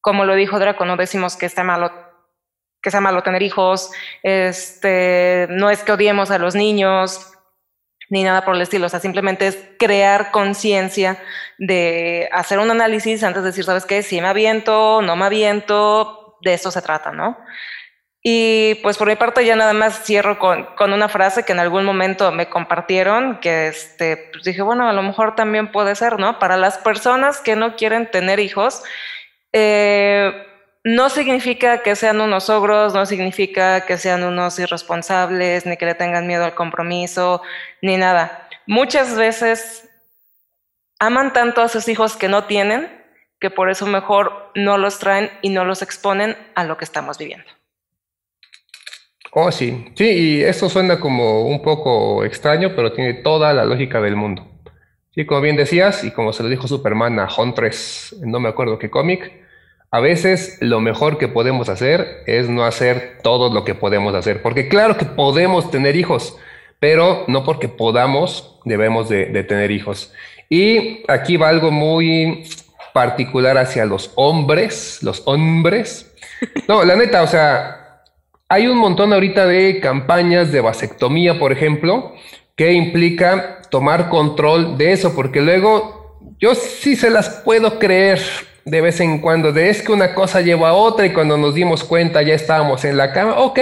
Como 0.00 0.24
lo 0.24 0.34
dijo 0.34 0.58
Draco, 0.58 0.84
no 0.84 0.96
decimos 0.96 1.36
que 1.36 1.46
está 1.46 1.64
malo 1.64 2.08
que 2.80 2.90
sea 2.90 3.00
malo 3.00 3.22
tener 3.22 3.42
hijos, 3.42 3.90
este, 4.22 5.48
no 5.50 5.68
es 5.70 5.82
que 5.82 5.92
odiemos 5.92 6.30
a 6.30 6.38
los 6.38 6.54
niños, 6.54 7.32
ni 8.10 8.24
nada 8.24 8.44
por 8.44 8.54
el 8.54 8.62
estilo. 8.62 8.86
O 8.86 8.88
sea, 8.88 9.00
simplemente 9.00 9.46
es 9.46 9.58
crear 9.78 10.30
conciencia 10.30 11.18
de 11.58 12.28
hacer 12.32 12.58
un 12.58 12.70
análisis 12.70 13.22
antes 13.22 13.42
de 13.42 13.48
decir, 13.48 13.64
¿sabes 13.64 13.84
qué? 13.84 14.02
Si 14.02 14.20
me 14.20 14.28
aviento, 14.28 15.02
no 15.02 15.16
me 15.16 15.26
aviento, 15.26 16.36
de 16.40 16.54
eso 16.54 16.70
se 16.70 16.82
trata, 16.82 17.12
¿no? 17.12 17.38
Y 18.22 18.76
pues 18.82 18.98
por 18.98 19.08
mi 19.08 19.16
parte 19.16 19.44
ya 19.46 19.54
nada 19.54 19.72
más 19.72 20.04
cierro 20.04 20.38
con, 20.38 20.64
con 20.76 20.92
una 20.92 21.08
frase 21.08 21.44
que 21.44 21.52
en 21.52 21.60
algún 21.60 21.84
momento 21.84 22.32
me 22.32 22.48
compartieron, 22.48 23.38
que 23.40 23.68
este, 23.68 24.30
pues 24.32 24.44
dije, 24.44 24.62
bueno, 24.62 24.88
a 24.88 24.92
lo 24.92 25.02
mejor 25.02 25.36
también 25.36 25.70
puede 25.70 25.94
ser, 25.94 26.18
¿no? 26.18 26.38
Para 26.38 26.56
las 26.56 26.78
personas 26.78 27.40
que 27.40 27.56
no 27.56 27.76
quieren 27.76 28.10
tener 28.10 28.40
hijos, 28.40 28.82
eh, 29.52 30.47
no 30.84 31.10
significa 31.10 31.82
que 31.82 31.96
sean 31.96 32.20
unos 32.20 32.48
ogros, 32.50 32.94
no 32.94 33.04
significa 33.06 33.84
que 33.84 33.98
sean 33.98 34.22
unos 34.24 34.58
irresponsables, 34.58 35.66
ni 35.66 35.76
que 35.76 35.86
le 35.86 35.94
tengan 35.94 36.26
miedo 36.26 36.44
al 36.44 36.54
compromiso, 36.54 37.42
ni 37.82 37.96
nada. 37.96 38.48
Muchas 38.66 39.16
veces 39.16 39.88
aman 40.98 41.32
tanto 41.32 41.62
a 41.62 41.68
sus 41.68 41.88
hijos 41.88 42.16
que 42.16 42.28
no 42.28 42.44
tienen, 42.44 42.90
que 43.40 43.50
por 43.50 43.70
eso 43.70 43.86
mejor 43.86 44.50
no 44.54 44.78
los 44.78 44.98
traen 44.98 45.30
y 45.42 45.50
no 45.50 45.64
los 45.64 45.82
exponen 45.82 46.36
a 46.54 46.64
lo 46.64 46.76
que 46.76 46.84
estamos 46.84 47.18
viviendo. 47.18 47.46
Oh, 49.32 49.52
sí. 49.52 49.92
Sí, 49.94 50.04
y 50.04 50.42
esto 50.42 50.68
suena 50.68 50.98
como 50.98 51.42
un 51.42 51.62
poco 51.62 52.24
extraño, 52.24 52.74
pero 52.74 52.92
tiene 52.92 53.14
toda 53.14 53.52
la 53.52 53.64
lógica 53.64 54.00
del 54.00 54.16
mundo. 54.16 54.46
Sí, 55.14 55.26
como 55.26 55.40
bien 55.40 55.56
decías, 55.56 56.02
y 56.04 56.10
como 56.10 56.32
se 56.32 56.42
lo 56.42 56.48
dijo 56.48 56.66
Superman 56.66 57.18
a 57.18 57.28
Huntress, 57.36 58.16
no 58.20 58.40
me 58.40 58.48
acuerdo 58.48 58.78
qué 58.78 58.90
cómic, 58.90 59.47
a 59.90 60.00
veces 60.00 60.58
lo 60.60 60.80
mejor 60.80 61.18
que 61.18 61.28
podemos 61.28 61.68
hacer 61.68 62.22
es 62.26 62.48
no 62.48 62.64
hacer 62.64 63.18
todo 63.22 63.52
lo 63.52 63.64
que 63.64 63.74
podemos 63.74 64.14
hacer, 64.14 64.42
porque 64.42 64.68
claro 64.68 64.96
que 64.96 65.06
podemos 65.06 65.70
tener 65.70 65.96
hijos, 65.96 66.36
pero 66.78 67.24
no 67.26 67.44
porque 67.44 67.68
podamos 67.68 68.58
debemos 68.68 69.08
de, 69.08 69.26
tener 69.44 69.70
hijos. 69.70 70.12
Y 70.48 71.02
aquí 71.08 71.36
va 71.36 71.48
algo 71.48 71.70
muy 71.70 72.44
particular 72.92 73.58
hacia 73.58 73.84
los 73.86 74.12
hombres, 74.14 74.98
los 75.02 75.22
hombres. 75.26 76.14
No, 76.68 76.84
la 76.84 76.94
neta, 76.94 77.22
o 77.22 77.26
sea, 77.26 78.02
hay 78.48 78.66
un 78.66 78.78
montón 78.78 79.12
ahorita 79.12 79.46
de 79.46 79.80
campañas 79.80 80.52
de 80.52 80.60
vasectomía, 80.60 81.38
por 81.38 81.50
ejemplo, 81.50 82.14
que 82.54 82.72
implica 82.72 83.62
tomar 83.70 84.08
control 84.08 84.78
de 84.78 84.92
eso, 84.92 85.14
porque 85.14 85.40
luego 85.40 86.18
yo 86.38 86.54
sí 86.54 86.94
se 86.94 87.10
las 87.10 87.28
puedo 87.44 87.78
creer 87.78 88.20
de 88.70 88.80
vez 88.80 89.00
en 89.00 89.18
cuando, 89.18 89.52
de 89.52 89.70
es 89.70 89.82
que 89.82 89.92
una 89.92 90.14
cosa 90.14 90.40
lleva 90.40 90.70
a 90.70 90.74
otra 90.74 91.06
y 91.06 91.12
cuando 91.12 91.36
nos 91.36 91.54
dimos 91.54 91.84
cuenta 91.84 92.22
ya 92.22 92.34
estábamos 92.34 92.84
en 92.84 92.96
la 92.96 93.12
cama, 93.12 93.38
ok, 93.38 93.58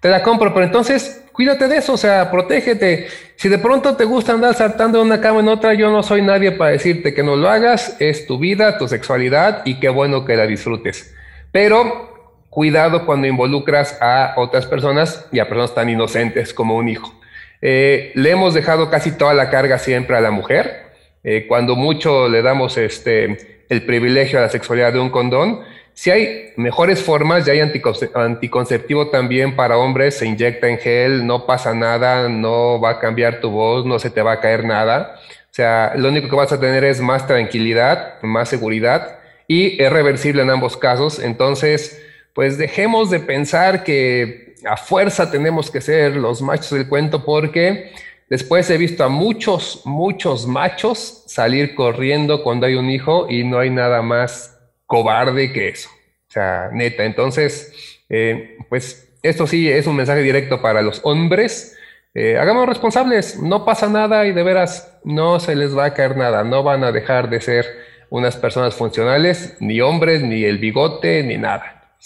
te 0.00 0.08
la 0.08 0.22
compro, 0.22 0.52
pero 0.52 0.66
entonces 0.66 1.24
cuídate 1.32 1.68
de 1.68 1.78
eso, 1.78 1.94
o 1.94 1.96
sea, 1.96 2.30
protégete. 2.30 3.08
Si 3.36 3.48
de 3.48 3.58
pronto 3.58 3.96
te 3.96 4.04
gusta 4.04 4.32
andar 4.32 4.54
saltando 4.54 4.98
de 4.98 5.04
una 5.04 5.20
cama 5.20 5.40
en 5.40 5.48
otra, 5.48 5.74
yo 5.74 5.90
no 5.90 6.02
soy 6.02 6.22
nadie 6.22 6.52
para 6.52 6.72
decirte 6.72 7.14
que 7.14 7.22
no 7.22 7.36
lo 7.36 7.48
hagas, 7.48 7.96
es 8.00 8.26
tu 8.26 8.38
vida, 8.38 8.78
tu 8.78 8.88
sexualidad 8.88 9.62
y 9.64 9.78
qué 9.78 9.88
bueno 9.88 10.24
que 10.24 10.36
la 10.36 10.46
disfrutes. 10.46 11.14
Pero 11.52 12.44
cuidado 12.50 13.06
cuando 13.06 13.26
involucras 13.26 13.96
a 14.00 14.34
otras 14.36 14.66
personas 14.66 15.26
y 15.30 15.38
a 15.38 15.48
personas 15.48 15.74
tan 15.74 15.88
inocentes 15.88 16.52
como 16.52 16.76
un 16.76 16.88
hijo. 16.88 17.14
Eh, 17.60 18.12
le 18.14 18.30
hemos 18.30 18.54
dejado 18.54 18.90
casi 18.90 19.12
toda 19.12 19.34
la 19.34 19.50
carga 19.50 19.78
siempre 19.78 20.16
a 20.16 20.20
la 20.20 20.30
mujer. 20.30 20.88
Eh, 21.24 21.46
cuando 21.48 21.76
mucho 21.76 22.28
le 22.28 22.42
damos 22.42 22.76
este, 22.78 23.57
el 23.68 23.84
privilegio 23.84 24.38
a 24.38 24.42
la 24.42 24.48
sexualidad 24.48 24.92
de 24.92 25.00
un 25.00 25.10
condón. 25.10 25.60
Si 25.94 26.10
hay 26.10 26.52
mejores 26.56 27.02
formas, 27.02 27.44
ya 27.44 27.52
hay 27.52 27.60
anticonceptivo 27.60 29.08
también 29.08 29.56
para 29.56 29.78
hombres, 29.78 30.16
se 30.16 30.26
inyecta 30.26 30.68
en 30.68 30.78
gel, 30.78 31.26
no 31.26 31.44
pasa 31.44 31.74
nada, 31.74 32.28
no 32.28 32.80
va 32.80 32.90
a 32.90 32.98
cambiar 33.00 33.40
tu 33.40 33.50
voz, 33.50 33.84
no 33.84 33.98
se 33.98 34.10
te 34.10 34.22
va 34.22 34.32
a 34.32 34.40
caer 34.40 34.64
nada. 34.64 35.16
O 35.50 35.54
sea, 35.58 35.94
lo 35.96 36.08
único 36.08 36.28
que 36.28 36.36
vas 36.36 36.52
a 36.52 36.60
tener 36.60 36.84
es 36.84 37.00
más 37.00 37.26
tranquilidad, 37.26 38.22
más 38.22 38.48
seguridad 38.48 39.18
y 39.48 39.82
es 39.82 39.92
reversible 39.92 40.42
en 40.42 40.50
ambos 40.50 40.76
casos. 40.76 41.18
Entonces, 41.18 42.00
pues 42.32 42.58
dejemos 42.58 43.10
de 43.10 43.18
pensar 43.18 43.82
que 43.82 44.54
a 44.64 44.76
fuerza 44.76 45.30
tenemos 45.30 45.70
que 45.70 45.80
ser 45.80 46.14
los 46.14 46.42
machos 46.42 46.70
del 46.70 46.88
cuento 46.88 47.24
porque 47.24 47.92
Después 48.30 48.68
he 48.70 48.76
visto 48.76 49.04
a 49.04 49.08
muchos, 49.08 49.82
muchos 49.84 50.46
machos 50.46 51.24
salir 51.26 51.74
corriendo 51.74 52.42
cuando 52.42 52.66
hay 52.66 52.74
un 52.74 52.90
hijo 52.90 53.26
y 53.28 53.44
no 53.44 53.58
hay 53.58 53.70
nada 53.70 54.02
más 54.02 54.58
cobarde 54.86 55.52
que 55.52 55.68
eso. 55.68 55.88
O 56.28 56.30
sea, 56.30 56.68
neta. 56.72 57.04
Entonces, 57.04 57.72
eh, 58.08 58.58
pues 58.68 59.14
esto 59.22 59.46
sí 59.46 59.70
es 59.70 59.86
un 59.86 59.96
mensaje 59.96 60.22
directo 60.22 60.60
para 60.60 60.82
los 60.82 61.00
hombres. 61.04 61.74
eh, 62.14 62.36
hagamos 62.36 62.66
responsables, 62.66 63.40
no 63.40 63.64
pasa 63.64 63.88
nada 63.88 64.26
y 64.26 64.32
de 64.32 64.42
veras 64.42 64.98
no 65.04 65.38
se 65.40 65.54
les 65.54 65.76
va 65.76 65.84
a 65.86 65.94
caer 65.94 66.16
nada, 66.16 66.42
no 66.42 66.62
van 66.62 66.82
a 66.82 66.90
dejar 66.90 67.30
de 67.30 67.40
ser 67.40 67.66
unas 68.10 68.36
personas 68.36 68.74
funcionales, 68.74 69.56
ni 69.60 69.80
hombres, 69.80 70.22
ni 70.22 70.42
el 70.44 70.58
bigote, 70.58 71.22
ni 71.22 71.36
nada. 71.36 71.96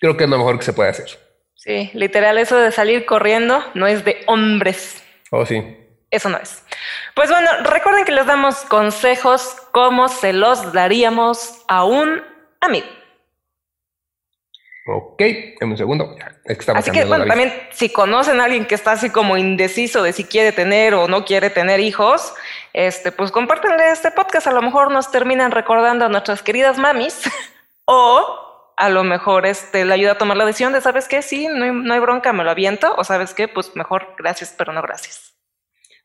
Creo 0.00 0.16
que 0.16 0.24
es 0.24 0.30
lo 0.30 0.38
mejor 0.38 0.58
que 0.58 0.64
se 0.64 0.72
puede 0.72 0.90
hacer. 0.90 1.10
Sí, 1.54 1.90
literal, 1.92 2.38
eso 2.38 2.58
de 2.58 2.72
salir 2.72 3.04
corriendo 3.04 3.62
no 3.74 3.86
es 3.86 4.04
de 4.04 4.22
hombres. 4.26 4.99
Oh, 5.30 5.46
sí. 5.46 5.76
Eso 6.10 6.28
no 6.28 6.38
es. 6.38 6.64
Pues 7.14 7.30
bueno, 7.30 7.48
recuerden 7.64 8.04
que 8.04 8.12
les 8.12 8.26
damos 8.26 8.56
consejos 8.62 9.56
como 9.72 10.08
se 10.08 10.32
los 10.32 10.72
daríamos 10.72 11.62
a 11.68 11.84
un 11.84 12.22
amigo. 12.60 12.86
Ok, 14.86 15.20
en 15.20 15.70
un 15.70 15.76
segundo. 15.76 16.16
así 16.74 16.90
que, 16.90 17.04
bueno, 17.04 17.26
también 17.26 17.52
si 17.70 17.90
conocen 17.90 18.40
a 18.40 18.44
alguien 18.44 18.64
que 18.64 18.74
está 18.74 18.92
así 18.92 19.10
como 19.10 19.36
indeciso 19.36 20.02
de 20.02 20.12
si 20.12 20.24
quiere 20.24 20.50
tener 20.50 20.94
o 20.94 21.06
no 21.06 21.24
quiere 21.24 21.48
tener 21.48 21.78
hijos, 21.78 22.34
este, 22.72 23.12
pues 23.12 23.30
compártenle 23.30 23.90
este 23.90 24.10
podcast. 24.10 24.48
A 24.48 24.52
lo 24.52 24.62
mejor 24.62 24.90
nos 24.90 25.12
terminan 25.12 25.52
recordando 25.52 26.06
a 26.06 26.08
nuestras 26.08 26.42
queridas 26.42 26.76
mamis 26.76 27.22
o 27.84 28.49
a 28.80 28.88
lo 28.88 29.04
mejor 29.04 29.46
este, 29.46 29.84
le 29.84 29.94
ayuda 29.94 30.12
a 30.12 30.18
tomar 30.18 30.36
la 30.36 30.46
decisión 30.46 30.72
de, 30.72 30.80
¿sabes 30.80 31.06
qué? 31.06 31.22
Sí, 31.22 31.46
no 31.46 31.64
hay, 31.64 31.70
no 31.72 31.92
hay 31.92 32.00
bronca, 32.00 32.32
me 32.32 32.42
lo 32.42 32.50
aviento. 32.50 32.94
O 32.96 33.04
¿sabes 33.04 33.34
qué? 33.34 33.46
Pues 33.46 33.76
mejor 33.76 34.14
gracias, 34.18 34.54
pero 34.56 34.72
no 34.72 34.82
gracias. 34.82 35.34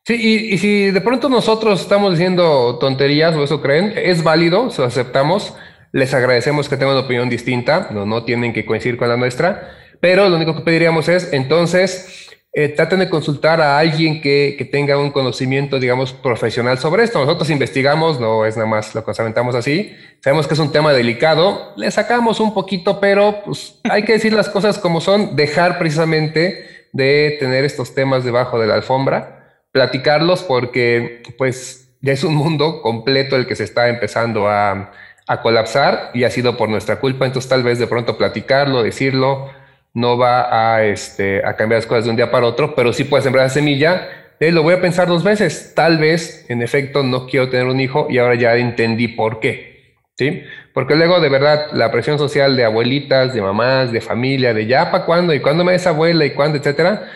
Sí, 0.06 0.14
y, 0.52 0.58
si 0.58 0.90
de 0.92 1.00
pronto 1.00 1.28
nosotros 1.28 1.80
estamos 1.80 2.12
diciendo 2.12 2.78
tonterías 2.78 3.34
o 3.34 3.42
eso 3.42 3.60
creen, 3.60 3.92
es 3.96 4.22
válido, 4.22 4.70
se 4.70 4.82
lo 4.82 4.86
aceptamos. 4.86 5.56
Les 5.90 6.14
agradecemos 6.14 6.68
que 6.68 6.76
tengan 6.76 6.94
una 6.94 7.06
opinión 7.06 7.28
distinta, 7.28 7.88
no, 7.90 8.06
no 8.06 8.24
tienen 8.24 8.52
que 8.52 8.64
coincidir 8.64 8.98
con 8.98 9.08
la 9.08 9.16
nuestra, 9.16 9.72
pero 10.00 10.28
lo 10.28 10.36
único 10.36 10.54
que 10.54 10.62
pediríamos 10.62 11.08
es, 11.08 11.32
entonces, 11.32 12.25
eh, 12.58 12.70
traten 12.70 13.00
de 13.00 13.10
consultar 13.10 13.60
a 13.60 13.78
alguien 13.78 14.22
que, 14.22 14.54
que, 14.56 14.64
tenga 14.64 14.96
un 14.96 15.10
conocimiento, 15.10 15.78
digamos, 15.78 16.14
profesional 16.14 16.78
sobre 16.78 17.04
esto. 17.04 17.18
Nosotros 17.18 17.50
investigamos, 17.50 18.18
no 18.18 18.46
es 18.46 18.56
nada 18.56 18.66
más 18.66 18.94
lo 18.94 19.04
que 19.04 19.10
nos 19.10 19.20
aventamos 19.20 19.54
así. 19.54 19.94
Sabemos 20.24 20.46
que 20.46 20.54
es 20.54 20.60
un 20.60 20.72
tema 20.72 20.94
delicado, 20.94 21.74
le 21.76 21.90
sacamos 21.90 22.40
un 22.40 22.54
poquito, 22.54 22.98
pero 22.98 23.42
pues, 23.44 23.78
hay 23.84 24.04
que 24.04 24.14
decir 24.14 24.32
las 24.32 24.48
cosas 24.48 24.78
como 24.78 25.02
son, 25.02 25.36
dejar 25.36 25.78
precisamente 25.78 26.88
de 26.94 27.36
tener 27.38 27.62
estos 27.66 27.94
temas 27.94 28.24
debajo 28.24 28.58
de 28.58 28.66
la 28.66 28.74
alfombra 28.76 29.36
platicarlos 29.70 30.42
porque 30.42 31.22
pues 31.36 31.90
ya 32.00 32.14
es 32.14 32.24
un 32.24 32.34
mundo 32.34 32.80
completo 32.80 33.36
el 33.36 33.46
que 33.46 33.54
se 33.54 33.64
está 33.64 33.90
empezando 33.90 34.48
a, 34.48 34.92
a 35.26 35.42
colapsar 35.42 36.12
y 36.14 36.24
ha 36.24 36.30
sido 36.30 36.56
por 36.56 36.70
nuestra 36.70 37.00
culpa, 37.00 37.26
entonces 37.26 37.50
tal 37.50 37.62
vez 37.62 37.78
de 37.78 37.86
pronto 37.86 38.16
platicarlo, 38.16 38.82
decirlo, 38.82 39.50
no 39.96 40.16
va 40.16 40.76
a, 40.76 40.84
este, 40.84 41.44
a 41.44 41.56
cambiar 41.56 41.78
las 41.78 41.86
cosas 41.86 42.04
de 42.04 42.10
un 42.10 42.16
día 42.16 42.30
para 42.30 42.46
otro, 42.46 42.74
pero 42.74 42.92
sí 42.92 43.04
puede 43.04 43.24
sembrar 43.24 43.46
la 43.46 43.50
semilla 43.50 44.08
eh, 44.38 44.52
lo 44.52 44.62
voy 44.62 44.74
a 44.74 44.80
pensar 44.80 45.08
dos 45.08 45.24
veces. 45.24 45.72
Tal 45.74 45.98
vez, 45.98 46.44
en 46.48 46.62
efecto, 46.62 47.02
no 47.02 47.26
quiero 47.26 47.48
tener 47.48 47.66
un 47.66 47.80
hijo 47.80 48.06
y 48.10 48.18
ahora 48.18 48.34
ya 48.34 48.54
entendí 48.56 49.08
por 49.08 49.40
qué. 49.40 49.76
¿Sí? 50.18 50.42
Porque 50.72 50.94
luego, 50.94 51.20
de 51.20 51.28
verdad, 51.28 51.72
la 51.72 51.90
presión 51.90 52.18
social 52.18 52.56
de 52.56 52.64
abuelitas, 52.64 53.34
de 53.34 53.42
mamás, 53.42 53.92
de 53.92 54.00
familia, 54.00 54.54
de 54.54 54.66
ya 54.66 54.90
para 54.90 55.04
cuándo 55.04 55.34
y 55.34 55.40
cuándo 55.40 55.62
me 55.62 55.74
es 55.74 55.86
abuela 55.86 56.24
y 56.24 56.30
cuándo, 56.30 56.56
etcétera. 56.56 57.10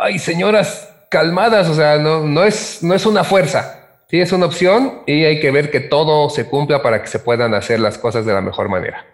Ay, 0.00 0.18
señoras, 0.18 1.06
calmadas, 1.10 1.68
o 1.70 1.74
sea, 1.74 1.96
no, 1.96 2.20
no, 2.20 2.44
es, 2.44 2.82
no 2.82 2.94
es 2.94 3.06
una 3.06 3.24
fuerza, 3.24 4.02
sí 4.08 4.20
es 4.20 4.32
una 4.32 4.46
opción 4.46 5.02
y 5.06 5.24
hay 5.24 5.40
que 5.40 5.50
ver 5.50 5.70
que 5.70 5.80
todo 5.80 6.28
se 6.28 6.46
cumpla 6.46 6.82
para 6.82 7.00
que 7.00 7.08
se 7.08 7.18
puedan 7.18 7.54
hacer 7.54 7.80
las 7.80 7.96
cosas 7.96 8.26
de 8.26 8.34
la 8.34 8.42
mejor 8.42 8.68
manera. 8.68 9.06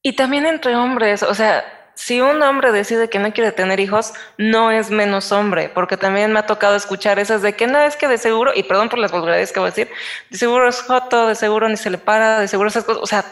Y 0.00 0.14
también 0.14 0.46
entre 0.46 0.76
hombres, 0.76 1.24
o 1.24 1.34
sea, 1.34 1.64
si 1.94 2.20
un 2.20 2.42
hombre 2.42 2.72
decide 2.72 3.08
que 3.08 3.18
no 3.18 3.32
quiere 3.32 3.52
tener 3.52 3.80
hijos, 3.80 4.12
no 4.36 4.70
es 4.70 4.90
menos 4.90 5.32
hombre, 5.32 5.70
porque 5.72 5.96
también 5.96 6.32
me 6.32 6.40
ha 6.40 6.46
tocado 6.46 6.76
escuchar 6.76 7.18
esas 7.18 7.42
de 7.42 7.54
que 7.54 7.66
no 7.66 7.78
es 7.78 7.96
que 7.96 8.08
de 8.08 8.18
seguro, 8.18 8.52
y 8.54 8.64
perdón 8.64 8.88
por 8.88 8.98
las 8.98 9.12
vulgaridades 9.12 9.52
que 9.52 9.60
voy 9.60 9.68
a 9.68 9.70
decir, 9.70 9.90
de 10.30 10.38
seguro 10.38 10.68
es 10.68 10.82
joto, 10.82 11.28
de 11.28 11.34
seguro 11.34 11.68
ni 11.68 11.76
se 11.76 11.90
le 11.90 11.98
para, 11.98 12.40
de 12.40 12.48
seguro 12.48 12.68
esas 12.68 12.84
cosas, 12.84 13.02
o 13.02 13.06
sea, 13.06 13.24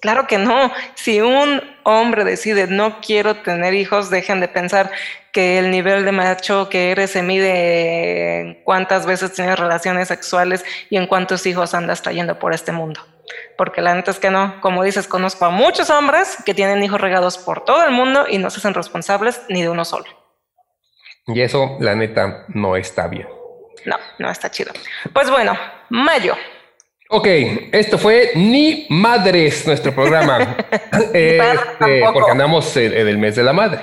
Claro 0.00 0.26
que 0.26 0.38
no. 0.38 0.70
Si 0.94 1.20
un 1.20 1.60
hombre 1.82 2.24
decide 2.24 2.66
no 2.68 3.00
quiero 3.00 3.36
tener 3.36 3.74
hijos, 3.74 4.10
dejen 4.10 4.40
de 4.40 4.48
pensar 4.48 4.90
que 5.32 5.58
el 5.58 5.70
nivel 5.70 6.04
de 6.04 6.12
macho 6.12 6.68
que 6.68 6.92
eres 6.92 7.10
se 7.10 7.22
mide 7.22 8.40
en 8.40 8.54
cuántas 8.64 9.06
veces 9.06 9.32
tienes 9.32 9.58
relaciones 9.58 10.08
sexuales 10.08 10.64
y 10.88 10.96
en 10.96 11.06
cuántos 11.06 11.46
hijos 11.46 11.74
andas 11.74 12.02
trayendo 12.02 12.38
por 12.38 12.54
este 12.54 12.72
mundo. 12.72 13.00
Porque 13.56 13.80
la 13.80 13.94
neta 13.94 14.10
es 14.10 14.18
que 14.18 14.30
no. 14.30 14.60
Como 14.60 14.84
dices, 14.84 15.08
conozco 15.08 15.44
a 15.44 15.50
muchos 15.50 15.90
hombres 15.90 16.38
que 16.44 16.54
tienen 16.54 16.82
hijos 16.82 17.00
regados 17.00 17.38
por 17.38 17.64
todo 17.64 17.84
el 17.84 17.90
mundo 17.90 18.26
y 18.28 18.38
no 18.38 18.50
se 18.50 18.58
hacen 18.58 18.74
responsables 18.74 19.42
ni 19.48 19.62
de 19.62 19.68
uno 19.68 19.84
solo. 19.84 20.06
Y 21.26 21.40
eso, 21.40 21.76
la 21.80 21.94
neta, 21.94 22.44
no 22.48 22.76
está 22.76 23.06
bien. 23.06 23.28
No, 23.84 23.96
no 24.18 24.30
está 24.30 24.50
chido. 24.50 24.72
Pues 25.12 25.30
bueno, 25.30 25.56
mayo. 25.90 26.34
Ok, 27.10 27.26
esto 27.72 27.96
fue 27.96 28.32
Ni 28.34 28.86
Madres, 28.90 29.66
nuestro 29.66 29.94
programa, 29.94 30.56
este, 31.14 32.02
porque 32.12 32.30
andamos 32.30 32.76
en, 32.76 32.92
el 32.92 33.16
mes 33.16 33.34
de 33.34 33.42
la 33.42 33.54
madre. 33.54 33.80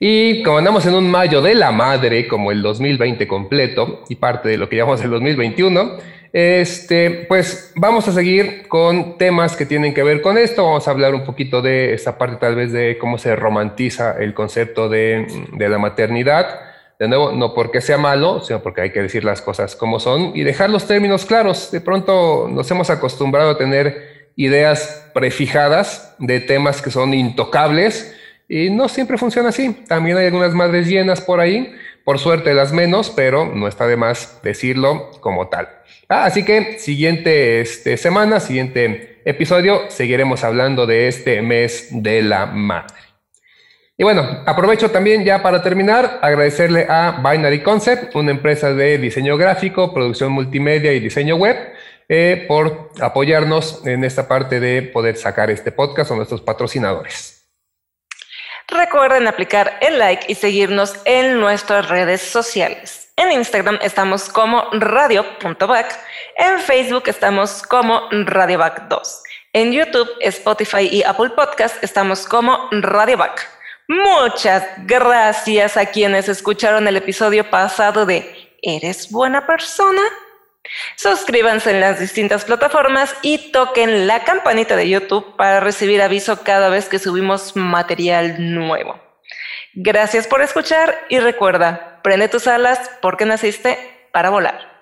Y 0.00 0.42
como 0.42 0.58
andamos 0.58 0.86
en 0.86 0.94
un 0.94 1.10
mayo 1.10 1.42
de 1.42 1.54
la 1.54 1.70
madre, 1.70 2.26
como 2.26 2.50
el 2.50 2.62
2020 2.62 3.28
completo 3.28 4.04
y 4.08 4.16
parte 4.16 4.48
de 4.48 4.56
lo 4.56 4.70
que 4.70 4.76
llamamos 4.76 5.02
el 5.02 5.10
2021, 5.10 5.98
este, 6.38 7.24
pues 7.28 7.72
vamos 7.76 8.06
a 8.08 8.12
seguir 8.12 8.68
con 8.68 9.16
temas 9.16 9.56
que 9.56 9.64
tienen 9.64 9.94
que 9.94 10.02
ver 10.02 10.20
con 10.20 10.36
esto. 10.36 10.64
Vamos 10.64 10.86
a 10.86 10.90
hablar 10.90 11.14
un 11.14 11.24
poquito 11.24 11.62
de 11.62 11.94
esta 11.94 12.18
parte 12.18 12.36
tal 12.36 12.54
vez 12.54 12.72
de 12.72 12.98
cómo 12.98 13.16
se 13.16 13.34
romantiza 13.34 14.14
el 14.18 14.34
concepto 14.34 14.90
de, 14.90 15.26
de 15.54 15.68
la 15.70 15.78
maternidad 15.78 16.60
de 16.98 17.08
nuevo, 17.08 17.32
no 17.32 17.54
porque 17.54 17.80
sea 17.80 17.96
malo, 17.96 18.42
sino 18.42 18.62
porque 18.62 18.82
hay 18.82 18.90
que 18.90 19.00
decir 19.00 19.24
las 19.24 19.40
cosas 19.40 19.76
como 19.76 19.98
son 19.98 20.32
y 20.34 20.42
dejar 20.42 20.68
los 20.68 20.86
términos 20.86 21.24
claros. 21.24 21.70
De 21.70 21.80
pronto 21.80 22.50
nos 22.50 22.70
hemos 22.70 22.90
acostumbrado 22.90 23.52
a 23.52 23.56
tener 23.56 24.28
ideas 24.36 25.10
prefijadas 25.14 26.16
de 26.18 26.40
temas 26.40 26.82
que 26.82 26.90
son 26.90 27.14
intocables 27.14 28.14
y 28.46 28.68
no 28.68 28.90
siempre 28.90 29.16
funciona 29.16 29.48
así. 29.48 29.72
También 29.88 30.18
hay 30.18 30.26
algunas 30.26 30.52
madres 30.52 30.86
llenas 30.86 31.22
por 31.22 31.40
ahí, 31.40 31.74
por 32.04 32.18
suerte 32.18 32.52
las 32.52 32.74
menos, 32.74 33.08
pero 33.08 33.46
no 33.46 33.68
está 33.68 33.86
de 33.86 33.96
más 33.96 34.38
decirlo 34.42 35.10
como 35.22 35.48
tal. 35.48 35.70
Ah, 36.08 36.26
así 36.26 36.44
que 36.44 36.78
siguiente 36.78 37.60
este, 37.60 37.96
semana, 37.96 38.38
siguiente 38.38 39.22
episodio, 39.24 39.90
seguiremos 39.90 40.44
hablando 40.44 40.86
de 40.86 41.08
este 41.08 41.42
mes 41.42 41.88
de 41.90 42.22
la 42.22 42.46
madre. 42.46 42.94
Y 43.98 44.04
bueno, 44.04 44.42
aprovecho 44.46 44.90
también 44.90 45.24
ya 45.24 45.42
para 45.42 45.62
terminar, 45.62 46.20
agradecerle 46.22 46.86
a 46.88 47.22
Binary 47.24 47.62
Concept, 47.62 48.14
una 48.14 48.30
empresa 48.30 48.72
de 48.72 48.98
diseño 48.98 49.36
gráfico, 49.36 49.92
producción 49.92 50.30
multimedia 50.30 50.92
y 50.92 51.00
diseño 51.00 51.36
web, 51.36 51.56
eh, 52.08 52.44
por 52.46 52.92
apoyarnos 53.00 53.84
en 53.84 54.04
esta 54.04 54.28
parte 54.28 54.60
de 54.60 54.82
poder 54.82 55.16
sacar 55.16 55.50
este 55.50 55.72
podcast, 55.72 56.08
son 56.08 56.18
nuestros 56.18 56.40
patrocinadores. 56.40 57.48
Recuerden 58.68 59.26
aplicar 59.26 59.78
el 59.80 59.98
like 59.98 60.26
y 60.28 60.36
seguirnos 60.36 60.94
en 61.04 61.40
nuestras 61.40 61.88
redes 61.88 62.20
sociales. 62.20 63.05
En 63.18 63.32
Instagram 63.32 63.78
estamos 63.80 64.28
como 64.28 64.68
radio.back, 64.72 65.98
en 66.36 66.60
Facebook 66.60 67.04
estamos 67.06 67.62
como 67.62 68.10
radioback2, 68.10 69.22
en 69.54 69.72
YouTube, 69.72 70.10
Spotify 70.20 70.86
y 70.92 71.02
Apple 71.02 71.30
Podcast 71.30 71.82
estamos 71.82 72.26
como 72.26 72.68
radioback. 72.70 73.48
Muchas 73.88 74.66
gracias 74.84 75.78
a 75.78 75.86
quienes 75.86 76.28
escucharon 76.28 76.86
el 76.88 76.98
episodio 76.98 77.48
pasado 77.48 78.04
de 78.04 78.50
¿Eres 78.60 79.10
buena 79.10 79.46
persona? 79.46 80.02
Suscríbanse 80.96 81.70
en 81.70 81.80
las 81.80 81.98
distintas 81.98 82.44
plataformas 82.44 83.14
y 83.22 83.50
toquen 83.50 84.06
la 84.06 84.24
campanita 84.24 84.76
de 84.76 84.90
YouTube 84.90 85.36
para 85.36 85.60
recibir 85.60 86.02
aviso 86.02 86.42
cada 86.44 86.68
vez 86.68 86.90
que 86.90 86.98
subimos 86.98 87.56
material 87.56 88.54
nuevo. 88.54 89.00
Gracias 89.72 90.26
por 90.26 90.42
escuchar 90.42 90.98
y 91.08 91.18
recuerda, 91.18 91.95
prende 92.06 92.28
tus 92.28 92.46
alas 92.46 92.78
porque 93.02 93.26
naciste 93.26 93.76
para 94.12 94.30
volar. 94.30 94.75